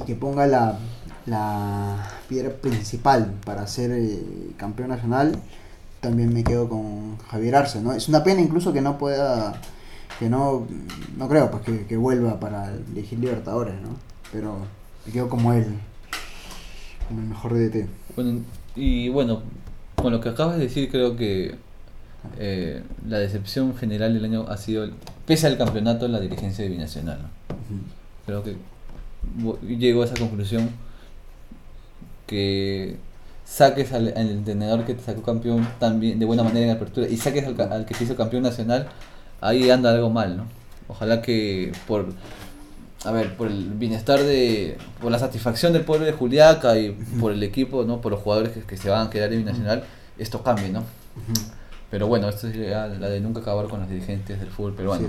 y 0.00 0.04
que 0.04 0.14
ponga 0.16 0.46
la, 0.46 0.78
la 1.26 2.08
piedra 2.28 2.50
principal 2.50 3.34
para 3.44 3.66
ser 3.66 3.92
eh, 3.92 4.50
campeón 4.56 4.88
nacional, 4.88 5.36
también 6.00 6.32
me 6.34 6.42
quedo 6.42 6.68
con 6.68 7.16
Javier 7.28 7.54
Arce, 7.56 7.80
¿no? 7.80 7.92
Es 7.92 8.08
una 8.08 8.24
pena 8.24 8.40
incluso 8.40 8.72
que 8.72 8.80
no 8.80 8.98
pueda, 8.98 9.54
que 10.18 10.28
no, 10.28 10.66
no 11.16 11.28
creo, 11.28 11.50
pues 11.52 11.62
que, 11.62 11.86
que 11.86 11.96
vuelva 11.96 12.40
para 12.40 12.72
elegir 12.90 13.20
Libertadores, 13.20 13.74
¿no? 13.80 13.90
Pero 14.32 14.56
me 15.06 15.12
quedo 15.12 15.28
como 15.28 15.52
él, 15.52 15.66
como 17.06 17.20
el 17.20 17.26
mejor 17.28 17.54
DT. 17.54 17.86
Bueno, 18.16 18.40
y 18.74 19.08
bueno, 19.10 19.42
con 20.02 20.12
lo 20.12 20.20
que 20.20 20.28
acabas 20.28 20.56
de 20.56 20.64
decir, 20.64 20.90
creo 20.90 21.16
que 21.16 21.54
eh, 22.38 22.82
la 23.08 23.18
decepción 23.18 23.76
general 23.76 24.12
del 24.12 24.24
año 24.24 24.46
ha 24.48 24.56
sido, 24.56 24.90
pese 25.26 25.46
al 25.46 25.56
campeonato, 25.56 26.08
la 26.08 26.18
dirigencia 26.18 26.64
de 26.64 26.70
Binacional. 26.70 27.18
¿no? 27.20 27.28
Creo 28.26 28.42
que 28.42 28.56
llego 29.78 30.02
a 30.02 30.06
esa 30.06 30.16
conclusión 30.16 30.70
que 32.26 32.96
saques 33.44 33.92
al, 33.92 34.08
al 34.16 34.30
entrenador 34.30 34.84
que 34.84 34.94
te 34.94 35.02
sacó 35.02 35.22
campeón 35.22 35.68
también 35.78 36.18
de 36.18 36.26
buena 36.26 36.42
manera 36.42 36.66
en 36.66 36.76
apertura 36.76 37.06
y 37.08 37.16
saques 37.16 37.44
al, 37.46 37.86
que 37.86 37.94
se 37.94 38.04
hizo 38.04 38.16
campeón 38.16 38.42
nacional, 38.42 38.88
ahí 39.40 39.70
anda 39.70 39.92
algo 39.92 40.10
mal, 40.10 40.36
¿no? 40.36 40.46
Ojalá 40.88 41.22
que 41.22 41.72
por 41.86 42.06
a 43.04 43.10
ver, 43.12 43.36
por 43.36 43.48
el 43.48 43.64
bienestar 43.70 44.20
de 44.22 44.78
por 45.00 45.10
la 45.10 45.18
satisfacción 45.18 45.72
del 45.72 45.82
pueblo 45.84 46.06
de 46.06 46.12
Juliaca 46.12 46.78
y 46.78 46.90
por 47.20 47.32
el 47.32 47.42
equipo, 47.42 47.84
¿no? 47.84 48.00
Por 48.00 48.12
los 48.12 48.20
jugadores 48.20 48.52
que, 48.52 48.60
que 48.62 48.76
se 48.76 48.90
van 48.90 49.06
a 49.08 49.10
quedar 49.10 49.32
en 49.32 49.40
Binacional, 49.40 49.84
esto 50.18 50.42
cambie, 50.42 50.68
¿no? 50.68 50.84
Pero 51.90 52.06
bueno, 52.06 52.28
esto 52.28 52.48
es 52.48 52.54
ya 52.56 52.86
la 52.86 53.08
de 53.08 53.20
nunca 53.20 53.40
acabar 53.40 53.66
con 53.66 53.80
los 53.80 53.88
dirigentes 53.88 54.38
del 54.40 54.48
fútbol 54.50 54.74
peruano. 54.74 55.02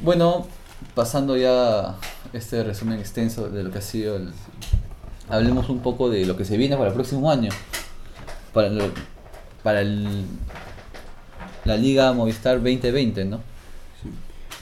Bueno, 0.00 0.46
pasando 0.94 1.36
ya 1.36 1.94
este 2.32 2.64
resumen 2.64 2.98
extenso 2.98 3.48
de 3.50 3.62
lo 3.64 3.70
que 3.70 3.78
ha 3.78 3.82
sido 3.82 4.16
el... 4.16 4.32
Hablemos 5.28 5.68
un 5.68 5.80
poco 5.80 6.10
de 6.10 6.24
lo 6.26 6.36
que 6.36 6.44
se 6.44 6.56
viene 6.56 6.76
para 6.76 6.88
el 6.88 6.94
próximo 6.94 7.30
año. 7.30 7.50
Para, 8.52 8.68
lo- 8.70 8.90
para 9.62 9.82
el, 9.82 10.24
la 11.64 11.76
Liga 11.76 12.12
Movistar 12.12 12.56
2020, 12.56 13.24
¿no? 13.26 13.40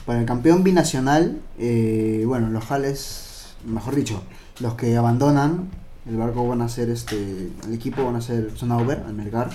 Para 0.05 0.19
el 0.19 0.25
campeón 0.25 0.63
binacional, 0.63 1.39
eh, 1.59 2.23
bueno, 2.25 2.49
los 2.49 2.63
jales, 2.65 3.53
mejor 3.65 3.95
dicho, 3.95 4.21
los 4.59 4.73
que 4.75 4.95
abandonan 4.97 5.69
el 6.09 6.17
barco 6.17 6.47
van 6.47 6.61
a 6.61 6.69
ser 6.69 6.89
este, 6.89 7.49
el 7.67 7.73
equipo 7.73 8.03
van 8.03 8.15
a 8.15 8.21
ser 8.21 8.51
Sonauber, 8.55 9.03
Almergar 9.07 9.49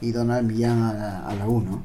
y 0.00 0.12
Donald 0.12 0.46
Millán 0.46 0.82
a 0.82 0.92
la, 0.92 1.26
a 1.26 1.34
la 1.34 1.48
U, 1.48 1.60
¿no? 1.60 1.82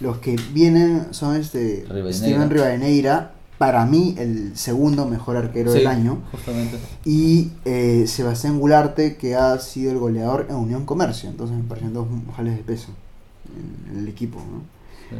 Los 0.00 0.18
que 0.18 0.36
vienen 0.52 1.08
son 1.12 1.34
este 1.34 1.84
Rivadeneira. 1.88 2.12
Steven 2.12 2.50
Rivadeneira, 2.50 3.32
para 3.58 3.84
mí 3.84 4.14
el 4.16 4.56
segundo 4.56 5.06
mejor 5.06 5.36
arquero 5.36 5.72
Sí, 5.72 5.78
del 5.78 5.88
año, 5.88 6.18
Justamente. 6.30 6.78
y 7.04 7.50
eh, 7.64 8.04
Sebastián 8.06 8.60
Gularte, 8.60 9.16
que 9.16 9.34
ha 9.34 9.58
sido 9.58 9.90
el 9.90 9.98
goleador 9.98 10.46
en 10.50 10.54
Unión 10.54 10.84
Comercio, 10.86 11.28
entonces 11.28 11.56
me 11.56 11.64
parecen 11.64 11.92
dos 11.94 12.06
jales 12.36 12.56
de 12.56 12.62
peso 12.62 12.90
en, 13.88 13.92
en 13.92 13.98
el 14.04 14.08
equipo, 14.08 14.38
¿no? 14.38 14.60
Sí. 15.10 15.16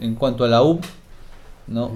En 0.00 0.14
cuanto 0.14 0.44
a 0.44 0.48
la 0.48 0.62
U, 0.62 0.80
¿no? 1.66 1.90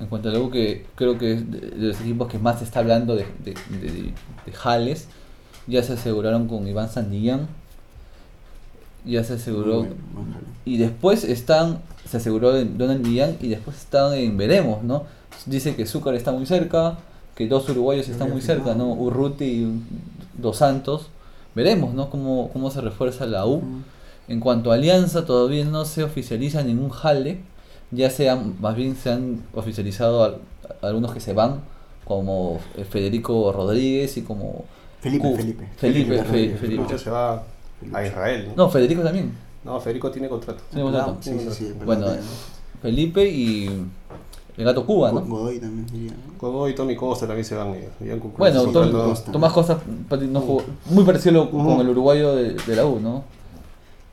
En 0.00 0.06
cuanto 0.06 0.30
a 0.30 0.32
la 0.32 0.38
U, 0.40 0.50
que 0.50 0.86
creo 0.94 1.18
que 1.18 1.34
es 1.34 1.50
de, 1.50 1.58
de 1.60 1.86
los 1.88 2.00
equipos 2.00 2.28
que 2.28 2.38
más 2.38 2.58
se 2.58 2.64
está 2.64 2.80
hablando 2.80 3.14
de, 3.16 3.26
de, 3.44 3.52
de- 3.80 4.12
Jales, 4.52 5.06
ya 5.66 5.82
se 5.82 5.92
aseguraron 5.92 6.48
con 6.48 6.66
Iván 6.66 6.88
Sandillán, 6.88 7.46
ya 9.04 9.22
se 9.24 9.34
aseguró, 9.34 9.86
y 10.64 10.76
después 10.78 11.24
están, 11.24 11.80
se 12.08 12.16
aseguró 12.16 12.56
en 12.56 12.76
Donald 12.78 13.06
Millán, 13.06 13.36
y 13.40 13.48
después 13.48 13.76
están 13.76 14.14
en 14.14 14.36
Veremos, 14.36 14.82
¿no? 14.82 15.04
Dice 15.46 15.74
que 15.76 15.86
Zúcar 15.86 16.14
está 16.14 16.32
muy 16.32 16.46
cerca, 16.46 16.98
que 17.34 17.46
dos 17.46 17.68
uruguayos 17.68 18.08
están 18.08 18.30
muy 18.30 18.42
cerca, 18.42 18.74
¿no? 18.74 18.92
Urruti 18.92 19.44
y 19.44 19.82
Dos 20.36 20.58
Santos. 20.58 21.08
Veremos, 21.54 21.94
¿no? 21.94 22.10
Cómo, 22.10 22.50
cómo 22.52 22.70
se 22.70 22.80
refuerza 22.80 23.26
la 23.26 23.46
U. 23.46 23.62
En 24.30 24.38
cuanto 24.40 24.70
a 24.70 24.74
Alianza, 24.76 25.26
todavía 25.26 25.64
no 25.64 25.84
se 25.84 26.04
oficializa 26.04 26.62
ningún 26.62 26.88
jale. 26.90 27.40
Ya 27.90 28.08
se 28.10 28.30
han, 28.30 28.54
más 28.60 28.76
bien 28.76 28.94
se 28.96 29.10
han 29.10 29.42
oficializado 29.52 30.22
al- 30.22 30.36
algunos 30.82 31.12
que 31.12 31.18
se 31.20 31.32
van, 31.32 31.60
como 32.04 32.60
eh, 32.76 32.84
Federico 32.84 33.52
Rodríguez 33.52 34.16
y 34.16 34.22
como. 34.22 34.64
Felipe, 35.00 35.34
Felipe. 35.36 35.68
Felipe, 35.76 36.16
Fe- 36.18 36.22
Rodríguez. 36.24 36.60
Felipe. 36.60 36.82
Mucho 36.82 36.96
se 36.98 37.10
va 37.10 37.42
a 37.92 38.06
Israel. 38.06 38.48
¿no? 38.56 38.64
No, 38.64 38.70
Federico 38.70 39.02
también. 39.02 39.32
No, 39.64 39.80
Federico 39.80 40.10
tiene 40.10 40.28
contrato. 40.28 40.60
Sí, 40.72 40.80
contrato. 40.80 41.16
Sí, 41.20 41.32
sí, 41.38 41.48
sí, 41.50 41.72
Bueno, 41.84 42.06
Felipe 42.80 43.28
y 43.28 43.66
el 44.56 44.64
gato 44.64 44.86
Cuba, 44.86 45.10
¿no? 45.10 45.20
Godoy 45.22 45.58
también 45.58 45.86
¿no? 46.06 46.38
Godoy 46.38 46.70
y 46.70 46.74
Tommy 46.74 46.94
Costa 46.96 47.26
también 47.26 47.44
se 47.44 47.56
van. 47.56 47.74
eh, 47.74 47.88
Bueno, 48.38 48.62
Tom-. 48.66 49.14
Tomás 49.32 49.52
Costa 49.52 49.80
no 50.28 50.40
jugó- 50.40 50.62
muy 50.90 51.04
parecido 51.04 51.32
lo- 51.32 51.50
con 51.50 51.80
el 51.80 51.88
uruguayo 51.88 52.36
de, 52.36 52.54
de 52.54 52.76
la 52.76 52.86
U, 52.86 53.00
¿no? 53.00 53.24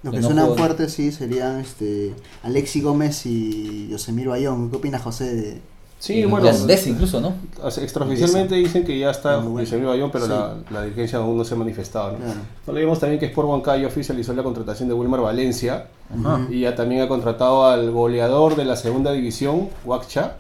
Los 0.04 0.12
Que 0.12 0.18
que 0.18 0.22
no 0.22 0.28
suenan 0.28 0.56
fuertes 0.56 0.94
sí 0.94 1.12
serían 1.12 1.60
este 1.60 2.14
Alexi 2.44 2.82
Gómez 2.82 3.26
y 3.26 3.88
Yosemir 3.90 4.28
Bayón. 4.28 4.70
¿Qué 4.70 4.78
opina 4.78 5.00
José 5.00 5.36
de 5.36 5.62
Sí, 6.00 6.14
Y 6.20 6.26
bueno, 6.26 6.48
incluso, 6.86 7.20
¿no? 7.20 7.34
Extraoficialmente 7.82 8.54
dicen 8.54 8.84
que 8.86 9.00
ya 9.00 9.10
está 9.10 9.40
Muy 9.40 9.54
bueno. 9.54 9.66
Yosemir 9.66 9.88
Bayón, 9.88 10.12
pero 10.12 10.26
Sí. 10.26 10.32
la, 10.32 10.56
la 10.70 10.84
dirigencia 10.84 11.18
aún 11.18 11.36
no 11.36 11.44
se 11.44 11.56
ha 11.56 11.58
manifestado. 11.58 12.12
¿no? 12.12 12.18
Claro. 12.20 12.34
No 12.68 12.72
olvidemos 12.74 13.00
también 13.00 13.20
que 13.20 13.26
Sport 13.26 13.48
Huancayo 13.50 13.88
oficializó 13.88 14.34
la 14.34 14.44
contratación 14.44 14.88
de 14.90 14.94
Wilmar 14.94 15.22
Valencia 15.22 15.88
Ajá. 16.24 16.46
y 16.52 16.62
ya 16.62 16.76
también 16.76 17.02
ha 17.02 17.08
contratado 17.08 17.66
al 17.66 17.90
goleador 17.90 18.56
de 18.56 18.66
la 18.66 18.76
segunda 18.76 19.12
división, 19.12 19.70
Huacha. 19.84 20.36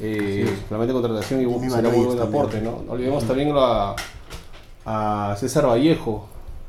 Eh, 0.00 0.46
Sí. 0.48 0.62
Solamente 0.68 0.92
contratación 0.92 1.40
y 1.42 1.70
será 1.70 1.90
muy 1.90 2.04
buen 2.06 2.20
aporte. 2.20 2.60
¿no? 2.60 2.82
No 2.84 2.92
olvidemos 2.92 3.22
también 3.24 3.52
a, 3.56 3.94
a 4.84 5.36
César 5.38 5.66
Vallejo, 5.68 6.28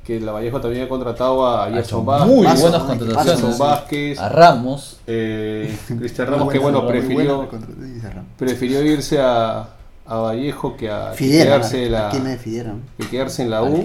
que 0.10 0.20
la 0.20 0.32
Vallejo 0.32 0.60
también 0.60 0.86
ha 0.86 0.90
contratado 0.90 1.46
a 1.46 1.68
muy 1.68 1.76
Vázquez, 1.76 1.94
Paso, 1.94 2.62
buenas 2.62 2.84
contrataciones. 2.84 3.58
Vázquez, 3.60 4.20
A 4.20 4.30
Ramos. 4.30 4.98
eh, 5.06 5.78
Cristian 6.00 6.30
Muy 6.30 6.38
Ramos, 6.40 6.52
que 6.52 6.58
bueno, 6.58 6.82
muy 6.82 6.90
prefirió, 6.92 7.48
prefirió 8.38 8.82
irse 8.84 9.20
a, 9.22 9.68
a 10.08 10.16
Vallejo 10.18 10.76
que 10.76 10.90
a 10.90 11.12
quedarse, 11.16 11.90
la, 11.92 12.10
que 12.10 13.08
quedarse 13.08 13.44
en 13.44 13.52
la 13.52 13.62
U. 13.62 13.84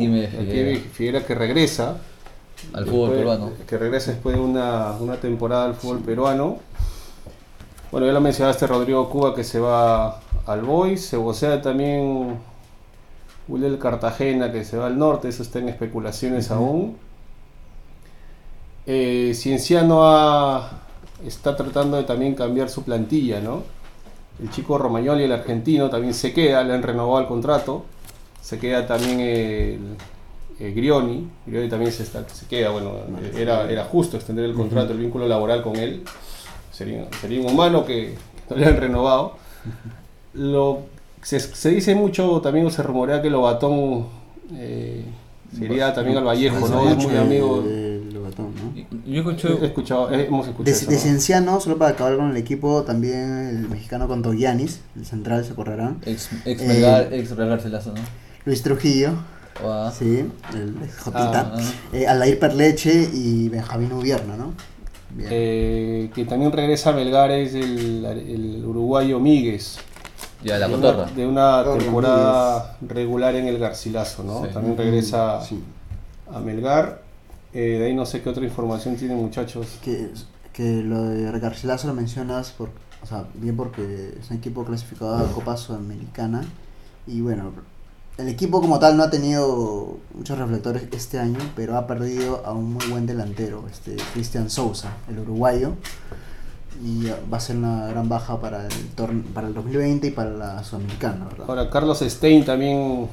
Figuera. 0.95 1.20
Que 1.27 1.35
regresa. 1.35 1.97
Al 2.72 2.87
fútbol 2.87 3.11
Después- 3.11 3.18
peruano. 3.18 3.51
Que 3.68 3.77
regresa 3.77 4.11
después 4.12 4.35
de 4.37 4.41
una, 4.41 4.93
una 4.99 5.16
temporada 5.16 5.66
al 5.66 5.75
fútbol 5.75 5.99
peruano. 5.99 6.57
Bueno, 7.93 8.07
ya 8.07 8.12
lo 8.14 8.22
mencionaste 8.22 8.66
Rodrigo 8.66 9.11
Cuba 9.11 9.35
que 9.35 9.45
se 9.45 9.61
va 9.61 10.20
al 10.47 10.62
Boys. 10.62 11.05
Se 11.05 11.18
vocea 11.18 11.61
también 11.61 12.39
Wilel 13.49 13.78
Cartagena 13.78 14.51
que 14.53 14.64
se 14.64 14.76
va 14.76 14.86
al 14.86 14.99
norte. 14.99 15.28
Eso 15.28 15.42
está 15.42 15.59
en 15.59 15.68
especulaciones 15.68 16.51
aún. 16.51 16.97
Eh, 18.86 19.32
Cienciano 19.34 20.01
ha- 20.05 20.70
está 21.26 21.57
tratando 21.57 21.97
de 21.97 22.05
también 22.05 22.34
cambiar 22.34 22.68
su 22.68 22.82
plantilla, 22.82 23.40
¿no? 23.40 23.62
El 24.42 24.51
chico 24.51 24.76
Romagnoli, 24.78 25.24
el 25.24 25.32
argentino, 25.32 25.88
también 25.88 26.12
se 26.12 26.32
queda, 26.32 26.62
le 26.64 26.74
han 26.74 26.82
renovado 26.82 27.20
el 27.20 27.26
contrato. 27.26 27.84
Se 28.42 28.59
queda 28.59 28.86
también 28.86 29.20
el, 29.20 29.80
el 30.59 30.74
Grioni. 30.74 31.28
Grioni 31.47 31.68
también 31.68 31.92
se, 31.92 32.03
está- 32.03 32.28
se 32.28 32.47
queda, 32.47 32.70
bueno, 32.70 32.92
era, 33.36 33.70
era 33.70 33.84
justo 33.84 34.16
extender 34.16 34.45
el 34.45 34.55
contrato, 34.55 34.92
el 34.92 34.99
vínculo 34.99 35.26
laboral 35.26 35.62
con 35.62 35.76
él. 35.76 36.03
sería, 36.72 37.07
sería 37.20 37.40
inhumano 37.40 37.84
que 37.86 38.16
no 38.51 38.57
le 38.57 38.66
han 38.66 38.76
renovado. 38.76 39.36
Lo, 40.34 40.80
se, 41.25 41.41
se 41.41 41.70
dice 41.70 41.95
mucho, 41.95 42.41
también 42.43 42.70
se 42.70 42.83
rumorea 42.83 43.22
que 43.22 43.31
Lobatón 43.31 44.07
eh, 44.53 45.05
sería 45.59 45.93
también 45.95 46.18
al 46.18 46.25
Vallejo, 46.25 46.68
¿no? 46.68 46.89
Es 46.91 46.97
muy 46.99 47.16
amigo. 47.16 47.62
de 47.62 48.03
Lobatón, 48.12 48.53
¿no? 48.55 49.01
Yo 49.07 49.20
escuché. 49.20 49.49
He 49.62 49.66
escuchado, 49.66 50.12
eh, 50.12 50.27
hemos 50.27 50.45
De, 50.47 50.51
escuchado 50.53 50.77
eso, 50.77 50.91
de 50.91 50.97
¿no? 50.97 51.03
Cienciano, 51.03 51.61
solo 51.61 51.79
para 51.79 51.93
acabar 51.93 52.16
con 52.16 52.31
el 52.31 52.37
equipo, 52.37 52.83
también 52.83 53.49
el 53.49 53.68
mexicano 53.68 54.07
con 54.07 54.22
Togianis, 54.22 54.81
el 54.97 55.07
central, 55.07 55.45
se 55.45 55.53
acordarán. 55.53 55.99
Ex, 56.05 56.29
ex, 56.45 56.61
Eh, 56.62 56.66
Melgar, 56.68 57.12
ex 57.14 57.31
Real 57.35 57.49
Garcilaso, 57.49 57.93
¿no? 57.95 58.03
Luis 58.45 58.62
Trujillo, 58.62 59.12
Guau. 59.62 59.91
sí, 59.93 60.27
el 60.55 60.75
Jotita. 61.03 61.55
Ah, 61.57 61.62
Eh, 61.95 62.37
Perleche 62.39 63.09
y 63.14 63.49
Benjamín 63.49 63.93
Ubierna, 63.93 64.37
¿no? 64.37 64.53
Eh, 65.18 66.11
que 66.14 66.25
también 66.25 66.53
regresa 66.53 66.91
a 66.91 66.93
Melgar 66.93 67.31
es 67.31 67.55
el, 67.55 68.05
el 68.05 68.64
uruguayo 68.66 69.20
Míguez. 69.20 69.79
Ya, 70.45 70.59
la 70.59 70.68
de 70.68 70.74
una, 70.74 70.92
de 71.07 71.26
una 71.26 71.62
Cotorra, 71.64 71.78
temporada 71.84 72.76
regular 72.86 73.34
en 73.34 73.47
el 73.49 73.59
Garcilaso, 73.59 74.22
¿no? 74.22 74.45
Sí. 74.45 74.53
También 74.53 74.76
regresa 74.76 75.42
Sí. 75.42 75.62
a 76.32 76.38
Melgar. 76.40 77.03
Eh, 77.53 77.78
de 77.78 77.86
ahí 77.86 77.95
no 77.95 78.05
sé 78.05 78.20
qué 78.20 78.28
otra 78.28 78.45
información 78.45 78.97
tienen 78.97 79.16
muchachos. 79.16 79.66
Que, 79.82 80.11
que 80.53 80.82
lo 80.82 81.03
de 81.05 81.30
Garcilaso 81.40 81.86
lo 81.88 81.95
mencionas, 81.95 82.51
por, 82.51 82.68
o 83.03 83.07
sea, 83.07 83.24
bien 83.34 83.57
porque 83.57 84.16
es 84.20 84.30
un 84.30 84.36
equipo 84.36 84.64
clasificado 84.64 85.16
a 85.16 85.22
la 85.22 85.28
Copa 85.28 85.57
Sudamericana. 85.57 86.42
Y 87.07 87.20
bueno, 87.20 87.53
el 88.18 88.28
equipo 88.28 88.61
como 88.61 88.78
tal 88.78 88.97
no 88.97 89.03
ha 89.03 89.11
tenido 89.11 89.97
muchos 90.14 90.38
reflectores 90.38 90.84
este 90.92 91.18
año, 91.18 91.38
pero 91.57 91.76
ha 91.76 91.86
perdido 91.86 92.42
a 92.45 92.53
un 92.53 92.74
muy 92.74 92.86
buen 92.86 93.07
delantero, 93.07 93.64
este 93.70 93.97
Cristian 94.12 94.51
Sousa, 94.51 94.90
el 95.09 95.18
uruguayo. 95.20 95.72
Y 96.83 97.07
va 97.33 97.37
a 97.37 97.41
ser 97.41 97.57
una 97.57 97.87
gran 97.89 98.09
baja 98.09 98.41
para 98.41 98.66
el, 98.66 98.72
torne- 98.97 99.22
para 99.33 99.47
el 99.47 99.55
2020 99.55 100.09
y 100.09 100.11
para 100.11 100.31
la 100.31 100.64
Sudamericana, 100.64 101.27
¿verdad? 101.27 101.45
Ahora, 101.49 101.70
Carlos 101.70 102.01
Stein 102.01 102.45
también 102.45 103.09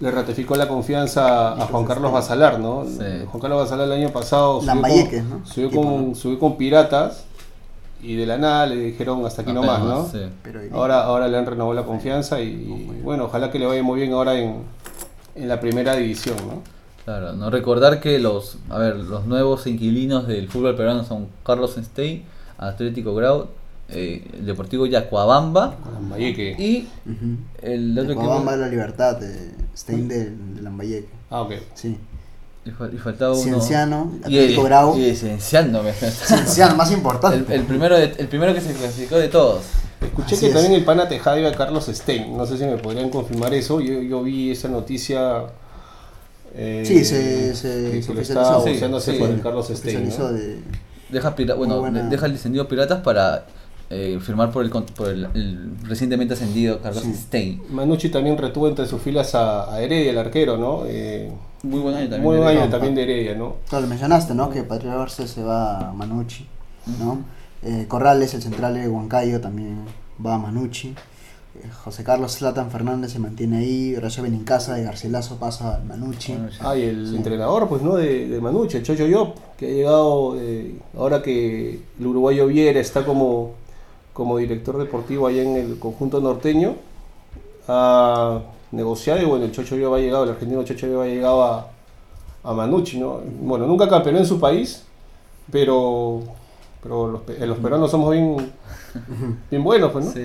le 0.00 0.10
ratificó 0.10 0.56
la 0.56 0.66
confianza 0.66 1.52
a 1.52 1.66
Juan 1.66 1.84
Carlos 1.84 2.10
Basalar, 2.10 2.58
¿no? 2.58 2.84
Sí. 2.86 3.04
Juan 3.26 3.40
Carlos 3.40 3.58
Basalar 3.60 3.86
el 3.86 3.92
año 3.92 4.08
pasado 4.10 4.60
subió, 4.62 4.80
con, 4.80 5.28
¿no? 5.30 5.46
subió, 5.46 5.70
con, 5.70 6.08
¿no? 6.08 6.14
subió 6.14 6.38
con 6.38 6.56
Piratas 6.56 7.24
y 8.02 8.16
de 8.16 8.24
la 8.24 8.38
nada 8.38 8.64
le 8.64 8.76
dijeron 8.76 9.26
hasta 9.26 9.42
aquí 9.42 9.52
nomás, 9.52 9.82
¿no? 9.82 10.08
Sí. 10.08 10.20
Ahora, 10.72 11.04
ahora 11.04 11.28
le 11.28 11.36
han 11.36 11.44
renovado 11.44 11.74
la 11.74 11.84
confianza 11.84 12.40
y, 12.40 12.46
y, 12.48 13.00
bueno, 13.02 13.24
ojalá 13.26 13.50
que 13.50 13.58
le 13.58 13.66
vaya 13.66 13.82
muy 13.82 14.00
bien 14.00 14.14
ahora 14.14 14.38
en, 14.38 14.62
en 15.34 15.48
la 15.48 15.60
primera 15.60 15.94
división, 15.96 16.36
¿no? 16.46 16.62
Claro, 17.04 17.34
no 17.34 17.50
recordar 17.50 18.00
que 18.00 18.18
los, 18.18 18.56
a 18.70 18.78
ver, 18.78 18.96
los 18.96 19.26
nuevos 19.26 19.66
inquilinos 19.66 20.26
del 20.26 20.48
fútbol 20.48 20.76
peruano 20.76 21.04
son 21.04 21.28
Carlos 21.44 21.76
Stein, 21.78 22.24
Atlético 22.68 23.14
Grau, 23.14 23.48
eh, 23.88 24.24
el 24.34 24.46
Deportivo 24.46 24.86
Yacuabamba 24.86 25.76
Lambayeque. 25.94 26.54
y 26.58 26.88
el 27.62 27.98
otro 27.98 28.08
De 28.14 28.14
equipo 28.20 28.50
de 28.50 28.56
la 28.56 28.68
Libertad, 28.68 29.16
de 29.16 29.50
Stein 29.76 30.06
de, 30.08 30.30
de 30.30 30.62
Lambayeque. 30.62 31.08
Ah, 31.30 31.42
ok. 31.42 31.52
Sí. 31.74 31.96
y, 32.64 32.70
fal- 32.70 32.92
y 32.94 32.98
faltaba 32.98 33.32
uno. 33.32 33.42
Cienciano, 33.42 34.12
y 34.22 34.24
Atlético 34.38 34.62
Grau. 34.64 34.98
y 34.98 35.14
Cienciano, 35.16 35.82
me- 35.82 35.92
Cienciano, 35.92 36.76
más 36.76 36.92
importante. 36.92 37.54
el, 37.54 37.60
el 37.60 37.66
primero 37.66 37.96
de- 37.96 38.14
el 38.18 38.28
primero 38.28 38.52
que 38.54 38.60
se 38.60 38.72
clasificó 38.74 39.16
de 39.16 39.28
todos. 39.28 39.62
Escuché 40.00 40.34
Así 40.34 40.40
que 40.40 40.46
es. 40.48 40.52
también 40.54 40.72
el 40.74 40.84
pana 40.84 41.08
Tejada 41.08 41.38
iba 41.38 41.48
a 41.50 41.54
Carlos 41.54 41.86
Stein. 41.86 42.36
No 42.36 42.46
sé 42.46 42.56
si 42.58 42.64
me 42.64 42.76
podrían 42.78 43.10
confirmar 43.10 43.52
eso. 43.54 43.80
Yo, 43.80 44.00
yo 44.02 44.22
vi 44.22 44.50
esa 44.50 44.68
noticia. 44.68 45.44
eh, 46.54 46.82
Sí, 46.86 47.04
se, 47.04 47.54
se, 47.54 47.90
que, 47.90 48.02
se 48.02 48.08
que 48.08 48.14
lo 48.14 48.20
oficializó. 48.20 48.20
estaba 48.32 48.64
Sí, 48.64 48.70
boceándose 48.72 49.12
sí. 49.12 49.18
por 49.18 49.30
el 49.30 49.40
Carlos 49.42 49.68
Stein. 49.68 50.08
¿no? 50.18 50.32
de- 50.32 50.58
Deja, 51.12 51.34
pira- 51.34 51.54
bueno, 51.54 51.78
buena. 51.80 52.02
deja 52.08 52.26
el 52.26 52.32
descendido 52.32 52.68
Piratas 52.68 53.00
para 53.00 53.44
eh, 53.90 54.18
firmar 54.20 54.50
por 54.52 54.64
el, 54.64 54.70
con- 54.70 54.86
por 54.86 55.08
el, 55.08 55.24
el 55.34 55.70
recientemente 55.84 56.34
ascendido 56.34 56.80
Carlos 56.80 57.02
Sí. 57.02 57.12
Stein. 57.14 57.62
Manucci 57.70 58.08
también 58.08 58.38
retuvo 58.38 58.68
entre 58.68 58.86
sus 58.86 59.02
filas 59.02 59.34
a, 59.34 59.72
a 59.74 59.80
Heredia, 59.80 60.10
el 60.12 60.18
arquero, 60.18 60.56
¿no? 60.56 60.82
Eh, 60.86 61.30
Muy 61.64 61.80
buen 61.80 61.94
año 61.96 62.04
también. 62.04 62.22
muy 62.22 62.36
buen 62.38 62.54
de- 62.54 62.60
año 62.62 62.70
también 62.70 62.94
de 62.94 63.02
Heredia, 63.02 63.34
¿no? 63.34 63.56
Claro, 63.68 63.82
lo 63.82 63.88
mencionaste, 63.88 64.34
¿no? 64.34 64.48
Que 64.50 64.62
Patricio 64.62 65.00
Arce 65.00 65.26
se 65.26 65.42
va 65.42 65.88
a 65.90 65.92
Manucci, 65.92 66.46
¿no? 67.00 67.18
Eh, 67.62 67.86
Corrales, 67.88 68.32
el 68.34 68.42
central 68.42 68.74
de 68.74 68.88
Huancayo, 68.88 69.40
también 69.40 69.80
va 70.24 70.34
a 70.36 70.38
Manucci. 70.38 70.94
José 71.84 72.04
Carlos 72.04 72.32
Slatan 72.32 72.70
Fernández 72.70 73.12
se 73.12 73.18
mantiene 73.18 73.58
ahí. 73.58 73.96
Horacio 73.96 74.22
Benincasa 74.22 74.74
de 74.74 74.84
Garcilaso 74.84 75.36
pasa 75.36 75.76
al 75.76 75.84
Manucci. 75.84 76.36
Ah, 76.60 76.76
y 76.76 76.82
el 76.82 77.08
Sí. 77.08 77.16
entrenador, 77.16 77.68
pues, 77.68 77.82
¿no? 77.82 77.96
De, 77.96 78.28
de 78.28 78.40
Manucci, 78.40 78.76
el 78.78 78.82
Chocho 78.82 79.06
Yop, 79.06 79.36
que 79.56 79.66
ha 79.66 79.70
llegado, 79.70 80.36
eh, 80.38 80.74
ahora 80.96 81.22
que 81.22 81.80
el 81.98 82.06
uruguayo 82.06 82.46
Viera 82.46 82.80
está 82.80 83.04
como, 83.04 83.52
como 84.12 84.38
director 84.38 84.78
deportivo 84.78 85.26
allá 85.26 85.42
en 85.42 85.56
el 85.56 85.78
conjunto 85.78 86.20
norteño, 86.20 86.76
ha 87.68 88.40
negociado 88.72 89.20
y 89.22 89.24
bueno, 89.24 89.44
el 89.44 89.52
Chocho 89.52 89.76
Yop 89.76 89.94
ha 89.94 89.98
llegado, 89.98 90.24
el 90.24 90.30
argentino 90.30 90.62
Chocho 90.64 90.86
Yop 90.86 91.02
ha 91.02 91.06
llegado 91.06 91.42
a, 91.44 91.68
a 92.42 92.52
Manucci, 92.52 92.98
¿no? 92.98 93.20
Bueno, 93.40 93.66
nunca 93.66 93.88
campeonó 93.88 94.18
en 94.18 94.26
su 94.26 94.38
país, 94.40 94.82
pero, 95.50 96.22
pero 96.82 97.10
los, 97.10 97.22
pe- 97.22 97.46
los 97.46 97.58
peruanos 97.58 97.90
somos 97.90 98.12
bien, 98.12 98.52
bien 99.50 99.62
buenos, 99.64 99.92
pues, 99.92 100.06
¿no? 100.06 100.12
Sí. 100.12 100.20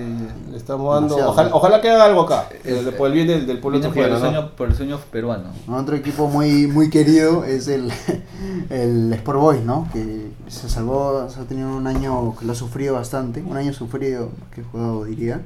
Le 0.50 0.56
estamos 0.56 0.94
dando, 0.94 1.28
ojalá, 1.28 1.54
ojalá 1.54 1.80
que 1.80 1.90
haga 1.90 2.04
algo 2.06 2.22
acá, 2.22 2.48
Es- 2.64 2.86
eh, 2.86 2.92
por 2.92 3.08
el 3.08 3.12
bien 3.14 3.26
del, 3.26 3.46
del 3.46 3.58
pueblo 3.58 3.80
por 3.80 3.98
el, 3.98 4.18
sueño, 4.18 4.50
por 4.56 4.68
el 4.68 4.74
sueño 4.74 4.98
peruano. 5.10 5.50
Otro 5.68 5.96
equipo 5.96 6.28
muy 6.28 6.66
muy 6.66 6.88
querido 6.90 7.44
es 7.44 7.68
el, 7.68 7.92
el 8.70 9.12
Sport 9.12 9.38
Boys, 9.40 9.62
¿no? 9.64 9.88
Que 9.92 10.30
se 10.48 10.68
salvó, 10.68 11.28
se 11.28 11.40
ha 11.40 11.44
tenido 11.44 11.68
un 11.76 11.86
año 11.86 12.34
que 12.38 12.44
lo 12.46 12.52
ha 12.52 12.56
sufrido 12.56 12.94
bastante, 12.94 13.42
un 13.42 13.56
año 13.56 13.72
sufrido 13.72 14.30
que 14.54 14.62
jugado 14.62 15.04
diría. 15.04 15.42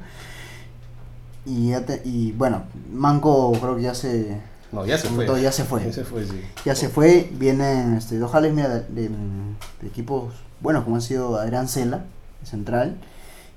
Y, 1.45 1.69
ya 1.71 1.85
te- 1.85 2.01
y 2.05 2.31
bueno, 2.33 2.63
Manco 2.93 3.51
creo 3.59 3.75
que 3.75 3.81
ya 3.81 3.95
se 3.95 4.39
No, 4.71 4.85
ya 4.85 4.97
se 4.97 5.07
fue. 5.09 5.25
Todo 5.25 5.37
ya 5.39 5.51
se 5.51 5.63
fue. 5.63 5.83
Ya 5.85 5.91
se 5.91 6.03
fue, 6.03 6.23
sí. 6.25 6.39
ya 6.63 6.75
se 6.75 6.87
fue, 6.87 7.29
vienen 7.33 7.95
este, 7.95 8.17
dos 8.19 8.31
jales 8.31 8.53
mira, 8.53 8.69
de, 8.69 8.81
de- 8.89 9.09
de 9.09 9.87
equipos 9.87 10.33
buenos 10.61 10.83
como 10.83 10.95
han 10.95 11.01
sido 11.01 11.37
Adrián 11.39 11.67
Cela, 11.67 12.05
central, 12.43 12.97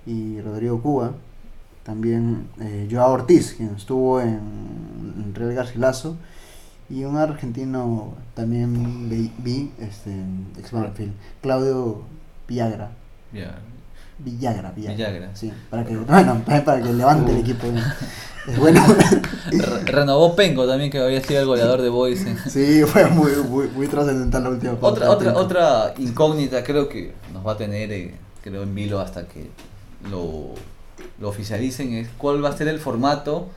y 0.07 0.41
Rodrigo 0.41 0.83
Cuba. 0.83 1.13
También 1.83 2.49
eh, 2.61 2.89
Joao 2.91 3.13
Ortiz, 3.13 3.55
quien 3.57 3.75
estuvo 3.75 4.21
en, 4.21 5.35
Real 5.35 5.55
Garcilaso. 5.55 6.17
Y 6.89 7.05
un 7.05 7.17
argentino 7.17 8.15
también 8.35 9.09
vi, 9.09 9.33
vi, 9.39 9.73
este, 9.79 10.13
ex 10.59 10.71
Claudio 11.41 12.03
Villagra. 12.47 12.93
Ya. 13.33 13.59
Villagra, 14.19 14.71
Villagra. 14.71 14.97
Villagra. 14.97 15.31
Sí, 15.37 15.53
para 15.71 15.85
que, 15.85 15.97
bueno, 15.97 16.43
para 16.47 16.81
que 16.83 16.93
levante 16.93 17.33
el 17.33 17.39
equipo. 17.39 17.67
Es 18.47 18.59
bueno. 18.59 18.85
Re- 19.51 19.85
renovó 19.87 20.37
Penco 20.37 20.67
también, 20.67 20.91
que 20.91 20.99
había 20.99 21.21
sido 21.23 21.41
el 21.41 21.47
goleador 21.47 21.81
de 21.83 21.89
Boys. 21.89 22.25
Sí, 22.49 22.83
fue 22.85 23.07
muy, 23.07 23.33
muy, 23.49 23.69
muy 23.69 23.89
trascendental 23.89 24.43
la 24.45 24.51
última 24.51 24.77
Otra, 24.81 25.11
otra, 25.11 25.35
otra 25.35 25.95
incógnita 25.99 26.63
creo 26.63 26.89
que 26.89 27.15
nos 27.33 27.47
va 27.47 27.53
a 27.53 27.57
tener, 27.57 27.91
eh, 27.93 28.15
creo, 28.43 28.63
en 28.63 28.75
vilo 28.75 29.01
hasta 29.01 29.27
que 29.27 29.51
lo, 30.11 30.51
lo 31.21 31.29
oficialicen 31.29 31.95
es 31.95 32.09
cuál 32.19 32.45
va 32.45 32.51
a 32.51 32.57
ser 32.57 32.69
el 32.69 32.79
formato 32.79 33.49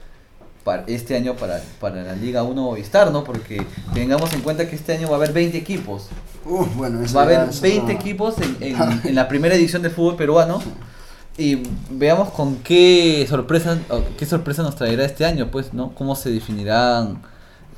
para 0.63 0.83
este 0.87 1.15
año 1.15 1.35
para, 1.35 1.61
para 1.79 2.03
la 2.03 2.13
Liga 2.13 2.43
1 2.43 2.61
Movistar, 2.61 3.11
¿no? 3.11 3.23
Porque 3.23 3.65
tengamos 3.93 4.33
en 4.33 4.41
cuenta 4.41 4.69
que 4.69 4.75
este 4.75 4.93
año 4.93 5.07
va 5.07 5.13
a 5.13 5.17
haber 5.17 5.31
20 5.33 5.57
equipos. 5.57 6.07
Uh, 6.47 6.65
bueno, 6.75 6.99
Va 7.15 7.21
a 7.21 7.23
haber 7.23 7.49
es 7.49 7.61
20 7.61 7.81
otra- 7.81 7.93
equipos 7.93 8.35
en, 8.39 8.57
en- 8.61 9.01
en 9.03 9.15
la 9.15 9.27
primera 9.27 9.55
edición 9.55 9.81
del 9.81 9.91
fútbol 9.91 10.15
peruano. 10.15 10.61
Y 11.37 11.61
veamos 11.91 12.29
con 12.29 12.55
qué 12.57 13.25
sorpresa, 13.29 13.77
qué 14.17 14.25
sorpresa 14.25 14.63
nos 14.63 14.75
traerá 14.75 15.05
este 15.05 15.23
año, 15.25 15.49
pues, 15.51 15.71
¿no? 15.73 15.93
Cómo 15.93 16.15
se 16.15 16.31
definirán, 16.31 17.21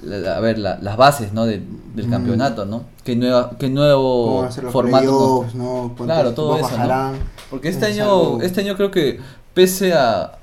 la- 0.02 0.38
a 0.38 0.40
ver, 0.40 0.58
la- 0.60 0.78
las 0.82 0.96
bases, 0.96 1.34
¿no? 1.34 1.46
de- 1.46 1.62
del 1.94 2.08
Mm. 2.08 2.12
campeonato, 2.12 2.66
¿no? 2.66 2.84
Qué, 3.04 3.16
nueva, 3.18 3.52
qué 3.60 3.70
nuevo 3.70 4.48
formato 4.72 5.42
nos- 5.44 5.56
¿no? 5.56 5.94
¿Cuántos 5.98 6.06
Claro, 6.06 6.34
todo 6.34 6.58
eso. 6.58 6.70
Porque 7.50 7.68
este 7.70 7.90
Es 7.90 7.94
año, 7.96 8.04
algo- 8.06 8.42
este 8.42 8.62
año 8.62 8.76
creo 8.78 8.92
que 8.92 9.20
pese 9.54 9.94
a, 9.94 10.38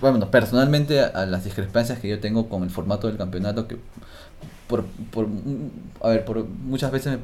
bueno, 0.00 0.28
personalmente 0.28 1.00
a, 1.00 1.06
a 1.06 1.26
las 1.26 1.44
discrepancias 1.44 2.00
que 2.00 2.08
yo 2.08 2.18
tengo 2.18 2.48
con 2.48 2.64
el 2.64 2.70
formato 2.70 3.06
del 3.06 3.16
campeonato, 3.18 3.68
que 3.68 3.76
por, 4.68 4.84
por 5.12 5.28
a 6.02 6.08
ver, 6.10 6.24
por 6.24 6.44
muchas 6.46 6.90
veces 6.92 7.14
me, 7.14 7.18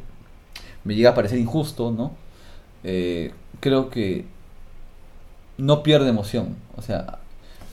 me 0.84 0.94
llega 0.94 1.10
a 1.10 1.14
parecer 1.14 1.38
injusto, 1.38 1.90
¿no? 1.92 2.12
Eh, 2.84 3.32
creo 3.60 3.90
que 3.90 4.26
no 5.58 5.82
pierde 5.82 6.08
emoción, 6.08 6.56
o 6.76 6.82
sea, 6.82 7.18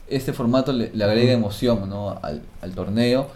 este 0.08 0.34
formato 0.34 0.74
le, 0.74 0.92
le 0.94 1.04
agrega 1.04 1.32
emoción, 1.34 1.90
¿no? 1.90 2.20
Al, 2.22 2.42
al 2.62 2.72
torneo. 2.74 3.28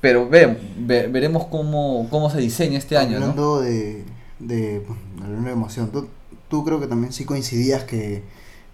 Pero 0.00 0.28
ve, 0.28 0.56
ve- 0.78 1.08
veremos 1.08 1.46
cómo, 1.46 2.08
cómo 2.10 2.30
se 2.30 2.38
diseña 2.38 2.78
este 2.78 2.96
año, 2.96 3.18
¿no? 3.20 3.26
Hablando 3.26 3.60
de, 3.60 4.04
de, 4.38 4.82
hablando 5.22 5.46
de 5.46 5.52
emoción, 5.52 5.90
¿tú, 5.92 6.08
tú 6.48 6.64
creo 6.64 6.80
que 6.80 6.86
también 6.86 7.12
sí 7.12 7.24
coincidías 7.26 7.84
que 7.84 8.22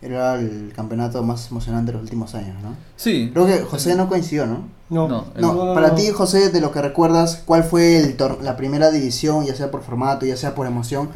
era 0.02 0.34
el 0.34 0.72
campeonato 0.76 1.22
más 1.22 1.50
emocionante 1.50 1.86
de 1.90 1.94
los 1.94 2.02
últimos 2.02 2.34
años, 2.34 2.56
¿no? 2.62 2.76
Sí. 2.96 3.30
Creo 3.32 3.46
que 3.46 3.60
José 3.60 3.94
no 3.96 4.08
coincidió, 4.08 4.46
¿no? 4.46 4.68
No, 4.88 5.08
No, 5.08 5.24
No, 5.36 5.74
para 5.74 5.94
ti, 5.94 6.10
José, 6.10 6.50
de 6.50 6.60
lo 6.60 6.70
que 6.70 6.80
recuerdas, 6.82 7.42
¿cuál 7.44 7.64
fue 7.64 7.98
el 7.98 8.16
tor- 8.16 8.40
la 8.42 8.56
primera 8.56 8.90
división, 8.90 9.44
ya 9.44 9.54
sea 9.56 9.70
por 9.70 9.82
formato, 9.82 10.26
ya 10.26 10.36
sea 10.36 10.54
por 10.54 10.66
emoción, 10.66 11.08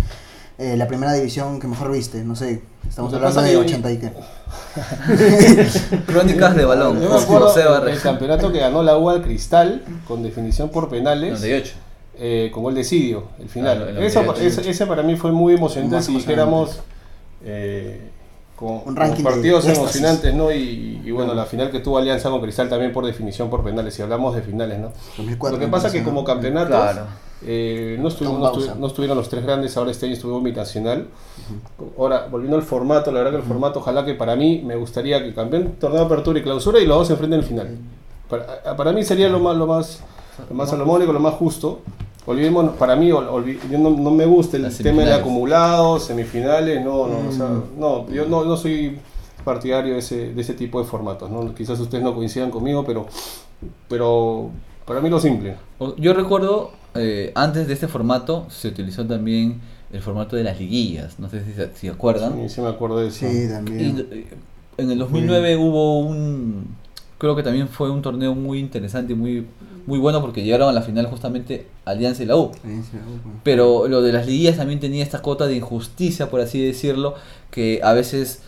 eh, 0.59 0.77
la 0.77 0.89
primera 0.89 1.13
división 1.13 1.61
que 1.61 1.69
mejor 1.69 1.93
viste? 1.93 2.25
No 2.25 2.35
sé, 2.35 2.63
estamos 2.89 3.13
hablando 3.15 3.43
de 3.43 3.51
que- 3.51 3.57
80 3.59 3.93
y 3.93 3.99
qué. 3.99 4.13
Crónicas 6.07 6.57
de 6.57 6.65
balón. 6.65 7.01
Yo 7.01 7.11
me 7.11 7.17
acuerdo 7.21 7.49
José 7.49 7.63
el, 7.91 8.01
campeonato 8.01 8.51
que 8.53 8.59
ganó 8.59 8.83
la 8.83 8.97
U 8.99 9.09
al 9.11 9.23
Cristal 9.23 9.83
con 10.09 10.23
definición 10.23 10.71
por 10.71 10.89
penales. 10.89 11.31
98. 11.41 11.73
eh, 12.23 12.51
con 12.53 12.63
gol 12.65 12.75
de 12.75 12.85
Sidio, 12.85 13.25
el 13.39 13.49
final. 13.49 13.77
Claro, 13.79 13.91
el 13.99 14.03
Eso- 14.05 14.23
98. 14.23 14.61
ese, 14.61 14.71
ese 14.71 14.87
para 14.87 15.03
mí 15.03 15.17
fue 15.17 15.33
muy 15.33 15.55
emocionante, 15.55 16.03
si 16.03 16.13
dijéramos 16.15 16.81
eh, 17.45 18.11
con, 18.61 18.73
Un 18.73 18.81
con 18.83 18.97
ranking 18.97 19.25
de 19.25 19.31
partidos 19.31 19.67
emocionantes, 19.67 20.35
¿no? 20.35 20.53
Y, 20.53 21.01
y 21.03 21.11
bueno, 21.11 21.33
la 21.35 21.47
final 21.47 21.71
que 21.71 21.81
tuvo 21.81 21.97
Alianza 21.99 22.29
con 22.31 22.43
Cristal 22.43 22.69
también 22.69 22.93
por 22.93 23.07
definición 23.07 23.49
por 23.49 23.65
penales, 23.65 23.95
si 23.95 24.03
hablamos 24.03 24.35
de 24.37 24.43
finales, 24.43 24.79
¿no? 24.79 24.93
2004, 25.17 25.59
Lo 25.59 25.65
que 25.65 25.71
pasa 25.71 25.87
es 25.89 25.95
que 25.95 26.05
como 26.05 26.23
campeonatos 26.23 26.69
Claro. 26.77 27.07
eh, 27.47 27.97
no, 27.99 28.11
Con 28.11 28.85
estuvieron 28.87 29.17
los 29.17 29.29
tres 29.31 29.43
grandes, 29.45 29.77
ahora 29.79 29.91
este 29.91 30.05
año 30.07 30.15
estuvo 30.15 30.39
binacional. 30.43 31.07
Ahora, 31.99 32.27
volviendo 32.31 32.57
al 32.59 32.63
formato, 32.63 33.11
la 33.11 33.21
verdad 33.21 33.33
que 33.33 33.39
el 33.39 33.49
formato, 33.49 33.79
ojalá 33.81 34.05
que 34.05 34.13
para 34.15 34.37
mí 34.37 34.63
me 34.65 34.77
gustaría 34.77 35.23
que 35.25 35.33
campeón, 35.35 35.77
torneo 35.81 36.01
de 36.01 36.07
apertura 36.07 36.39
y 36.39 36.43
clausura 36.43 36.81
y 36.81 36.87
los 36.87 36.99
dos 36.99 37.07
se 37.07 37.15
enfrenten 37.15 37.41
en 37.41 37.47
final. 37.47 37.79
Para, 38.29 38.77
para 38.77 38.93
mí 38.93 39.03
sería 39.05 39.29
lo 39.31 39.41
más, 39.41 39.57
lo 39.57 39.67
más, 39.67 40.01
lo 40.51 40.55
más 40.55 40.69
salomónico, 40.71 41.13
lo 41.13 41.21
más 41.21 41.35
justo. 41.35 41.81
Olvidemos, 42.31 42.77
para 42.77 42.97
mí, 42.97 43.09
yo 43.09 43.21
no, 43.79 43.91
no 43.91 44.11
me 44.11 44.27
gusta 44.27 44.57
el 44.57 44.63
Las 44.65 44.77
tema 44.79 44.85
de 44.89 44.93
semifinales. 45.09 45.21
acumulados, 45.21 46.05
semifinales, 46.05 46.85
no, 46.85 47.07
no, 47.07 47.29
o 47.29 47.33
sea, 47.33 47.47
Mm. 47.47 47.63
no, 47.81 48.09
yo 48.11 48.27
no, 48.27 48.45
no 48.45 48.57
soy 48.57 48.99
partidario 49.45 49.95
de 49.95 49.99
ese, 50.01 50.33
de 50.35 50.41
ese 50.41 50.55
tipo 50.55 50.81
de 50.81 50.87
formatos, 50.87 51.31
¿no? 51.31 51.55
Quizás 51.55 51.79
ustedes 51.81 52.05
no 52.05 52.15
coincidan 52.15 52.51
conmigo, 52.51 52.85
pero, 52.85 53.07
pero 53.89 54.51
para 54.85 55.01
mí 55.01 55.09
lo 55.09 55.21
simple. 55.21 55.57
Yo 55.97 56.13
recuerdo, 56.15 56.73
eh, 56.95 57.33
antes 57.35 57.67
de 57.67 57.75
este 57.75 57.89
formato, 57.89 58.47
se 58.51 58.69
utilizó 58.69 59.07
también 59.07 59.61
el 59.93 60.01
formato 60.03 60.37
de 60.37 60.45
las 60.45 60.59
liguillas. 60.59 61.19
No 61.19 61.29
sé 61.29 61.45
si 61.45 61.53
se, 61.53 61.71
si 61.75 61.89
acuerdan. 61.89 62.35
Sí, 62.49 62.49
sí 62.57 62.61
me 62.61 62.69
acuerdo 62.69 62.99
de 62.99 63.09
eso. 63.09 63.27
Sí, 63.29 63.45
Y, 63.45 63.49
también. 63.49 64.07
eh, 64.11 64.27
en 64.77 64.91
el 64.91 64.99
2009 64.99 65.57
hubo 65.57 65.99
un. 66.01 66.77
Creo 67.21 67.37
que 67.37 67.43
también 67.43 67.69
fue 67.69 67.91
un 67.91 68.01
torneo 68.01 68.35
muy 68.35 68.59
interesante 68.59 69.13
y 69.13 69.17
muy, 69.17 69.47
muy 69.87 69.99
bueno 69.99 70.23
porque 70.23 70.43
llegaron 70.43 70.71
a 70.71 70.73
la 70.73 70.81
final 70.81 71.05
justamente 71.05 71.67
Alianza 71.85 72.23
y 72.23 72.27
la 72.27 72.37
U. 72.37 72.45
Uh, 72.45 72.51
Pero 73.45 73.89
lo 73.89 74.01
de 74.01 74.11
las 74.11 74.25
liguillas 74.25 74.57
también 74.57 74.81
tenía 74.81 75.03
esta 75.03 75.21
cota 75.21 75.47
de 75.47 75.57
injusticia, 75.57 76.31
por 76.31 76.41
así 76.41 76.65
decirlo, 76.65 77.17
que 77.51 77.81
a 77.85 77.93
veces 77.93 78.41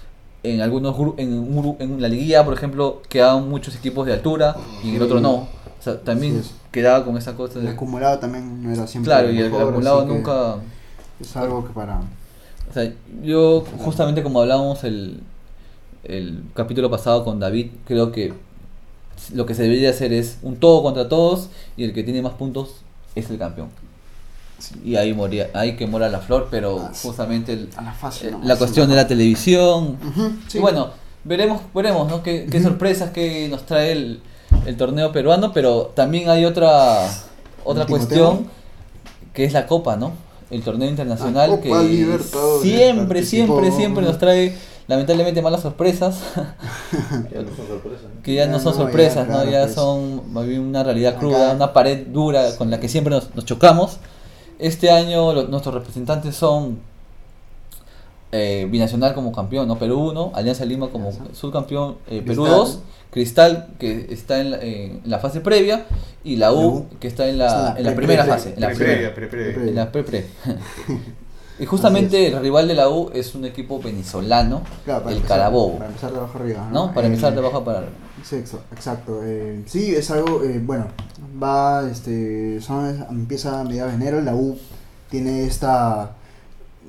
en 0.43 0.63
algunos 0.63 0.97
en, 1.19 1.77
en 1.81 2.01
la 2.01 2.09
liguilla, 2.09 2.47
por 2.47 2.55
ejemplo, 2.55 3.03
quedaban 3.11 3.47
muchos 3.47 3.77
equipos 3.77 4.07
de 4.07 4.15
altura 4.15 4.57
y 4.83 4.89
en 4.89 4.97
el 4.97 5.03
otro 5.03 5.21
no. 5.21 5.35
O 5.35 5.83
sea, 5.85 6.01
también 6.01 6.39
es. 6.39 6.55
quedaba 6.71 7.05
con 7.05 7.19
esa 7.19 7.35
cosa 7.35 7.59
El 7.59 7.67
de... 7.67 7.71
acumulado 7.73 8.19
también 8.21 8.63
no 8.63 8.73
era 8.73 8.87
siempre. 8.87 9.11
Claro, 9.11 9.31
y 9.31 9.39
el 9.39 9.55
acumulado 9.55 10.07
nunca... 10.07 10.57
Es 11.21 11.37
algo 11.37 11.63
que 11.67 11.75
para. 11.75 11.99
O 12.71 12.73
sea, 12.73 12.91
yo 13.23 13.65
justamente 13.81 14.23
como 14.23 14.41
hablábamos 14.41 14.83
el, 14.85 15.21
el 16.05 16.43
capítulo 16.55 16.91
pasado 16.91 17.23
con 17.23 17.39
David, 17.39 17.73
creo 17.85 18.13
que 18.13 18.33
lo 19.35 19.47
que 19.47 19.55
se 19.55 19.63
debería 19.63 19.91
hacer 19.91 20.13
es 20.13 20.39
un 20.43 20.57
todo 20.57 20.83
contra 20.83 21.09
todos 21.09 21.49
y 21.77 21.85
el 21.85 21.93
que 21.93 22.03
tiene 22.03 22.23
más 22.23 22.33
puntos 22.35 22.71
es 23.15 23.31
el 23.31 23.39
campeón. 23.39 23.69
Y 24.85 24.95
ahí 24.97 25.13
moría, 25.13 25.51
ahí 25.55 25.75
que 25.77 25.87
mora 25.89 26.09
la 26.09 26.21
flor, 26.21 26.49
pero 26.51 26.79
Ah, 26.81 26.93
justamente 27.03 27.53
el- 27.53 27.69
A 27.77 27.83
la 27.83 27.93
fácil. 27.93 28.29
eh, 28.29 28.37
la 28.45 28.57
cuestión 28.57 28.89
de 28.89 28.95
la 28.97 29.09
televisión. 29.09 29.97
Sí. 30.49 30.59
Y 30.59 30.61
bueno, 30.61 30.91
veremos, 31.25 31.61
veremos, 31.75 32.09
¿no? 32.09 32.23
Qué, 32.23 32.47
qué 32.51 32.63
sorpresas 32.63 33.11
que 33.11 33.49
nos 33.49 33.67
trae 33.67 33.91
el, 33.93 34.21
el 34.67 34.77
torneo 34.77 35.11
peruano, 35.11 35.53
pero 35.53 35.91
también 35.97 36.29
hay 36.31 36.45
otra 36.45 37.09
otra 37.65 37.87
cuestión 37.87 38.39
tema. 38.39 38.51
que 39.35 39.45
es 39.45 39.53
la 39.53 39.67
Copa, 39.67 39.97
¿no? 39.97 40.13
El 40.51 40.63
torneo 40.63 40.89
internacional 40.89 41.51
La 41.51 41.57
Copa 41.57 41.83
que 41.83 42.19
siempre, 42.63 43.25
siempre, 43.25 43.73
siempre 43.73 44.05
nos 44.05 44.19
trae 44.19 44.55
lamentablemente 44.89 45.41
malas 45.43 45.63
sorpresas, 45.63 46.21
Ya 47.33 47.43
no 47.43 47.55
son 47.57 47.67
sorpresas. 47.69 48.03
¿no? 48.15 48.23
que 48.23 48.35
ya 48.35 48.45
Ya 48.47 48.51
no 48.51 48.59
son 48.59 48.73
no, 48.73 48.79
ya, 48.79 48.85
sorpresas, 48.85 49.27
¿no? 49.29 49.35
claro, 49.35 49.51
Ya 49.51 49.63
pues. 49.63 49.75
son 49.75 50.33
más 50.33 50.47
bien 50.47 50.61
una 50.61 50.83
realidad 50.83 51.13
Acá- 51.13 51.21
cruda, 51.21 51.53
una 51.55 51.73
pared 51.73 52.07
dura 52.09 52.57
con 52.57 52.71
la 52.71 52.81
que 52.81 52.89
siempre 52.89 53.15
nos, 53.15 53.35
nos 53.35 53.45
chocamos. 53.45 53.99
Este 54.59 54.91
año 54.91 55.33
lo- 55.33 55.49
nuestros 55.49 55.75
representantes 55.75 56.35
son 56.37 56.79
eh, 58.35 58.67
Binacional 58.71 59.13
como 59.15 59.31
campeón, 59.33 59.69
¿no? 59.69 59.79
Perú 59.79 60.09
1, 60.11 60.33
Alianza 60.35 60.65
Lima 60.65 60.89
como 60.89 61.09
Alianza. 61.11 61.35
subcampeón, 61.35 61.99
eh, 62.09 62.23
Perú 62.25 62.45
Cristal. 62.45 62.59
2, 62.61 62.79
Cristal 63.11 63.69
que 63.79 64.07
está 64.11 64.41
en 64.41 64.51
la, 64.53 64.57
en 64.63 65.03
la 65.05 65.19
fase 65.19 65.41
previa 65.43 65.85
y 66.25 66.37
la 66.37 66.51
U, 66.53 66.57
La 66.61 66.67
U. 66.67 66.87
que 66.99 67.09
está 67.09 67.27
en 67.29 67.37
la, 67.37 67.47
en 67.47 67.75
la 67.75 67.79
en 67.81 67.85
la 67.85 67.95
primera 67.95 68.25
fase. 68.25 68.55
En 68.55 68.61
la 68.63 68.69
Pre- 68.69 68.77
primera. 68.77 68.97
previa, 68.97 69.15
pre- 69.15 69.27
previa. 69.27 69.55
Pre- 69.55 69.69
En 69.69 69.75
la 69.75 69.93
pre-pre. 69.93 70.27
y 71.63 71.67
justamente 71.67 72.27
el 72.29 72.41
rival 72.41 72.67
de 72.69 72.75
la 72.75 72.89
U 72.89 73.11
es 73.15 73.35
un 73.35 73.45
equipo 73.45 73.81
venezolano, 73.81 74.63
Claro, 74.85 75.09
el 75.09 75.17
empezar- 75.19 75.39
Carabobo, 75.39 75.75
Para 75.79 75.89
empezar 75.89 76.11
de 76.13 76.19
abajo 76.19 76.39
arriba. 76.39 76.69
¿no? 76.73 76.93
Para 76.93 77.07
empezar 77.07 77.33
Eh, 77.33 77.37
de 77.37 77.41
abajo 77.41 77.65
para 77.65 77.85
Sí, 78.25 78.37
exa- 78.37 78.61
exacto. 78.73 79.21
eh, 79.25 79.63
sí, 79.67 79.95
es 79.95 80.11
algo, 80.11 80.43
eh, 80.45 80.61
bueno, 80.65 80.87
va, 81.43 81.89
este, 81.91 82.61
son, 82.61 83.05
empieza 83.11 83.61
a 83.61 83.65
mediados 83.65 83.93
de 83.93 83.97
enero, 83.97 84.21
la 84.21 84.35
U 84.35 84.59
tiene 85.11 85.45
esta, 85.45 86.13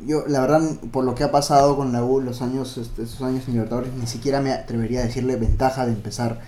yo, 0.07 0.24
la 0.28 0.41
verdad, 0.41 0.61
por 0.91 1.03
lo 1.05 1.13
que 1.15 1.24
ha 1.24 1.32
pasado 1.32 1.76
con 1.76 1.91
la 1.91 2.03
U 2.03 2.19
los 2.21 2.41
años, 2.41 2.78
este, 2.78 3.03
esos 3.03 3.21
años 3.21 3.43
en 3.47 3.53
Libertadores, 3.53 3.93
ni 3.93 4.07
siquiera 4.07 4.41
me 4.41 4.51
atrevería 4.51 5.01
a 5.01 5.03
decirle 5.03 5.36
ventaja 5.36 5.86
de 5.86 5.93
empezar 5.93 6.39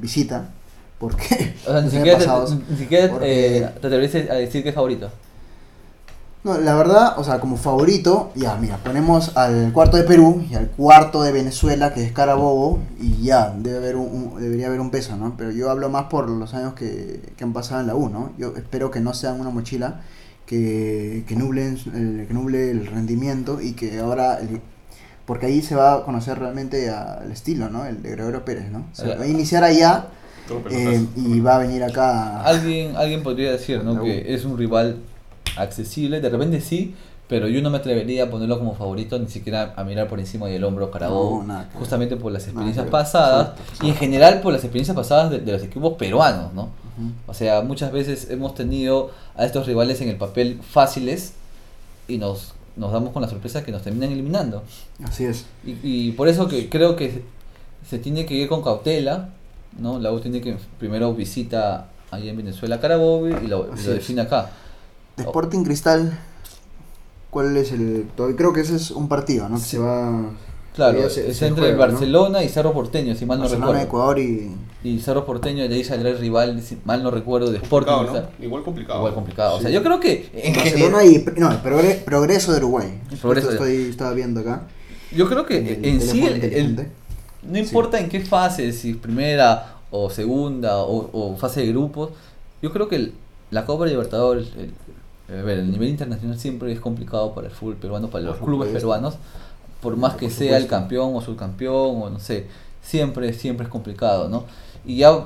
visita, 0.00 0.48
porque 0.98 1.54
O 1.66 1.70
sea, 1.72 1.80
ni 1.80 1.90
siquiera, 1.90 2.18
te, 2.18 2.54
ni 2.70 2.76
siquiera 2.78 3.10
porque- 3.10 3.68
te 3.80 3.86
atreverías 3.86 4.30
a 4.30 4.34
decir 4.34 4.62
que 4.62 4.68
es 4.70 4.74
favorito. 4.74 5.10
No, 6.44 6.58
la 6.58 6.74
verdad, 6.74 7.18
o 7.18 7.24
sea, 7.24 7.40
como 7.40 7.56
favorito, 7.56 8.30
ya, 8.34 8.56
mira, 8.56 8.76
ponemos 8.76 9.34
al 9.34 9.72
cuarto 9.72 9.96
de 9.96 10.02
Perú 10.02 10.44
y 10.50 10.54
al 10.54 10.68
cuarto 10.68 11.22
de 11.22 11.32
Venezuela, 11.32 11.94
que 11.94 12.04
es 12.04 12.12
Carabobo, 12.12 12.80
y 13.00 13.22
ya, 13.22 13.54
debe 13.58 13.78
haber 13.78 13.96
un, 13.96 14.06
un- 14.34 14.40
debería 14.42 14.66
haber 14.66 14.80
un 14.80 14.90
peso, 14.90 15.16
¿no? 15.16 15.34
Pero 15.38 15.52
yo 15.52 15.70
hablo 15.70 15.88
más 15.88 16.04
por 16.04 16.28
los 16.28 16.52
años 16.52 16.74
que, 16.74 17.22
que 17.34 17.44
han 17.44 17.54
pasado 17.54 17.80
en 17.80 17.86
la 17.86 17.94
U, 17.94 18.10
¿no? 18.10 18.32
Yo 18.36 18.52
espero 18.56 18.90
que 18.90 19.00
no 19.00 19.14
sean 19.14 19.40
una 19.40 19.48
mochila 19.48 20.02
que, 20.44 21.24
que, 21.26 21.34
nublen, 21.34 21.78
el, 21.94 22.26
que 22.28 22.34
nuble 22.34 22.70
el 22.70 22.86
rendimiento 22.88 23.62
y 23.62 23.72
que 23.72 23.98
ahora, 24.00 24.38
el- 24.38 24.60
porque 25.24 25.46
ahí 25.46 25.62
se 25.62 25.74
va 25.74 25.94
a 25.94 26.04
conocer 26.04 26.38
realmente 26.38 26.90
al 26.90 27.32
estilo, 27.32 27.70
¿no? 27.70 27.86
El 27.86 28.02
de 28.02 28.10
Gregorio 28.10 28.44
Pérez, 28.44 28.70
¿no? 28.70 28.84
Se 28.92 29.06
va 29.16 29.24
a 29.24 29.26
iniciar 29.26 29.64
allá 29.64 30.08
eh, 30.70 31.06
y 31.16 31.40
va 31.40 31.54
a 31.56 31.58
venir 31.60 31.82
acá... 31.82 32.42
Alguien, 32.42 32.94
alguien 32.96 33.22
podría 33.22 33.50
decir, 33.52 33.82
¿no? 33.82 34.02
Que 34.04 34.34
es 34.34 34.44
un 34.44 34.58
rival 34.58 34.98
accesible, 35.56 36.20
de 36.20 36.28
repente 36.28 36.60
sí, 36.60 36.94
pero 37.28 37.48
yo 37.48 37.62
no 37.62 37.70
me 37.70 37.78
atrevería 37.78 38.24
a 38.24 38.30
ponerlo 38.30 38.58
como 38.58 38.74
favorito, 38.74 39.18
ni 39.18 39.28
siquiera 39.28 39.72
a 39.76 39.84
mirar 39.84 40.08
por 40.08 40.20
encima 40.20 40.46
del 40.46 40.62
hombro 40.64 40.90
Carabobo, 40.90 41.40
No, 41.40 41.46
nada 41.48 41.70
justamente 41.74 42.16
por 42.16 42.32
las 42.32 42.44
experiencias 42.44 42.86
pasadas 42.88 43.52
Exacto, 43.58 43.86
y 43.86 43.90
en 43.90 43.96
general 43.96 44.40
por 44.40 44.52
las 44.52 44.62
experiencias 44.62 44.94
pasadas 44.96 45.30
de, 45.30 45.38
de 45.38 45.52
los 45.52 45.62
equipos 45.62 45.94
peruanos, 45.94 46.52
¿no? 46.52 46.68
O 47.26 47.34
sea, 47.34 47.62
muchas 47.62 47.90
veces 47.90 48.30
hemos 48.30 48.54
tenido 48.54 49.10
a 49.36 49.44
estos 49.44 49.66
rivales 49.66 50.00
en 50.00 50.10
el 50.10 50.16
papel 50.16 50.60
fáciles 50.62 51.32
y 52.06 52.18
nos, 52.18 52.52
nos 52.76 52.92
damos 52.92 53.12
con 53.12 53.22
la 53.22 53.28
sorpresa 53.28 53.64
que 53.64 53.72
nos 53.72 53.82
terminan 53.82 54.12
eliminando. 54.12 54.62
Así 55.02 55.24
es. 55.24 55.46
Y, 55.64 55.76
y 55.82 56.12
por 56.12 56.28
eso 56.28 56.46
que 56.46 56.68
creo 56.68 56.94
que 56.94 57.22
se 57.88 57.98
tiene 57.98 58.26
que 58.26 58.34
ir 58.34 58.48
con 58.48 58.62
cautela, 58.62 59.30
¿no? 59.78 59.98
La 59.98 60.12
U 60.12 60.20
tiene 60.20 60.40
que 60.40 60.56
primero 60.78 61.12
visita 61.14 61.88
ahí 62.12 62.28
en 62.28 62.36
Venezuela 62.36 62.76
a 62.76 62.80
Carabobo 62.80 63.28
y 63.28 63.48
lo, 63.48 63.66
lo 63.66 63.74
define 63.74 64.20
acá. 64.20 64.50
De 65.16 65.22
Sporting 65.24 65.62
Cristal, 65.64 66.18
¿cuál 67.30 67.56
es 67.56 67.72
el...? 67.72 68.06
todavía- 68.16 68.36
Creo 68.36 68.52
que 68.52 68.60
ese 68.60 68.76
es 68.76 68.90
un 68.90 69.08
partido, 69.08 69.48
¿no? 69.48 69.56
Que 69.56 69.62
se 69.62 69.78
va... 69.78 70.30
Claro, 70.74 70.98
es 71.06 71.12
se 71.14 71.46
entre 71.46 71.66
juega, 71.70 71.86
¿no? 71.86 71.92
Barcelona 71.92 72.42
y 72.42 72.48
Cerro 72.48 72.72
Porteño, 72.72 73.14
si 73.14 73.24
mal 73.26 73.38
no 73.38 73.42
Barcelona, 73.44 73.66
recuerdo. 73.82 73.86
Ecuador 73.86 74.18
y... 74.18 74.50
Y 74.82 74.98
Cerro 74.98 75.24
Porteño 75.24 75.68
de 75.68 75.72
ahí 75.74 75.84
saldrá 75.84 76.10
el 76.10 76.18
rival, 76.18 76.60
si 76.62 76.76
mal 76.84 77.00
no 77.04 77.12
recuerdo, 77.12 77.52
de 77.52 77.58
Sporting. 77.58 77.92
Complicado, 77.92 78.18
o 78.18 78.28
sea, 78.28 78.30
¿no? 78.40 78.44
Igual 78.44 78.62
complicado. 78.64 78.98
igual 78.98 79.14
complicado. 79.14 79.56
O 79.56 79.60
sea, 79.60 79.70
yo 79.70 79.82
creo 79.84 80.00
que 80.00 80.30
en 80.34 80.52
Barcelona 80.54 80.98
general- 81.02 81.34
y... 81.36 81.40
No, 81.40 81.50
progre- 81.62 82.02
Progreso 82.04 82.50
de 82.52 82.58
Uruguay. 82.58 83.00
El 83.12 83.18
Progreso 83.18 83.50
Esto 83.52 83.64
de- 83.64 83.72
estoy, 83.76 83.90
estaba 83.90 84.12
viendo 84.14 84.40
acá. 84.40 84.62
yo 85.16 85.28
creo 85.28 85.46
que 85.46 85.58
en 85.58 85.66
el 85.68 85.84
en 85.84 86.00
sí 86.00 86.26
el-. 86.26 86.88
No 87.48 87.56
importa 87.58 88.00
en 88.00 88.08
qué 88.08 88.20
fase, 88.20 88.72
si 88.72 88.94
primera 88.94 89.76
o 89.92 90.10
segunda 90.10 90.78
o, 90.78 91.08
o 91.12 91.36
fase 91.36 91.60
de 91.60 91.68
grupos, 91.68 92.10
yo 92.62 92.72
creo 92.72 92.88
que 92.88 92.96
el- 92.96 93.14
la 93.52 93.64
Copa 93.64 93.86
Libertadores, 93.86 94.48
el, 94.58 94.72
a 95.28 95.42
ver, 95.42 95.58
el 95.58 95.70
nivel 95.70 95.88
internacional 95.88 96.38
siempre 96.38 96.72
es 96.72 96.80
complicado 96.80 97.34
para 97.34 97.46
el 97.48 97.52
fútbol 97.52 97.76
peruano, 97.76 98.08
para 98.10 98.24
los 98.24 98.36
Por 98.36 98.46
clubes 98.48 98.68
supuesto. 98.68 98.88
peruanos, 98.88 99.14
por 99.80 99.96
más 99.96 100.14
que 100.14 100.26
Por 100.26 100.34
sea 100.34 100.56
el 100.56 100.66
campeón 100.66 101.14
o 101.14 101.20
subcampeón 101.20 102.02
o 102.02 102.10
no 102.10 102.18
sé, 102.18 102.46
siempre, 102.82 103.32
siempre 103.32 103.64
es 103.64 103.70
complicado, 103.70 104.28
¿no? 104.28 104.44
Y 104.86 104.96
ya 104.98 105.24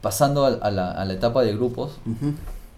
pasando 0.00 0.44
a, 0.44 0.48
a 0.48 0.70
la, 0.70 0.90
a 0.90 1.04
la 1.04 1.12
etapa 1.12 1.42
de 1.44 1.54
grupos, 1.54 1.92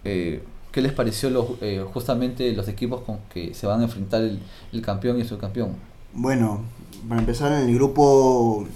eh, 0.03 0.43
¿qué 0.71 0.81
les 0.81 0.93
pareció 0.93 1.29
los, 1.31 1.45
eh, 1.61 1.83
justamente 1.91 2.51
los 2.53 2.67
equipos 2.67 3.01
con 3.01 3.17
que 3.33 3.53
se 3.55 3.65
van 3.65 3.79
a 3.81 3.83
enfrentar 3.83 4.21
el, 4.21 4.39
el 4.71 4.81
campeón 4.81 5.17
y 5.17 5.21
el 5.21 5.27
subcampeón? 5.27 5.71
Bueno, 6.13 6.61
para 7.07 7.19
empezar 7.21 7.51
en 7.51 7.67
el 7.69 7.75
grupo 7.75 8.67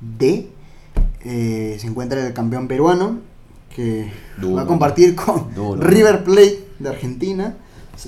D 0.00 0.50
eh, 1.24 1.76
se 1.80 1.86
encuentra 1.86 2.26
el 2.26 2.34
campeón 2.34 2.68
peruano 2.68 3.18
que 3.74 4.12
Duro. 4.38 4.56
va 4.56 4.62
a 4.62 4.66
compartir 4.66 5.14
con 5.14 5.54
Duro. 5.54 5.80
River 5.80 6.24
Plate 6.24 6.61
de 6.78 6.88
Argentina 6.88 7.54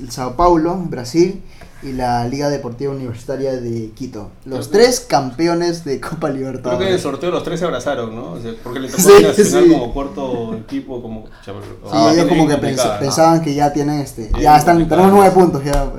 el 0.00 0.10
Sao 0.10 0.34
Paulo, 0.34 0.76
Brasil, 0.88 1.42
y 1.82 1.92
la 1.92 2.26
Liga 2.26 2.48
Deportiva 2.48 2.90
Universitaria 2.92 3.52
de 3.52 3.90
Quito. 3.94 4.30
Los 4.46 4.68
Creo 4.68 4.80
que- 4.80 4.86
tres 4.86 5.00
campeones 5.00 5.84
de 5.84 6.00
Copa 6.00 6.30
Creo 6.30 6.32
que 6.32 6.32
en 6.32 6.36
el 6.36 6.40
Libertadores. 6.46 7.02
sorteo 7.02 7.30
los 7.30 7.44
tres 7.44 7.60
se 7.60 7.66
abrazaron, 7.66 8.14
¿no? 8.16 8.32
O 8.32 8.40
sea, 8.40 8.52
porque 8.64 8.80
le 8.80 8.88
tocó 8.88 9.02
Sí, 9.02 9.12
a 9.24 9.28
Nacional 9.28 9.64
sí. 9.64 9.70
como 9.70 9.92
cuarto 9.92 10.54
equipo, 10.56 11.02
como... 11.02 11.26
Sí, 11.44 11.50
Ah, 11.92 12.10
ellos 12.14 12.26
como 12.28 12.46
que 12.46 12.54
complicada, 12.54 12.88
pens- 12.88 12.94
¿no? 12.94 13.00
pensaban 13.00 13.42
que 13.42 13.54
ya 13.54 13.72
tienen 13.74 14.00
este, 14.00 14.28
Bien 14.28 14.40
ya 14.40 14.56
están, 14.56 14.88
tenemos 14.88 15.12
nueve 15.12 15.30
puntos 15.34 15.62
ya. 15.62 15.92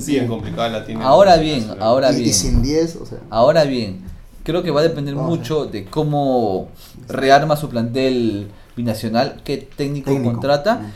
Sí, 0.00 0.12
bien 0.12 0.28
complicada 0.28 0.68
la 0.68 0.84
tiene. 0.86 1.02
Ahora 1.02 1.36
bien, 1.36 1.66
ahora 1.80 2.12
y, 2.12 2.16
y 2.18 2.22
bien. 2.22 2.34
sin 2.34 2.62
10, 2.62 2.96
o 3.02 3.06
sea. 3.06 3.18
Ahora 3.28 3.64
bien, 3.64 4.02
creo 4.44 4.62
que 4.62 4.70
va 4.70 4.80
a 4.80 4.84
depender 4.84 5.16
mucho 5.16 5.66
de 5.66 5.84
cómo 5.86 6.68
rearma 7.08 7.56
su 7.56 7.68
plantel 7.68 8.48
binacional, 8.76 9.40
qué 9.42 9.56
técnico, 9.56 10.10
técnico. 10.12 10.32
contrata. 10.34 10.92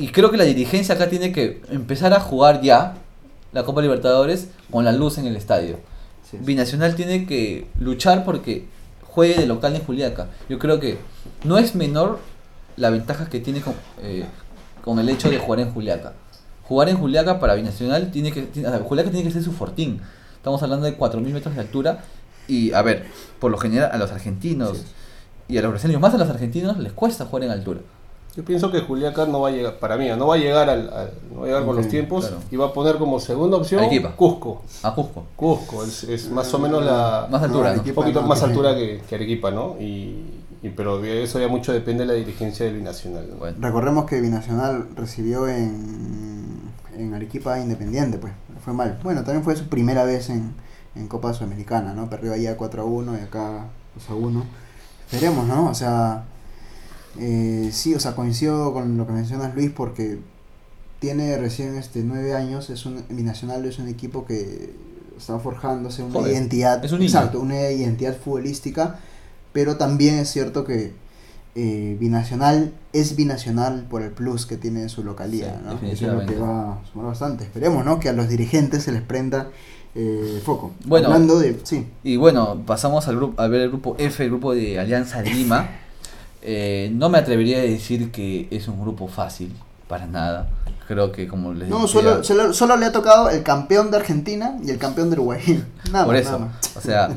Y 0.00 0.08
creo 0.08 0.30
que 0.30 0.36
la 0.36 0.44
dirigencia 0.44 0.94
acá 0.94 1.08
tiene 1.08 1.32
que 1.32 1.60
empezar 1.70 2.12
a 2.14 2.20
jugar 2.20 2.60
ya 2.62 2.94
la 3.52 3.64
Copa 3.64 3.82
Libertadores 3.82 4.48
con 4.70 4.84
la 4.84 4.92
luz 4.92 5.18
en 5.18 5.26
el 5.26 5.36
estadio. 5.36 5.76
Sí, 6.28 6.36
sí. 6.36 6.44
Binacional 6.44 6.94
tiene 6.94 7.26
que 7.26 7.66
luchar 7.78 8.24
porque 8.24 8.66
juegue 9.02 9.34
de 9.36 9.46
local 9.46 9.74
en 9.76 9.82
Juliaca. 9.84 10.28
Yo 10.48 10.58
creo 10.58 10.80
que 10.80 10.98
no 11.44 11.58
es 11.58 11.74
menor 11.74 12.18
la 12.76 12.90
ventaja 12.90 13.28
que 13.28 13.40
tiene 13.40 13.60
con, 13.60 13.74
eh, 14.02 14.24
con 14.84 14.98
el 14.98 15.08
hecho 15.08 15.28
de 15.30 15.38
jugar 15.38 15.60
en 15.60 15.70
Juliaca. 15.72 16.14
Jugar 16.64 16.88
en 16.88 16.96
Juliaca 16.96 17.40
para 17.40 17.54
Binacional 17.54 18.10
tiene 18.12 18.30
que. 18.32 18.42
tiene- 18.42 18.68
o 18.68 18.70
sea, 18.70 18.80
Juliaca 18.80 19.10
tiene 19.10 19.26
que 19.26 19.32
ser 19.32 19.42
su 19.42 19.52
fortín. 19.52 20.00
Estamos 20.36 20.62
hablando 20.62 20.86
de 20.86 20.96
4.000 20.96 21.32
metros 21.34 21.54
de 21.56 21.60
altura. 21.60 22.04
Y 22.48 22.72
a 22.72 22.82
ver, 22.82 23.06
por 23.38 23.50
lo 23.50 23.58
general 23.58 23.90
a 23.92 23.98
los 23.98 24.10
argentinos 24.12 24.78
Sí. 24.78 24.84
y 25.48 25.58
a 25.58 25.62
los 25.62 25.70
brasileños, 25.72 26.00
más 26.00 26.14
a 26.14 26.18
los 26.18 26.30
argentinos, 26.30 26.78
les 26.78 26.92
cuesta 26.92 27.26
jugar 27.26 27.44
en 27.44 27.50
altura. 27.50 27.80
Yo 28.36 28.44
pienso 28.44 28.70
que 28.70 28.80
Juliaca 28.80 29.26
no 29.26 29.40
va 29.40 29.48
a 29.48 29.50
llegar, 29.50 29.78
para 29.80 29.96
mí, 29.96 30.08
no 30.16 30.26
va 30.28 30.36
a 30.36 30.38
llegar 30.38 30.70
al, 30.70 30.88
al- 30.92 31.10
no 31.32 31.40
va 31.40 31.44
a 31.44 31.48
llegar 31.48 31.64
con 31.64 31.76
los 31.76 31.88
tiempos 31.88 32.26
claro. 32.26 32.42
y 32.50 32.56
va 32.56 32.66
a 32.66 32.72
poner 32.72 32.96
como 32.96 33.18
segunda 33.18 33.56
opción 33.56 33.80
Arequipa. 33.80 34.14
Cusco. 34.14 34.62
A 34.84 34.94
Cusco. 34.94 35.24
Cusco 35.34 35.84
es, 35.84 36.04
es 36.04 36.30
más 36.30 36.52
o 36.54 36.58
menos 36.60 36.84
la 36.84 37.26
Más 37.30 37.42
altura, 37.42 37.72
un 37.84 37.92
poquito 37.94 38.20
no, 38.22 38.28
más 38.28 38.42
altura 38.42 38.74
que, 38.76 39.02
que 39.08 39.14
Arequipa, 39.16 39.50
¿no? 39.50 39.76
Y, 39.80 40.24
y- 40.62 40.68
pero 40.76 41.00
de 41.00 41.24
eso 41.24 41.40
ya 41.40 41.48
mucho 41.48 41.72
depende 41.72 42.04
de 42.04 42.12
la 42.12 42.14
dirigencia 42.14 42.64
del 42.66 42.76
binacional. 42.76 43.26
¿no? 43.30 43.36
Bueno. 43.36 43.56
Recordemos 43.60 44.04
que 44.04 44.20
Binacional 44.20 44.86
recibió 44.94 45.48
en, 45.48 46.60
en 46.96 47.12
Arequipa 47.14 47.58
Independiente, 47.58 48.18
pues, 48.18 48.32
fue 48.64 48.72
mal. 48.74 48.98
Bueno, 49.02 49.24
también 49.24 49.42
fue 49.42 49.56
su 49.56 49.68
primera 49.68 50.04
vez 50.04 50.30
en, 50.30 50.54
en 50.94 51.08
Copa 51.08 51.34
Sudamericana, 51.34 51.94
¿no? 51.94 52.08
Perdió 52.08 52.32
allá 52.32 52.56
4 52.56 52.82
a 52.82 52.84
1 52.84 53.18
y 53.18 53.20
acá 53.22 53.64
2 53.96 54.10
a 54.10 54.14
1. 54.14 54.44
Esperemos, 55.10 55.46
¿no? 55.48 55.68
O 55.68 55.74
sea, 55.74 56.24
eh, 57.18 57.70
sí, 57.72 57.94
o 57.94 58.00
sea, 58.00 58.14
coincido 58.14 58.72
con 58.72 58.96
lo 58.96 59.06
que 59.06 59.12
mencionas 59.12 59.54
Luis 59.54 59.70
porque 59.70 60.18
tiene 61.00 61.36
recién 61.38 61.76
este 61.76 62.02
9 62.02 62.34
años, 62.34 62.70
es 62.70 62.86
un 62.86 63.02
Binacional 63.08 63.64
es 63.64 63.78
un 63.78 63.88
equipo 63.88 64.26
que 64.26 64.74
está 65.16 65.38
forjándose 65.38 66.02
una 66.02 66.20
identidad, 66.28 66.84
Es 66.84 66.92
un 66.92 67.02
exacto, 67.02 67.40
una 67.40 67.70
identidad 67.70 68.16
futbolística, 68.16 69.00
pero 69.52 69.76
también 69.76 70.16
es 70.16 70.30
cierto 70.30 70.64
que 70.64 70.92
eh, 71.56 71.96
binacional 71.98 72.72
es 72.92 73.16
binacional 73.16 73.84
por 73.90 74.02
el 74.02 74.12
plus 74.12 74.46
que 74.46 74.56
tiene 74.56 74.82
en 74.82 74.88
su 74.88 75.02
localidad, 75.02 75.56
Sí, 75.58 75.64
¿no? 75.64 75.88
Eso 75.90 76.06
es 76.06 76.12
lo 76.12 76.26
que 76.26 76.36
va 76.36 76.74
a 76.74 76.86
sumar 76.90 77.08
bastante. 77.08 77.44
Esperemos, 77.44 77.84
¿no? 77.84 77.98
Que 77.98 78.08
a 78.08 78.12
los 78.12 78.28
dirigentes 78.28 78.84
se 78.84 78.92
les 78.92 79.02
prenda 79.02 79.48
eh, 79.94 80.40
foco. 80.44 80.72
Bueno. 80.84 81.08
Hablando 81.08 81.38
de, 81.38 81.58
sí, 81.64 81.86
Y 82.04 82.16
bueno, 82.16 82.62
pasamos 82.64 83.08
al 83.08 83.16
grupo, 83.16 83.42
a 83.42 83.48
ver 83.48 83.62
el 83.62 83.68
grupo 83.68 83.96
F, 83.98 84.22
el 84.22 84.30
grupo 84.30 84.54
de 84.54 84.78
Alianza 84.78 85.22
Lima. 85.22 85.68
Eh, 86.42 86.90
no 86.94 87.08
me 87.08 87.18
atrevería 87.18 87.58
a 87.58 87.62
decir 87.62 88.10
que 88.10 88.48
es 88.50 88.68
un 88.68 88.80
grupo 88.80 89.08
fácil, 89.08 89.52
para 89.88 90.06
nada. 90.06 90.48
Creo 90.88 91.12
que 91.12 91.28
como 91.28 91.52
les 91.52 91.68
no, 91.68 91.82
decía, 91.82 91.92
solo, 91.92 92.24
solo, 92.24 92.52
solo 92.52 92.76
le 92.76 92.86
ha 92.86 92.92
tocado 92.92 93.30
el 93.30 93.42
campeón 93.42 93.90
de 93.90 93.98
Argentina 93.98 94.58
y 94.64 94.70
el 94.70 94.78
campeón 94.78 95.10
de 95.10 95.14
Uruguay. 95.14 95.62
Nada 95.92 96.04
por 96.04 96.16
eso, 96.16 96.32
nada 96.32 96.46
más. 96.46 96.76
o 96.76 96.80
sea, 96.80 97.10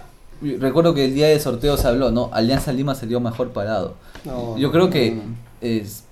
recuerdo 0.58 0.92
que 0.94 1.06
el 1.06 1.14
día 1.14 1.28
de 1.28 1.40
sorteo 1.40 1.76
se 1.76 1.88
habló, 1.88 2.10
¿no? 2.10 2.30
Alianza 2.32 2.72
Lima 2.72 2.94
salió 2.94 3.20
mejor 3.20 3.52
parado. 3.52 3.94
No, 4.24 4.56
Yo 4.58 4.70
creo 4.72 4.90
que 4.90 5.12
no, 5.12 5.22
no. 5.22 5.34
es 5.60 6.04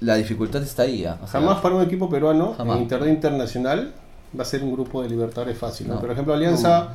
la 0.00 0.16
dificultad 0.16 0.62
está 0.62 0.82
ahí. 0.82 1.04
¿ah? 1.04 1.18
O 1.22 1.26
sea, 1.26 1.40
Jamás 1.40 1.60
para 1.60 1.74
un 1.76 1.82
equipo 1.82 2.08
peruano 2.08 2.54
Jamás. 2.56 2.76
en 2.76 2.82
internet 2.82 3.08
internacional 3.08 3.92
va 4.38 4.42
a 4.42 4.46
ser 4.46 4.62
un 4.62 4.72
grupo 4.72 5.02
de 5.02 5.08
Libertadores 5.08 5.56
fácil. 5.56 5.88
¿no? 5.88 5.94
No. 5.94 6.00
Por 6.00 6.10
ejemplo, 6.10 6.34
Alianza 6.34 6.88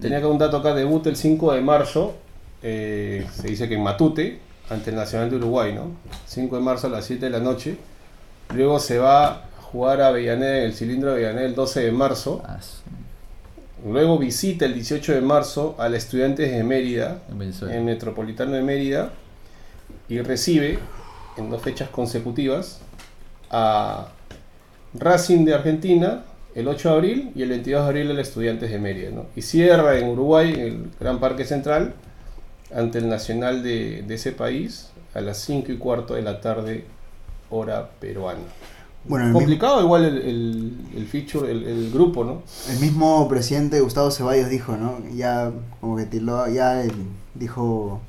tenía 0.00 0.20
que 0.20 0.26
un 0.26 0.38
dato 0.38 0.56
acá, 0.56 0.74
debuta 0.74 1.08
el 1.08 1.16
5 1.16 1.52
de 1.52 1.60
marzo, 1.60 2.14
eh, 2.62 3.26
se 3.34 3.48
dice 3.48 3.68
que 3.68 3.74
en 3.74 3.82
Matute, 3.82 4.38
ante 4.70 4.90
el 4.90 4.96
Nacional 4.96 5.30
de 5.30 5.36
Uruguay, 5.36 5.72
¿no? 5.72 5.92
5 6.26 6.56
de 6.56 6.62
marzo 6.62 6.86
a 6.86 6.90
las 6.90 7.04
7 7.04 7.26
de 7.26 7.30
la 7.30 7.40
noche. 7.40 7.76
Luego 8.54 8.78
se 8.78 8.98
va 8.98 9.26
a 9.28 9.42
jugar 9.60 10.00
a 10.00 10.08
Avellaneda 10.08 10.58
en 10.58 10.64
el 10.64 10.74
cilindro 10.74 11.10
de 11.10 11.16
Avellaneda 11.16 11.46
el 11.46 11.54
12 11.54 11.80
de 11.80 11.92
marzo. 11.92 12.42
ah, 12.46 12.58
Luego 13.84 14.16
visita 14.16 14.64
el 14.64 14.74
18 14.74 15.14
de 15.14 15.20
marzo 15.22 15.74
a 15.78 15.88
la 15.88 15.96
Estudiantes 15.96 16.52
de 16.52 16.62
Mérida, 16.62 17.18
en 17.68 17.84
Metropolitano 17.84 18.52
de 18.52 18.62
Mérida, 18.62 19.10
y 20.08 20.20
recibe 20.20 20.78
en 21.36 21.50
dos 21.50 21.62
fechas 21.62 21.88
consecutivas 21.88 22.80
a 23.50 24.08
Racing 24.94 25.44
de 25.44 25.54
Argentina 25.54 26.24
el 26.54 26.68
8 26.68 26.90
de 26.90 26.94
abril 26.94 27.32
y 27.34 27.42
el 27.42 27.48
22 27.48 27.82
de 27.82 27.88
abril 27.88 28.10
el 28.10 28.18
Estudiantes 28.20 28.70
de 28.70 28.78
Mérida. 28.78 29.10
¿no? 29.10 29.26
Y 29.34 29.42
cierra 29.42 29.98
en 29.98 30.10
Uruguay, 30.10 30.52
en 30.52 30.60
el 30.60 30.90
Gran 31.00 31.18
Parque 31.18 31.44
Central, 31.44 31.94
ante 32.74 32.98
el 32.98 33.08
Nacional 33.08 33.62
de, 33.62 34.02
de 34.02 34.14
ese 34.14 34.32
país 34.32 34.90
a 35.14 35.20
las 35.20 35.38
5 35.38 35.72
y 35.72 35.78
cuarto 35.78 36.14
de 36.14 36.22
la 36.22 36.40
tarde, 36.40 36.84
hora 37.50 37.90
peruana. 38.00 38.40
Bueno, 39.04 39.26
mismo, 39.26 39.32
Complicado 39.32 39.82
igual 39.82 40.04
el, 40.04 40.18
el, 40.18 40.72
el 40.96 41.06
feature, 41.06 41.50
el, 41.50 41.64
el 41.64 41.90
grupo, 41.90 42.24
¿no? 42.24 42.42
el 42.70 42.78
mismo 42.78 43.28
presidente 43.28 43.80
Gustavo 43.80 44.10
Ceballos 44.12 44.48
dijo, 44.48 44.76
¿no? 44.76 44.98
Ya 45.14 45.50
como 45.80 45.96
que 45.96 46.06
ya 46.54 46.84
dijo, 47.34 48.00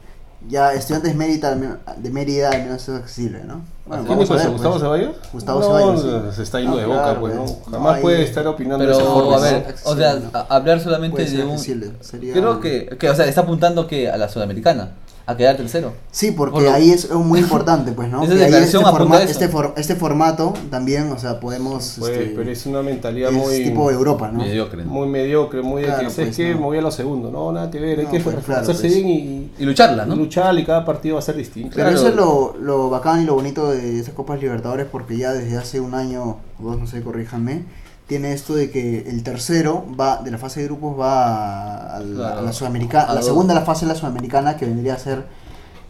ya 0.50 0.74
estudiantes 0.74 1.16
Mérida, 1.16 1.56
de 1.56 2.10
Mérida 2.10 2.50
al 2.52 2.64
menos 2.64 2.88
es 2.88 2.96
accesible, 2.96 3.44
¿no? 3.46 3.62
Bueno, 3.86 4.06
¿Quién 4.06 4.20
dijo 4.20 4.34
a 4.34 4.38
eso? 4.38 4.52
¿Gustavo 4.52 4.74
pues. 4.76 4.84
Ceballos? 4.84 5.16
Gustavo 5.34 5.60
no, 5.60 5.66
Ceballos, 5.66 6.02
sí. 6.32 6.36
se 6.38 6.44
está 6.44 6.60
yendo 6.60 6.76
No, 6.76 6.82
de 6.82 6.86
boca, 6.88 7.04
claro, 7.04 7.20
pues, 7.20 7.36
¿no? 7.36 7.44
pues. 7.46 7.58
Jamás 7.72 7.96
No, 7.96 8.02
puede 8.02 8.24
estar 8.24 8.48
opinando 8.48 8.86
de 8.86 8.92
esa 8.92 9.02
Pero, 9.02 9.14
forma. 9.14 9.36
a 9.38 9.40
ver, 9.42 9.76
¿no? 9.86 9.92
o 9.92 9.96
sea, 9.96 10.14
no. 10.16 10.46
hablar 10.50 10.80
solamente 10.80 11.26
de 11.26 11.44
un... 11.44 11.60
sería- 11.60 12.34
Creo 12.34 12.60
que, 12.62 12.96
que, 12.98 13.10
o 13.10 13.16
sea, 13.16 13.26
está 13.26 13.42
apuntando 13.42 13.86
que 13.88 14.10
a 14.10 14.16
la 14.18 14.30
sudamericana, 14.30 14.92
a 15.26 15.38
quedar 15.38 15.56
tercero. 15.56 15.94
Sí, 16.12 16.32
porque 16.32 16.54
Por 16.56 16.64
lo- 16.64 16.72
ahí 16.74 16.92
es 16.92 17.10
muy 17.12 17.40
importante, 17.40 17.94
pues, 17.94 18.10
¿no? 18.10 18.24
Esa 18.26 18.36
Que 18.36 18.44
ahí 18.44 18.54
este, 18.64 18.80
forma- 18.80 19.24
este, 19.24 19.48
for- 19.48 19.74
este 19.78 19.96
formato 19.96 20.54
también, 20.70 21.12
o 21.12 21.18
sea, 21.18 21.40
podemos... 21.40 21.96
Pues, 22.00 22.12
este, 22.12 22.34
pero 22.36 22.52
es 22.52 22.66
una 22.66 22.82
mentalidad 22.82 23.30
es 23.32 23.36
muy, 23.38 23.64
tipo 23.64 23.90
Europa, 23.90 24.30
¿no? 24.32 24.40
Mediocre. 24.40 24.84
muy 24.84 25.08
mediocre, 25.08 25.62
muy 25.62 25.82
de 25.84 25.88
Claro, 25.88 26.04
que, 26.04 26.10
¿sabes 26.14 26.28
pues, 26.30 26.38
qué? 26.38 26.50
no. 26.54 26.60
Me 26.60 26.66
voy 26.66 26.78
a 26.78 26.82
lo 26.82 26.92
segundo. 26.92 27.32
No, 27.32 27.52
nada 27.54 27.72
que 27.72 27.80
ver, 27.80 28.00
hay 28.00 28.06
No, 28.06 28.12
que 28.12 28.20
pues, 28.20 28.36
claro, 28.44 28.62
hacerse 28.62 28.82
pues. 28.82 28.96
bien 28.96 29.08
y, 29.08 29.52
Y 29.60 29.66
lucharla, 29.66 30.06
¿no? 30.06 30.16
y 30.16 30.18
luchar 30.18 30.58
y 30.60 30.66
cada 30.66 30.84
partido 30.84 31.16
va 31.16 31.20
a 31.20 31.24
ser 31.24 31.36
distinto. 31.38 31.70
Pero 31.76 31.90
Claro. 31.90 31.98
eso 31.98 32.08
es 32.10 32.16
lo, 32.16 32.56
lo 32.60 32.90
bacán 32.90 33.22
y 33.22 33.26
lo 33.26 33.36
bonito 33.36 33.72
de 33.72 34.00
esas 34.00 34.14
Copas 34.14 34.42
Libertadores 34.42 34.88
porque 34.92 35.18
ya 35.18 35.32
desde 35.32 35.58
hace 35.58 35.80
un 35.80 35.94
año, 35.96 36.38
o 36.60 36.64
dos, 36.64 36.80
no 36.80 36.86
sé, 36.88 37.02
corríjanme, 37.02 37.64
tiene 38.08 38.34
esto 38.34 38.54
de 38.56 38.70
que 38.70 39.10
el 39.10 39.24
tercero 39.24 39.86
va 40.00 40.22
de 40.22 40.32
la 40.32 40.38
fase 40.38 40.60
de 40.62 40.66
grupos 40.68 41.00
va 41.00 41.96
a, 41.96 42.00
la- 42.00 42.16
Claro. 42.16 42.40
a 42.40 42.42
la 42.42 42.54
sudamericana, 42.54 43.06
a 43.06 43.14
la 43.16 43.22
segunda 43.22 43.54
la 43.54 43.62
fase 43.62 43.86
de 43.86 43.94
la 43.94 43.98
sudamericana 44.00 44.58
que 44.58 44.66
vendría 44.66 44.96
a 44.96 45.00
ser 45.00 45.24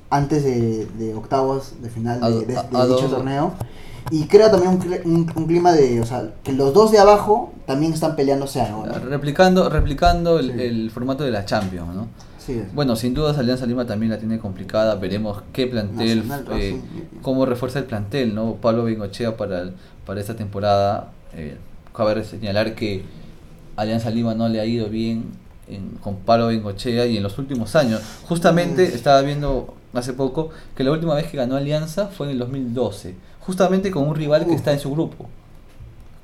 antes 0.09 0.43
de, 0.43 0.85
de 0.97 1.15
octavos 1.15 1.81
de 1.81 1.89
final 1.89 2.19
de, 2.21 2.45
dicho 2.45 3.07
torneo 3.09 3.53
y 4.11 4.25
crea 4.27 4.51
también 4.51 4.73
un, 4.73 5.11
un- 5.11 5.31
un 5.35 5.47
clima 5.47 5.71
de, 5.71 6.01
o 6.01 6.05
sea, 6.05 6.33
que 6.43 6.51
los 6.51 6.73
dos 6.73 6.91
de 6.91 6.99
abajo 6.99 7.51
también 7.65 7.93
están 7.93 8.15
peleándose 8.15 8.61
algo, 8.61 8.85
¿no? 8.85 8.93
Replicando, 8.93 9.69
replicando 9.69 10.39
el, 10.39 10.51
Sí. 10.53 10.61
el 10.61 10.91
formato 10.91 11.23
de 11.23 11.31
la 11.31 11.45
Champions, 11.45 11.95
¿no? 11.95 12.07
Sí. 12.37 12.61
Bueno, 12.75 12.97
sin 12.97 13.13
dudas 13.13 13.37
Alianza 13.37 13.65
Lima 13.65 13.85
también 13.87 14.11
la 14.11 14.17
tiene 14.19 14.37
complicada. 14.37 14.95
Veremos 14.95 15.41
qué 15.53 15.65
plantel, 15.65 16.27
Nacional, 16.27 16.59
eh, 16.61 16.77
cómo 17.21 17.45
refuerza 17.45 17.79
el 17.79 17.85
plantel, 17.85 18.35
¿no? 18.35 18.55
Pablo 18.55 18.83
Bengochea 18.83 19.37
para, 19.37 19.69
para 20.05 20.19
esta 20.19 20.35
temporada. 20.35 21.11
Eh, 21.33 21.57
cabe 21.95 22.23
señalar 22.23 22.75
que 22.75 23.03
Alianza 23.75 24.09
Lima 24.09 24.33
no 24.35 24.47
le 24.49 24.59
ha 24.59 24.65
ido 24.65 24.87
bien 24.87 25.25
en- 25.67 25.91
con 26.01 26.15
Pablo 26.17 26.47
Bengochea 26.47 27.05
y 27.05 27.17
en 27.17 27.23
los 27.23 27.37
últimos 27.37 27.75
años. 27.75 28.01
Justamente 28.27 28.83
estaba 28.95 29.21
viendo 29.21 29.73
hace 29.93 30.13
poco 30.13 30.49
que 30.75 30.83
la 30.83 30.91
última 30.91 31.13
vez 31.15 31.27
que 31.27 31.37
ganó 31.37 31.55
Alianza 31.55 32.07
fue 32.07 32.27
en 32.27 32.33
el 32.33 32.39
2012. 32.39 33.15
Justamente 33.39 33.91
con 33.91 34.07
un 34.07 34.15
rival 34.15 34.45
que 34.45 34.53
está 34.53 34.71
en 34.71 34.79
su 34.79 34.91
grupo, 34.91 35.25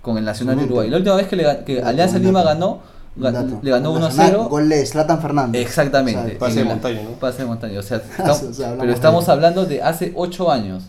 con 0.02 0.18
el 0.18 0.26
Nacional 0.26 0.58
de. 0.58 0.64
Uruguay. 0.66 0.90
La 0.90 0.98
última 0.98 1.16
vez 1.16 1.28
que, 1.28 1.36
le 1.36 1.64
que 1.66 1.82
Alianza 1.82 2.18
Lima 2.20 2.42
ganó, 2.44 2.80
dato. 3.16 3.60
le 3.62 3.72
ganó 3.72 3.92
1 3.92 3.98
a 4.06 4.10
Nacional, 4.10 4.30
0. 4.32 4.48
Gol 4.50 4.70
de 4.70 4.86
Zlatan 4.86 5.22
Fernández. 5.22 5.62
Exactamente. 5.62 6.22
O 6.22 6.28
sea, 6.30 6.40
Pase 6.40 6.60
de 6.60 6.66
montaña, 6.66 7.02
¿no? 7.04 7.10
Pase 7.20 7.38
de 7.40 7.46
montaña. 7.46 7.80
O 7.80 7.84
sea, 7.84 7.98
O 8.02 8.02
estamos- 8.22 8.56
sea, 8.56 8.76
pero 8.80 8.94
estamos 8.94 9.26
de- 9.26 9.32
hablando 9.32 9.66
de 9.66 9.82
hace 9.84 10.14
8 10.16 10.52
años. 10.52 10.84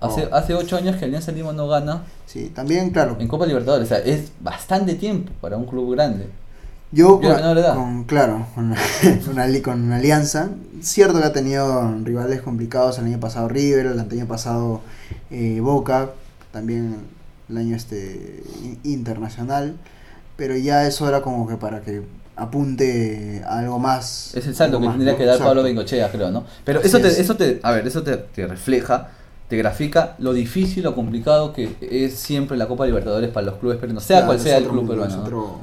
Hace, 0.00 0.26
Oh. 0.30 0.34
hace 0.34 0.54
8 0.54 0.76
años 0.76 0.96
que 0.96 1.06
Alianza 1.06 1.32
Lima 1.32 1.52
no 1.52 1.68
gana 1.68 2.02
Sí, 2.26 2.50
también, 2.54 2.90
claro. 2.90 3.16
en 3.18 3.28
Copa 3.28 3.46
Libertadores. 3.46 3.86
O 3.86 3.88
sea, 3.94 3.98
es 4.04 4.30
bastante 4.40 4.94
tiempo 4.94 5.32
para 5.40 5.56
un 5.56 5.64
club 5.66 5.92
grande. 5.94 6.28
Yo, 6.92 7.20
con, 7.20 7.32
con- 7.74 8.04
claro, 8.04 8.46
con, 8.54 8.74
con, 9.26 9.38
ali- 9.38 9.60
con 9.62 9.90
Alianza, 9.92 10.50
cierto 10.82 11.18
que 11.18 11.24
ha 11.24 11.32
tenido 11.32 11.92
rivales 12.04 12.42
complicados 12.42 12.98
el 12.98 13.06
año 13.06 13.18
pasado 13.20 13.48
River, 13.48 13.86
el 13.86 13.98
año 13.98 14.26
pasado 14.26 14.80
eh, 15.30 15.58
Boca, 15.60 16.10
también 16.52 16.96
el 17.48 17.56
año 17.56 17.74
este 17.76 18.42
internacional, 18.84 19.76
pero 20.36 20.56
ya 20.56 20.86
eso 20.86 21.08
era 21.08 21.22
como 21.22 21.46
que 21.48 21.56
para 21.56 21.80
que 21.80 22.02
apunte 22.36 23.42
a 23.46 23.58
algo 23.58 23.78
más. 23.78 24.34
Es 24.34 24.46
el 24.46 24.54
salto 24.54 24.78
que 24.78 24.86
más, 24.86 24.94
tendría 24.94 25.12
¿no? 25.12 25.18
que 25.18 25.24
dar 25.24 25.38
Pablo. 25.38 25.62
Bengochea, 25.62 26.10
creo, 26.10 26.30
¿no? 26.30 26.44
Pero 26.64 26.80
Así 26.80 26.88
eso 26.88 27.00
te, 27.00 27.08
es. 27.08 27.18
eso 27.18 27.36
te, 27.36 27.60
a 27.62 27.70
ver, 27.72 27.86
eso 27.86 28.02
te, 28.02 28.16
te 28.16 28.46
refleja, 28.46 29.08
te 29.48 29.56
grafica 29.56 30.16
lo 30.18 30.32
difícil, 30.32 30.82
lo 30.84 30.94
complicado 30.94 31.52
que 31.52 31.76
es 31.80 32.14
siempre 32.18 32.56
la 32.56 32.66
Copa 32.66 32.86
Libertadores 32.86 33.30
para 33.30 33.46
los 33.46 33.56
clubes 33.56 33.78
peruanos, 33.78 34.02
sea 34.02 34.18
Claro, 34.18 34.26
cual 34.28 34.40
sea 34.40 34.58
el 34.58 34.66
club 34.66 34.88
peruano. 34.88 35.22
Otro, 35.22 35.58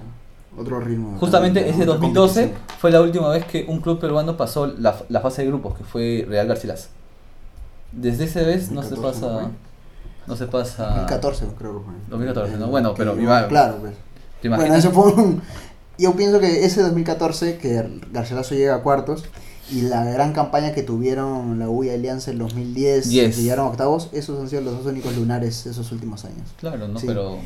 otro 0.57 0.79
ritmo. 0.79 1.17
Justamente 1.19 1.59
también, 1.61 1.75
ese 1.81 1.85
¿no? 1.85 1.93
2012 1.93 2.41
Competición. 2.41 2.77
fue 2.79 2.91
la 2.91 3.01
última 3.01 3.29
vez 3.29 3.45
que 3.45 3.65
un 3.67 3.79
club 3.81 3.99
peruano 3.99 4.37
pasó 4.37 4.67
la, 4.67 4.95
la 5.09 5.19
fase 5.21 5.41
de 5.41 5.49
grupos, 5.49 5.77
que 5.77 5.83
fue 5.83 6.25
Real 6.29 6.47
Garcilaso. 6.47 6.87
Desde 7.91 8.23
esa 8.23 8.41
vez 8.41 8.71
no 8.71 8.81
se 8.83 8.95
2014 8.95 9.21
no 9.21 9.27
pasa. 9.37 9.51
No 10.25 10.35
se 10.37 10.45
pasa. 10.47 10.85
2014 10.87 11.45
creo 11.57 11.79
que 11.79 11.85
fue. 11.85 11.93
2014, 12.09 12.57
¿no? 12.57 12.65
El 12.65 12.71
Bueno, 12.71 12.93
pero 12.95 13.19
iba- 13.19 13.47
Claro, 13.47 13.75
pues. 13.81 13.93
¿Te 14.41 14.49
Bueno, 14.49 14.75
eso 14.75 14.91
fue 14.91 15.11
un... 15.13 15.41
Yo 15.97 16.13
pienso 16.13 16.39
que 16.39 16.65
ese 16.65 16.81
2014, 16.81 17.57
que 17.57 17.99
Garcilaso 18.11 18.55
llega 18.55 18.75
a 18.75 18.79
cuartos, 18.81 19.25
y 19.73 19.81
la 19.81 20.03
gran 20.05 20.33
campaña 20.33 20.73
que 20.73 20.83
tuvieron 20.83 21.57
la 21.59 21.67
U 21.69 21.83
y 21.83 21.89
Alianza 21.89 22.31
en 22.31 22.37
2010, 22.37 23.09
Yes. 23.09 23.35
que 23.35 23.41
llegaron 23.41 23.65
a 23.67 23.69
octavos, 23.69 24.09
esos 24.13 24.39
han 24.39 24.49
sido 24.49 24.61
los 24.61 24.77
dos 24.77 24.85
únicos 24.85 25.15
lunares 25.15 25.63
de 25.63 25.71
esos 25.71 25.91
últimos 25.91 26.23
años. 26.25 26.49
Claro, 26.59 26.87
¿no? 26.87 26.99
Sí. 26.99 27.07
Pero. 27.07 27.37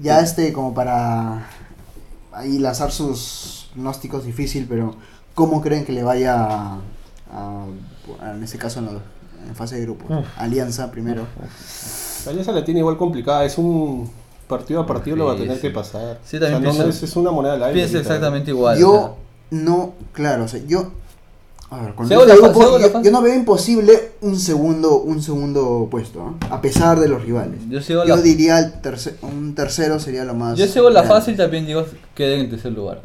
Ya 0.00 0.20
este, 0.20 0.52
como 0.52 0.72
para 0.74 1.46
ahí 2.32 2.58
lanzar 2.58 2.92
sus 2.92 3.68
pronósticos 3.74 4.24
difícil, 4.24 4.66
pero 4.68 4.94
¿cómo 5.34 5.60
creen 5.60 5.84
que 5.84 5.92
le 5.92 6.02
vaya 6.02 6.34
a, 6.36 6.78
a- 7.32 7.64
en 8.34 8.42
este 8.42 8.58
caso 8.58 8.78
en, 8.80 8.86
la- 8.86 8.92
en 9.48 9.54
fase 9.54 9.76
de 9.76 9.82
grupo? 9.82 10.04
Alianza 10.36 10.90
primero. 10.90 11.26
La 12.24 12.30
Alianza 12.30 12.52
la 12.52 12.64
tiene 12.64 12.80
igual 12.80 12.96
complicada, 12.96 13.44
es 13.44 13.58
un 13.58 14.10
partido 14.46 14.80
a 14.80 14.86
partido 14.86 15.16
lo 15.16 15.26
va 15.26 15.32
a 15.32 15.36
tener 15.36 15.60
que 15.60 15.70
pasar. 15.70 16.18
Sí, 16.24 16.38
también 16.38 16.56
O 16.56 16.58
sea, 16.58 16.58
no, 16.58 16.60
pienso- 16.70 16.82
no 16.84 16.88
es, 16.90 17.02
es 17.02 17.16
una 17.16 17.30
moneda 17.30 17.54
al 17.54 17.62
aire. 17.64 17.74
Piensa 17.80 17.98
exactamente 17.98 18.50
igual. 18.50 18.76
o 18.76 18.80
Yo 18.80 19.16
no, 19.50 19.94
claro, 20.12 20.44
o 20.44 20.48
sea, 20.48 20.60
yo 20.66 20.92
a 21.70 21.82
ver, 21.82 21.94
con 21.94 22.10
el 22.10 22.18
grupo, 22.18 22.78
yo, 22.78 23.02
yo 23.02 23.10
no 23.10 23.20
veo 23.20 23.34
imposible 23.34 24.12
un 24.22 24.38
segundo 24.38 25.00
un 25.00 25.22
segundo 25.22 25.86
puesto, 25.90 26.18
¿no? 26.18 26.38
a 26.54 26.60
pesar 26.62 26.98
de 26.98 27.08
los 27.08 27.22
rivales. 27.22 27.60
Yo 27.68 27.82
sigo 27.82 28.04
Yo 28.06 28.16
la- 28.16 28.22
diría 28.22 28.58
el 28.58 28.80
terce- 28.80 29.16
un 29.22 29.54
tercero 29.54 29.98
sería 30.00 30.24
lo 30.24 30.34
más 30.34 30.56
Yo 30.58 30.66
si 30.66 30.78
hago 30.78 30.88
la 30.88 31.02
grande. 31.02 31.14
fácil 31.20 31.36
también 31.36 31.66
digo 31.66 31.84
quede 32.14 32.36
en 32.36 32.40
el 32.42 32.50
tercer 32.50 32.72
lugar. 32.72 33.02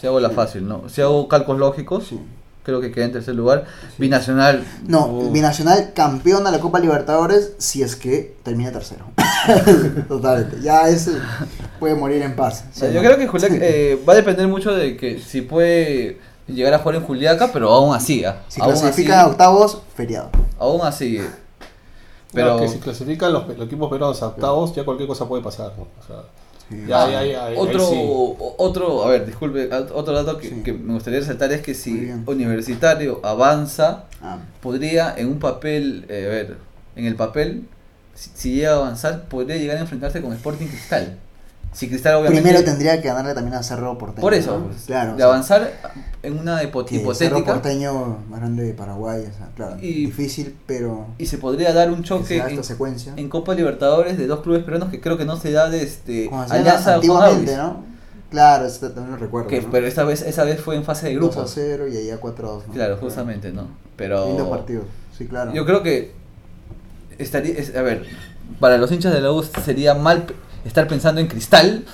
Si 0.00 0.06
hago 0.06 0.20
la 0.20 0.30
fácil, 0.30 0.68
¿no? 0.68 0.88
Si 0.88 1.00
hago 1.00 1.26
cálculos 1.26 1.58
lógicos, 1.58 2.04
Sí. 2.06 2.20
creo 2.62 2.80
que 2.80 2.92
queda 2.92 3.06
en 3.06 3.12
tercer 3.12 3.34
lugar. 3.34 3.64
Binacional. 3.98 4.62
No, 4.86 5.06
uf, 5.08 5.32
Binacional 5.32 5.92
campeón 5.92 6.44
de 6.44 6.52
la 6.52 6.60
Copa 6.60 6.78
Libertadores 6.78 7.54
si 7.58 7.82
es 7.82 7.96
que 7.96 8.36
termina 8.44 8.70
tercero. 8.70 9.06
Totalmente. 10.08 10.58
Ya 10.62 10.88
ese 10.88 11.12
puede 11.80 11.94
morir 11.94 12.22
en 12.22 12.36
paz. 12.36 12.64
yo 12.80 13.00
creo 13.00 13.16
que 13.18 13.26
Juliaca 13.26 13.54
eh, 13.60 13.98
va 14.08 14.12
a 14.12 14.16
depender 14.16 14.46
mucho 14.46 14.72
de 14.72 14.96
que 14.96 15.18
si 15.18 15.40
puede 15.42 16.18
llegar 16.48 16.74
a 16.74 16.78
jugar 16.78 16.96
en 16.96 17.04
Juliaca, 17.04 17.50
pero 17.52 17.70
aún 17.70 17.94
así, 17.94 18.24
¿ah? 18.24 18.42
Si 18.48 18.60
aún 18.60 18.72
clasifica 18.72 19.20
a 19.22 19.26
octavos, 19.28 19.82
feriado. 19.94 20.30
aún 20.58 20.80
así. 20.82 21.20
Pero 22.32 22.58
que 22.58 22.68
si 22.68 22.78
clasifican 22.78 23.32
los, 23.32 23.48
los 23.48 23.66
equipos 23.66 23.88
peruanos 23.90 24.22
a 24.22 24.28
octavos, 24.28 24.74
ya 24.74 24.84
cualquier 24.84 25.08
cosa 25.08 25.26
puede 25.26 25.42
pasar. 25.42 25.72
¿no? 25.76 25.84
O 25.84 26.06
sea, 26.06 26.22
Sí. 26.68 26.84
ya, 26.86 27.02
Ah, 27.04 27.10
ya, 27.10 27.24
ya, 27.24 27.50
ya, 27.54 27.58
otro, 27.58 27.80
sí. 27.80 27.96
otro, 28.58 29.02
a 29.04 29.08
ver, 29.08 29.24
disculpe, 29.24 29.70
otro 29.94 30.12
dato 30.12 30.36
que, 30.36 30.50
Sí. 30.50 30.62
que 30.62 30.74
me 30.74 30.92
gustaría 30.92 31.18
resaltar 31.20 31.50
es 31.52 31.62
que 31.62 31.72
si. 31.74 32.10
Universitario 32.26 33.20
avanza, 33.22 34.04
Ah, 34.22 34.36
podría 34.60 35.14
en 35.16 35.28
un 35.28 35.38
papel, 35.38 36.04
eh, 36.10 36.26
a 36.26 36.28
ver, 36.28 36.58
en 36.96 37.06
el 37.06 37.14
papel, 37.16 37.66
si, 38.14 38.30
si 38.34 38.52
llega 38.56 38.72
a 38.72 38.76
avanzar, 38.76 39.24
podría 39.30 39.56
llegar 39.56 39.78
a 39.78 39.80
enfrentarse 39.80 40.20
con 40.20 40.34
Sporting 40.34 40.66
Cristal. 40.66 41.16
Si 41.78 41.88
Cristal 41.88 42.16
obviamente... 42.16 42.42
Primero 42.42 42.64
tendría 42.64 43.00
que 43.00 43.06
ganarle 43.06 43.34
también 43.34 43.54
a 43.54 43.62
Cerro 43.62 43.96
Porteño. 43.98 44.20
Por 44.20 44.34
eso, 44.34 44.58
¿no? 44.58 44.66
pues, 44.66 44.82
claro. 44.86 45.10
o 45.10 45.14
de 45.14 45.18
sea, 45.18 45.26
avanzar 45.26 45.72
en 46.24 46.36
una 46.38 46.60
hipo- 46.64 46.84
que 46.84 46.98
Cerro 46.98 47.38
hipotética 47.38 47.52
Porteño 47.52 48.18
más 48.28 48.40
grande 48.40 48.64
de 48.64 48.74
Paraguay, 48.74 49.20
o 49.32 49.36
sea, 49.36 49.48
claro, 49.54 49.76
Y- 49.80 50.06
difícil, 50.06 50.56
pero 50.66 51.06
y 51.18 51.26
se 51.26 51.38
podría 51.38 51.72
dar 51.72 51.90
un 51.92 51.98
que 52.02 52.08
choque 52.08 52.38
en, 52.38 52.64
secuencia. 52.64 53.12
en 53.16 53.28
Copa 53.28 53.54
Libertadores 53.54 54.18
de 54.18 54.26
dos 54.26 54.40
clubes 54.40 54.64
peruanos 54.64 54.88
que 54.90 55.00
creo 55.00 55.16
que 55.16 55.24
no 55.24 55.36
se 55.36 55.52
da 55.52 55.70
de 55.70 55.84
este 55.84 56.28
Alianza 56.50 56.94
antiguamente, 56.96 57.56
¿no? 57.56 57.84
Claro, 58.30 58.66
eso 58.66 58.90
también 58.90 59.12
lo 59.12 59.16
recuerdo. 59.16 59.48
que- 59.48 59.62
¿no? 59.62 59.70
pero 59.70 59.86
esta 59.86 60.02
vez 60.02 60.22
esa 60.22 60.42
vez 60.44 60.60
fue 60.60 60.74
en 60.74 60.82
fase 60.84 61.06
de 61.06 61.14
2 61.14 61.28
a 61.28 61.32
grupos. 61.34 61.52
0 61.54 61.86
y 61.86 61.96
allá 61.96 62.18
4 62.18 62.48
a 62.48 62.52
2. 62.54 62.66
¿no? 62.66 62.72
Claro, 62.74 62.96
justamente, 62.96 63.52
¿no? 63.52 63.68
Pero 63.96 64.26
Lindo 64.26 64.50
partido, 64.50 64.82
sí, 65.16 65.26
claro. 65.26 65.52
Yo 65.54 65.64
creo 65.64 65.82
que 65.84 66.12
estaría, 67.18 67.54
es- 67.54 67.74
a 67.76 67.82
ver, 67.82 68.04
para 68.60 68.78
los 68.78 68.90
hinchas 68.92 69.12
de 69.14 69.20
la 69.20 69.30
U 69.32 69.42
sería 69.42 69.94
mal 69.94 70.26
estar 70.68 70.86
pensando 70.86 71.20
en 71.20 71.26
Cristal 71.26 71.84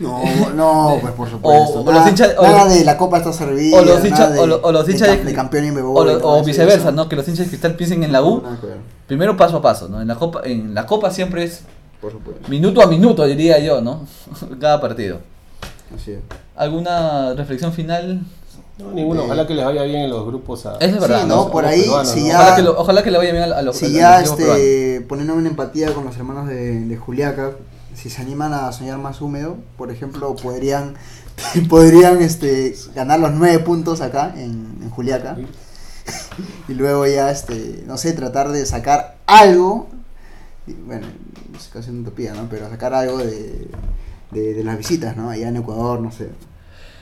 No, 0.00 0.22
no, 0.54 0.98
pues 1.00 1.14
por 1.14 1.30
supuesto. 1.30 1.80
O- 1.80 1.84
o 1.84 1.92
los 1.92 2.06
hinchas- 2.06 2.34
o 2.36 2.42
nada 2.42 2.64
los- 2.64 2.74
de 2.74 2.84
la 2.84 2.96
copa 2.98 3.18
está 3.18 3.32
servida. 3.32 3.78
o 3.78 3.82
los 3.84 4.04
hinchas 4.04 4.32
de, 4.34 4.38
o, 4.40 4.46
lo- 4.46 4.60
o 4.62 4.72
los 4.72 4.84
de 4.86 4.92
hinchas 4.92 5.08
cam- 5.08 5.22
de, 5.24 5.32
campeón 5.34 5.64
y 5.66 5.70
me 5.70 5.80
voy. 5.82 5.94
o, 6.00 6.04
lo- 6.04 6.18
todo 6.18 6.38
o 6.38 6.44
viceversa, 6.44 6.88
eso. 6.88 6.92
¿no? 6.92 7.08
Que 7.08 7.16
los 7.16 7.26
hinchas 7.26 7.46
de 7.46 7.50
Cristal 7.50 7.74
piensen 7.74 8.02
en 8.04 8.12
la 8.12 8.22
U. 8.22 8.42
Ver, 8.42 8.76
Primero 9.06 9.36
paso 9.36 9.56
a 9.58 9.62
paso, 9.62 9.88
¿no? 9.88 10.00
En 10.02 10.08
la 10.08 10.16
copa 10.16 10.40
en 10.44 10.74
la 10.74 10.84
copa 10.86 11.10
siempre 11.10 11.44
es 11.44 11.60
por 12.00 12.12
supuesto. 12.12 12.48
minuto 12.48 12.82
a 12.82 12.86
minuto, 12.86 13.24
diría 13.24 13.58
yo, 13.60 13.80
¿no? 13.80 14.06
Cada 14.60 14.80
partido. 14.80 15.18
Así 15.94 16.12
es. 16.12 16.18
¿Alguna 16.56 17.34
reflexión 17.34 17.72
final? 17.72 18.20
No, 18.78 18.90
ninguno. 18.92 19.22
Eh, 19.22 19.24
Ojalá 19.24 19.46
que 19.46 19.54
les 19.54 19.64
vaya 19.64 19.82
bien 19.84 20.02
en 20.02 20.10
los 20.10 20.26
grupos. 20.26 20.66
A, 20.66 20.76
Eso 20.76 20.96
es 20.96 21.00
verdad, 21.00 21.22
sí, 21.22 21.28
¿no? 21.28 21.36
no, 21.46 21.50
por 21.50 21.64
ahí, 21.64 21.80
peruanos, 21.82 22.08
si 22.12 22.20
¿no? 22.22 22.26
ya, 22.28 22.40
Ojalá 22.40 22.56
que, 22.56 22.62
lo- 22.62 22.78
ojalá 22.80 23.02
que 23.02 23.10
le 23.10 23.18
vaya 23.18 23.32
bien 23.32 23.44
a, 23.44 23.62
los 23.62 23.76
si 23.76 23.86
a 23.86 23.88
los 23.88 23.96
ya 24.28 24.36
peruanos. 24.36 24.58
este, 24.58 25.00
poniéndome 25.08 25.40
en 25.40 25.46
empatía 25.46 25.94
con 25.94 26.04
los 26.04 26.16
hermanos 26.16 26.46
de, 26.48 26.80
de 26.80 26.96
Juliaca, 26.96 27.52
si 27.96 28.10
se 28.10 28.22
animan 28.22 28.52
a 28.52 28.70
soñar 28.72 28.98
más 28.98 29.20
húmedo, 29.20 29.56
por 29.76 29.90
ejemplo, 29.90 30.36
podrían 30.36 30.94
podrían 31.68 32.22
este, 32.22 32.74
ganar 32.94 33.20
los 33.20 33.32
nueve 33.32 33.58
puntos 33.60 34.00
acá 34.00 34.32
en, 34.36 34.78
en 34.82 34.90
Juliaca. 34.90 35.36
y 36.68 36.74
luego 36.74 37.06
ya, 37.06 37.30
este, 37.30 37.84
no 37.86 37.98
sé, 37.98 38.12
tratar 38.12 38.52
de 38.52 38.64
sacar 38.66 39.16
algo, 39.26 39.88
bueno, 40.86 41.06
es 41.56 41.68
casi 41.72 41.90
una 41.90 42.02
utopía, 42.02 42.34
¿no? 42.34 42.48
Pero 42.48 42.68
sacar 42.68 42.94
algo 42.94 43.18
de, 43.18 43.68
de, 44.30 44.54
de 44.54 44.64
las 44.64 44.78
visitas, 44.78 45.16
¿no? 45.16 45.30
Allá 45.30 45.48
en 45.48 45.56
Ecuador, 45.56 46.00
no 46.00 46.12
sé. 46.12 46.28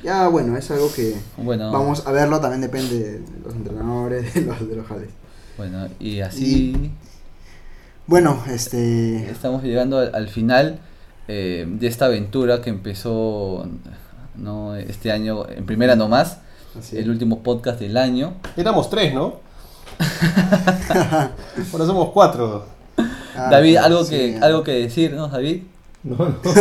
Ya, 0.02 0.28
bueno, 0.28 0.56
es 0.56 0.70
algo 0.70 0.92
que 0.92 1.14
Bueno, 1.38 1.72
vamos 1.72 2.06
a 2.06 2.12
verlo, 2.12 2.40
también 2.40 2.60
depende 2.60 2.98
de 2.98 3.22
los 3.42 3.54
entrenadores, 3.54 4.34
de 4.34 4.42
los, 4.42 4.68
de 4.68 4.76
los 4.76 4.86
jales. 4.86 5.10
bueno, 5.56 5.88
y 5.98 6.20
así 6.20 6.92
Bueno, 8.06 8.42
este... 8.50 9.30
estamos 9.30 9.62
llegando 9.62 9.98
al, 9.98 10.14
al 10.14 10.28
final 10.28 10.78
eh, 11.28 11.64
de 11.66 11.86
esta 11.86 12.06
aventura 12.06 12.60
que 12.60 12.70
empezó 12.70 13.66
¿no? 14.36 14.76
este 14.76 15.10
año 15.10 15.46
en 15.48 15.64
primera 15.64 15.96
nomás, 15.96 16.38
así. 16.78 16.98
el 16.98 17.08
último 17.08 17.42
podcast 17.42 17.80
del 17.80 17.96
año. 17.96 18.34
Éramos 18.56 18.90
tres, 18.90 19.14
¿no? 19.14 19.40
Ahora 21.72 21.86
somos 21.86 22.10
cuatro. 22.10 22.66
Ah, 23.36 23.48
David, 23.50 23.76
algo 23.78 24.04
sí, 24.04 24.10
que 24.10 24.38
ah. 24.40 24.46
algo 24.46 24.62
que 24.62 24.72
decir, 24.72 25.12
¿no, 25.14 25.28
David? 25.28 25.62
No, 26.02 26.16
no. 26.16 26.36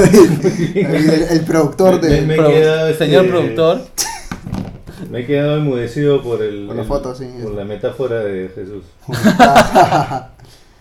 el, 0.76 1.24
el 1.30 1.42
productor 1.46 2.02
Me- 2.02 2.08
de... 2.08 2.22
me- 2.22 2.36
Pro- 2.38 2.48
queda, 2.48 2.90
este, 2.90 3.06
señor 3.06 3.28
productor. 3.28 3.82
Me 5.12 5.20
he 5.20 5.26
quedado 5.26 5.58
enmudecido 5.58 6.24
por 6.24 6.42
el, 6.42 6.66
Por 6.68 6.76
la 6.78 6.82
el- 6.84 6.88
foto, 6.88 7.14
sí. 7.14 7.28
por 7.44 7.52
la 7.54 7.66
metáfora 7.66 8.20
de 8.22 8.50
Jesús. 8.56 8.84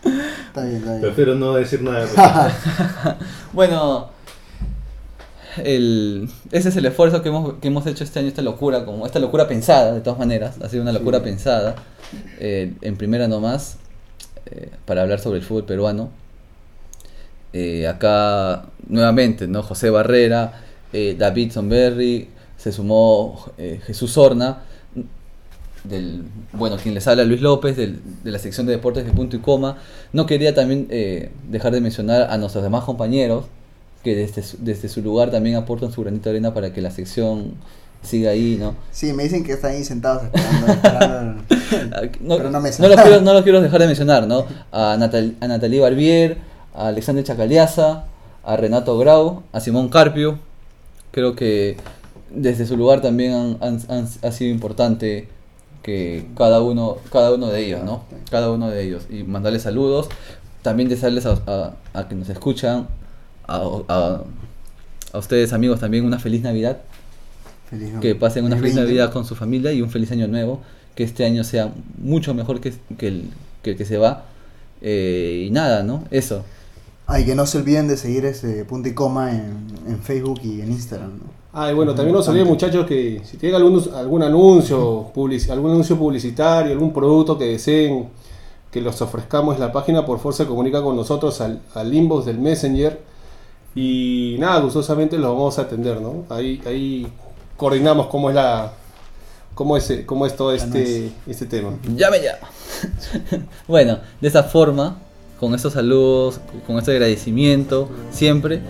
Está 0.05 0.63
bien, 0.65 0.77
está 0.77 0.91
bien. 0.91 1.01
Prefiero 1.01 1.35
no 1.35 1.55
decir 1.55 1.83
nada. 1.83 3.19
Bueno, 3.53 4.09
el, 5.63 6.29
ese 6.51 6.71
es 6.71 6.77
el 6.77 6.87
esfuerzo 6.87 7.23
que 7.23 7.29
hemos, 7.29 7.55
que 7.55 7.69
hemos 7.69 7.87
hecho 7.87 8.05
este 8.05 8.19
año, 8.19 8.29
esta 8.29 8.43
locura, 8.43 8.85
como 8.85 9.05
esta 9.07 9.19
locura 9.19 9.47
pensada, 9.47 9.93
de 9.93 10.01
todas 10.01 10.19
maneras, 10.19 10.57
ha 10.63 10.69
sido 10.69 10.83
una 10.83 10.93
locura 10.93 11.19
Sí. 11.19 11.25
pensada, 11.25 11.75
eh, 12.41 12.73
en 12.81 12.97
primera 12.97 13.29
nomás, 13.29 13.77
eh, 14.47 14.71
para 14.87 15.03
hablar 15.03 15.21
sobre 15.21 15.39
el 15.39 15.45
fútbol 15.45 15.65
peruano. 15.65 16.11
Eh, 17.53 17.87
acá, 17.87 18.65
nuevamente, 18.89 19.47
¿no? 19.47 19.63
José 19.63 19.91
Barrera, 19.91 20.63
eh, 20.95 21.15
David 21.19 21.53
Sonberry, 21.53 22.29
se 22.57 22.73
sumó 22.73 23.51
Jesús 23.87 24.17
Horna, 24.17 24.59
del, 25.85 26.23
bueno, 26.53 26.77
quien 26.77 26.95
les 26.95 27.07
habla 27.09 27.25
Luis 27.25 27.41
López, 27.41 27.77
del- 27.77 28.01
de 28.23 28.31
la 28.31 28.39
sección 28.39 28.67
de 28.67 28.73
deportes 28.73 29.05
de 29.05 29.13
punto 29.13 29.37
y 29.37 29.41
coma. 29.41 29.79
No 30.13 30.27
quería 30.27 30.55
también 30.55 30.87
eh, 30.91 31.31
dejar 31.51 31.73
de 31.73 31.81
mencionar 31.81 32.31
a 32.31 32.39
nuestros 32.39 32.63
demás 32.63 32.85
compañeros 32.85 33.45
que 34.05 34.15
desde 34.17 34.43
su, 34.43 34.57
desde 34.61 34.89
su 34.89 35.01
lugar 35.03 35.31
también 35.31 35.57
aportan 35.57 35.93
su 35.93 36.03
granito 36.03 36.25
de 36.25 36.31
arena 36.31 36.53
para 36.55 36.73
que 36.73 36.81
la 36.81 36.91
sección 36.91 37.55
siga 38.03 38.31
ahí, 38.31 38.57
¿no? 38.59 38.75
Sí, 38.91 39.13
me 39.13 39.23
dicen 39.23 39.45
que 39.45 39.53
están 39.53 39.73
ahí 39.73 39.85
sentados 39.85 40.25
esperando. 40.25 40.73
esperando. 40.73 41.43
No, 42.21 42.37
Pero 42.37 42.51
no 42.51 42.61
me 42.61 42.71
no 42.79 42.89
los 42.89 43.01
quiero, 43.01 43.21
no 43.21 43.33
los 43.33 43.43
quiero 43.43 43.61
dejar 43.61 43.81
de 43.81 43.87
mencionar, 43.87 44.27
¿no? 44.27 44.45
A, 44.73 44.97
Natal, 44.99 45.37
a 45.41 45.47
Natalie 45.49 45.81
Barbier, 45.81 46.39
a 46.75 46.89
Alexander 46.89 47.25
Chacaliaza, 47.25 48.05
a 48.45 48.57
Renato 48.57 48.99
Grau, 48.99 49.43
a 49.53 49.61
Simón 49.61 49.89
Carpio. 49.89 50.39
Creo 51.13 51.37
que 51.37 51.77
desde 52.35 52.67
su 52.67 52.77
lugar 52.77 53.03
también 53.03 53.33
han, 53.35 53.57
han- 53.61 53.81
han- 53.89 54.09
ha 54.23 54.33
sido 54.33 54.51
importante 54.51 55.29
que 55.83 56.27
cada 56.37 56.63
uno, 56.63 56.99
cada 57.11 57.33
uno 57.35 57.49
de 57.49 57.67
ellos, 57.67 57.85
¿no? 57.85 58.05
Cada 58.31 58.51
uno 58.51 58.71
de 58.71 58.83
ellos. 58.85 59.07
Y 59.11 59.25
mandarles 59.25 59.63
saludos. 59.63 60.09
también 60.63 60.89
desearles 60.89 61.27
a, 61.27 61.41
a, 61.47 61.75
a 61.93 62.09
que 62.09 62.15
nos 62.15 62.29
escuchan, 62.29 62.87
a, 63.47 63.57
a, 63.89 64.23
a 65.13 65.19
ustedes 65.19 65.53
amigos 65.53 65.81
también 65.81 66.05
una 66.05 66.19
feliz 66.19 66.43
Navidad, 66.43 66.79
Feliz 67.69 67.91
que 68.01 68.15
pasen 68.15 68.45
una 68.45 68.57
feliz 68.57 68.75
2020. 68.75 68.81
Navidad 68.81 69.13
con 69.13 69.25
su 69.25 69.35
familia 69.35 69.73
y 69.73 69.83
un 69.83 69.91
feliz 69.91 70.13
año 70.13 70.29
nuevo, 70.29 70.61
que 70.95 71.05
este 71.05 71.25
año 71.25 71.43
sea 71.43 71.73
mucho 71.99 72.35
mejor 72.35 72.61
que, 72.61 72.73
que, 72.97 73.09
el, 73.09 73.31
que 73.63 73.71
el 73.71 73.77
que 73.77 73.85
se 73.85 73.99
va. 73.99 74.27
Eh, 74.81 75.47
y 75.47 75.51
nada, 75.51 75.83
¿no? 75.83 76.05
Eso. 76.11 76.45
Ah, 77.07 77.21
y 77.21 77.25
que 77.25 77.35
no 77.35 77.47
se 77.47 77.59
olviden 77.59 77.89
de 77.89 77.97
seguir 77.97 78.25
ese 78.25 78.65
punto 78.65 78.89
y 78.89 78.95
coma 78.95 79.33
en, 79.33 79.67
en 79.87 79.99
Facebook 80.01 80.41
y 80.45 80.61
en 80.61 80.71
Instagram. 80.71 81.19
¿no? 81.19 81.42
Ah, 81.55 81.71
y 81.71 81.75
bueno, 81.75 81.95
también 81.95 82.17
nos 82.17 82.27
olviden 82.29 82.47
muchachos 82.49 82.87
que 82.87 83.21
si 83.25 83.37
tienen 83.37 83.57
algún, 83.61 83.83
algún 83.95 84.23
anuncio, 84.23 85.13
publici- 85.15 85.51
algún 85.51 85.71
anuncio 85.73 85.99
publicitario, 85.99 86.73
algún 86.73 86.93
producto 86.95 87.37
que 87.37 87.45
deseen 87.47 88.09
que 88.71 88.81
los 88.81 89.03
ofrezcamos 89.03 89.57
en 89.57 89.61
la 89.61 89.71
página, 89.71 90.07
por 90.07 90.17
favor 90.19 90.33
se 90.35 90.47
comunica 90.47 90.83
con 90.83 90.97
nosotros 90.97 91.41
al, 91.43 91.61
al 91.75 91.93
inbox 91.93 92.25
del 92.25 92.39
Messenger 92.39 93.01
y 93.75 94.37
nada, 94.39 94.61
gustosamente 94.61 95.19
los 95.19 95.31
vamos 95.33 95.59
a 95.59 95.63
atender, 95.63 96.01
¿no? 96.01 96.25
Ahí, 96.31 96.61
ahí 96.67 97.07
coordinamos 97.59 98.07
cómo 98.07 98.31
es 98.31 98.35
la 98.35 98.73
cómo 99.55 99.77
es, 99.77 99.93
cómo 100.07 100.25
es 100.25 100.35
todo 100.35 100.53
este, 100.55 101.13
este 101.27 101.45
tema. 101.47 101.73
¡Llame 101.97 102.23
ya! 102.23 102.39
bueno, 103.69 103.99
de 104.21 104.29
esa 104.29 104.43
forma, 104.45 104.97
con 105.39 105.55
estos 105.55 105.75
saludos, 105.75 106.41
con 106.67 106.79
este 106.79 106.93
agradecimiento, 106.93 107.91
siempre 108.11 108.61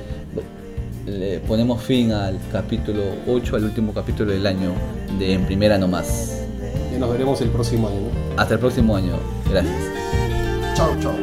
le 1.07 1.40
ponemos 1.40 1.82
fin 1.82 2.12
al 2.12 2.38
capítulo 2.50 3.03
8, 3.26 3.57
al 3.57 3.64
último 3.64 3.92
capítulo 3.92 4.32
del 4.32 4.46
año 4.46 4.72
de 5.18 5.34
En 5.34 5.44
Primera 5.44 5.78
Nomás. 5.78 6.42
Y 6.94 6.98
nos 6.98 7.11
veremos 7.11 7.40
el 7.40 7.48
próximo 7.50 7.88
año, 7.88 8.00
¿no? 8.00 8.40
Hasta 8.40 8.55
el 8.55 8.61
próximo 8.61 8.96
año. 8.96 9.14
Gracias. 9.50 9.74
Chao, 10.74 10.96
chao. 11.00 11.14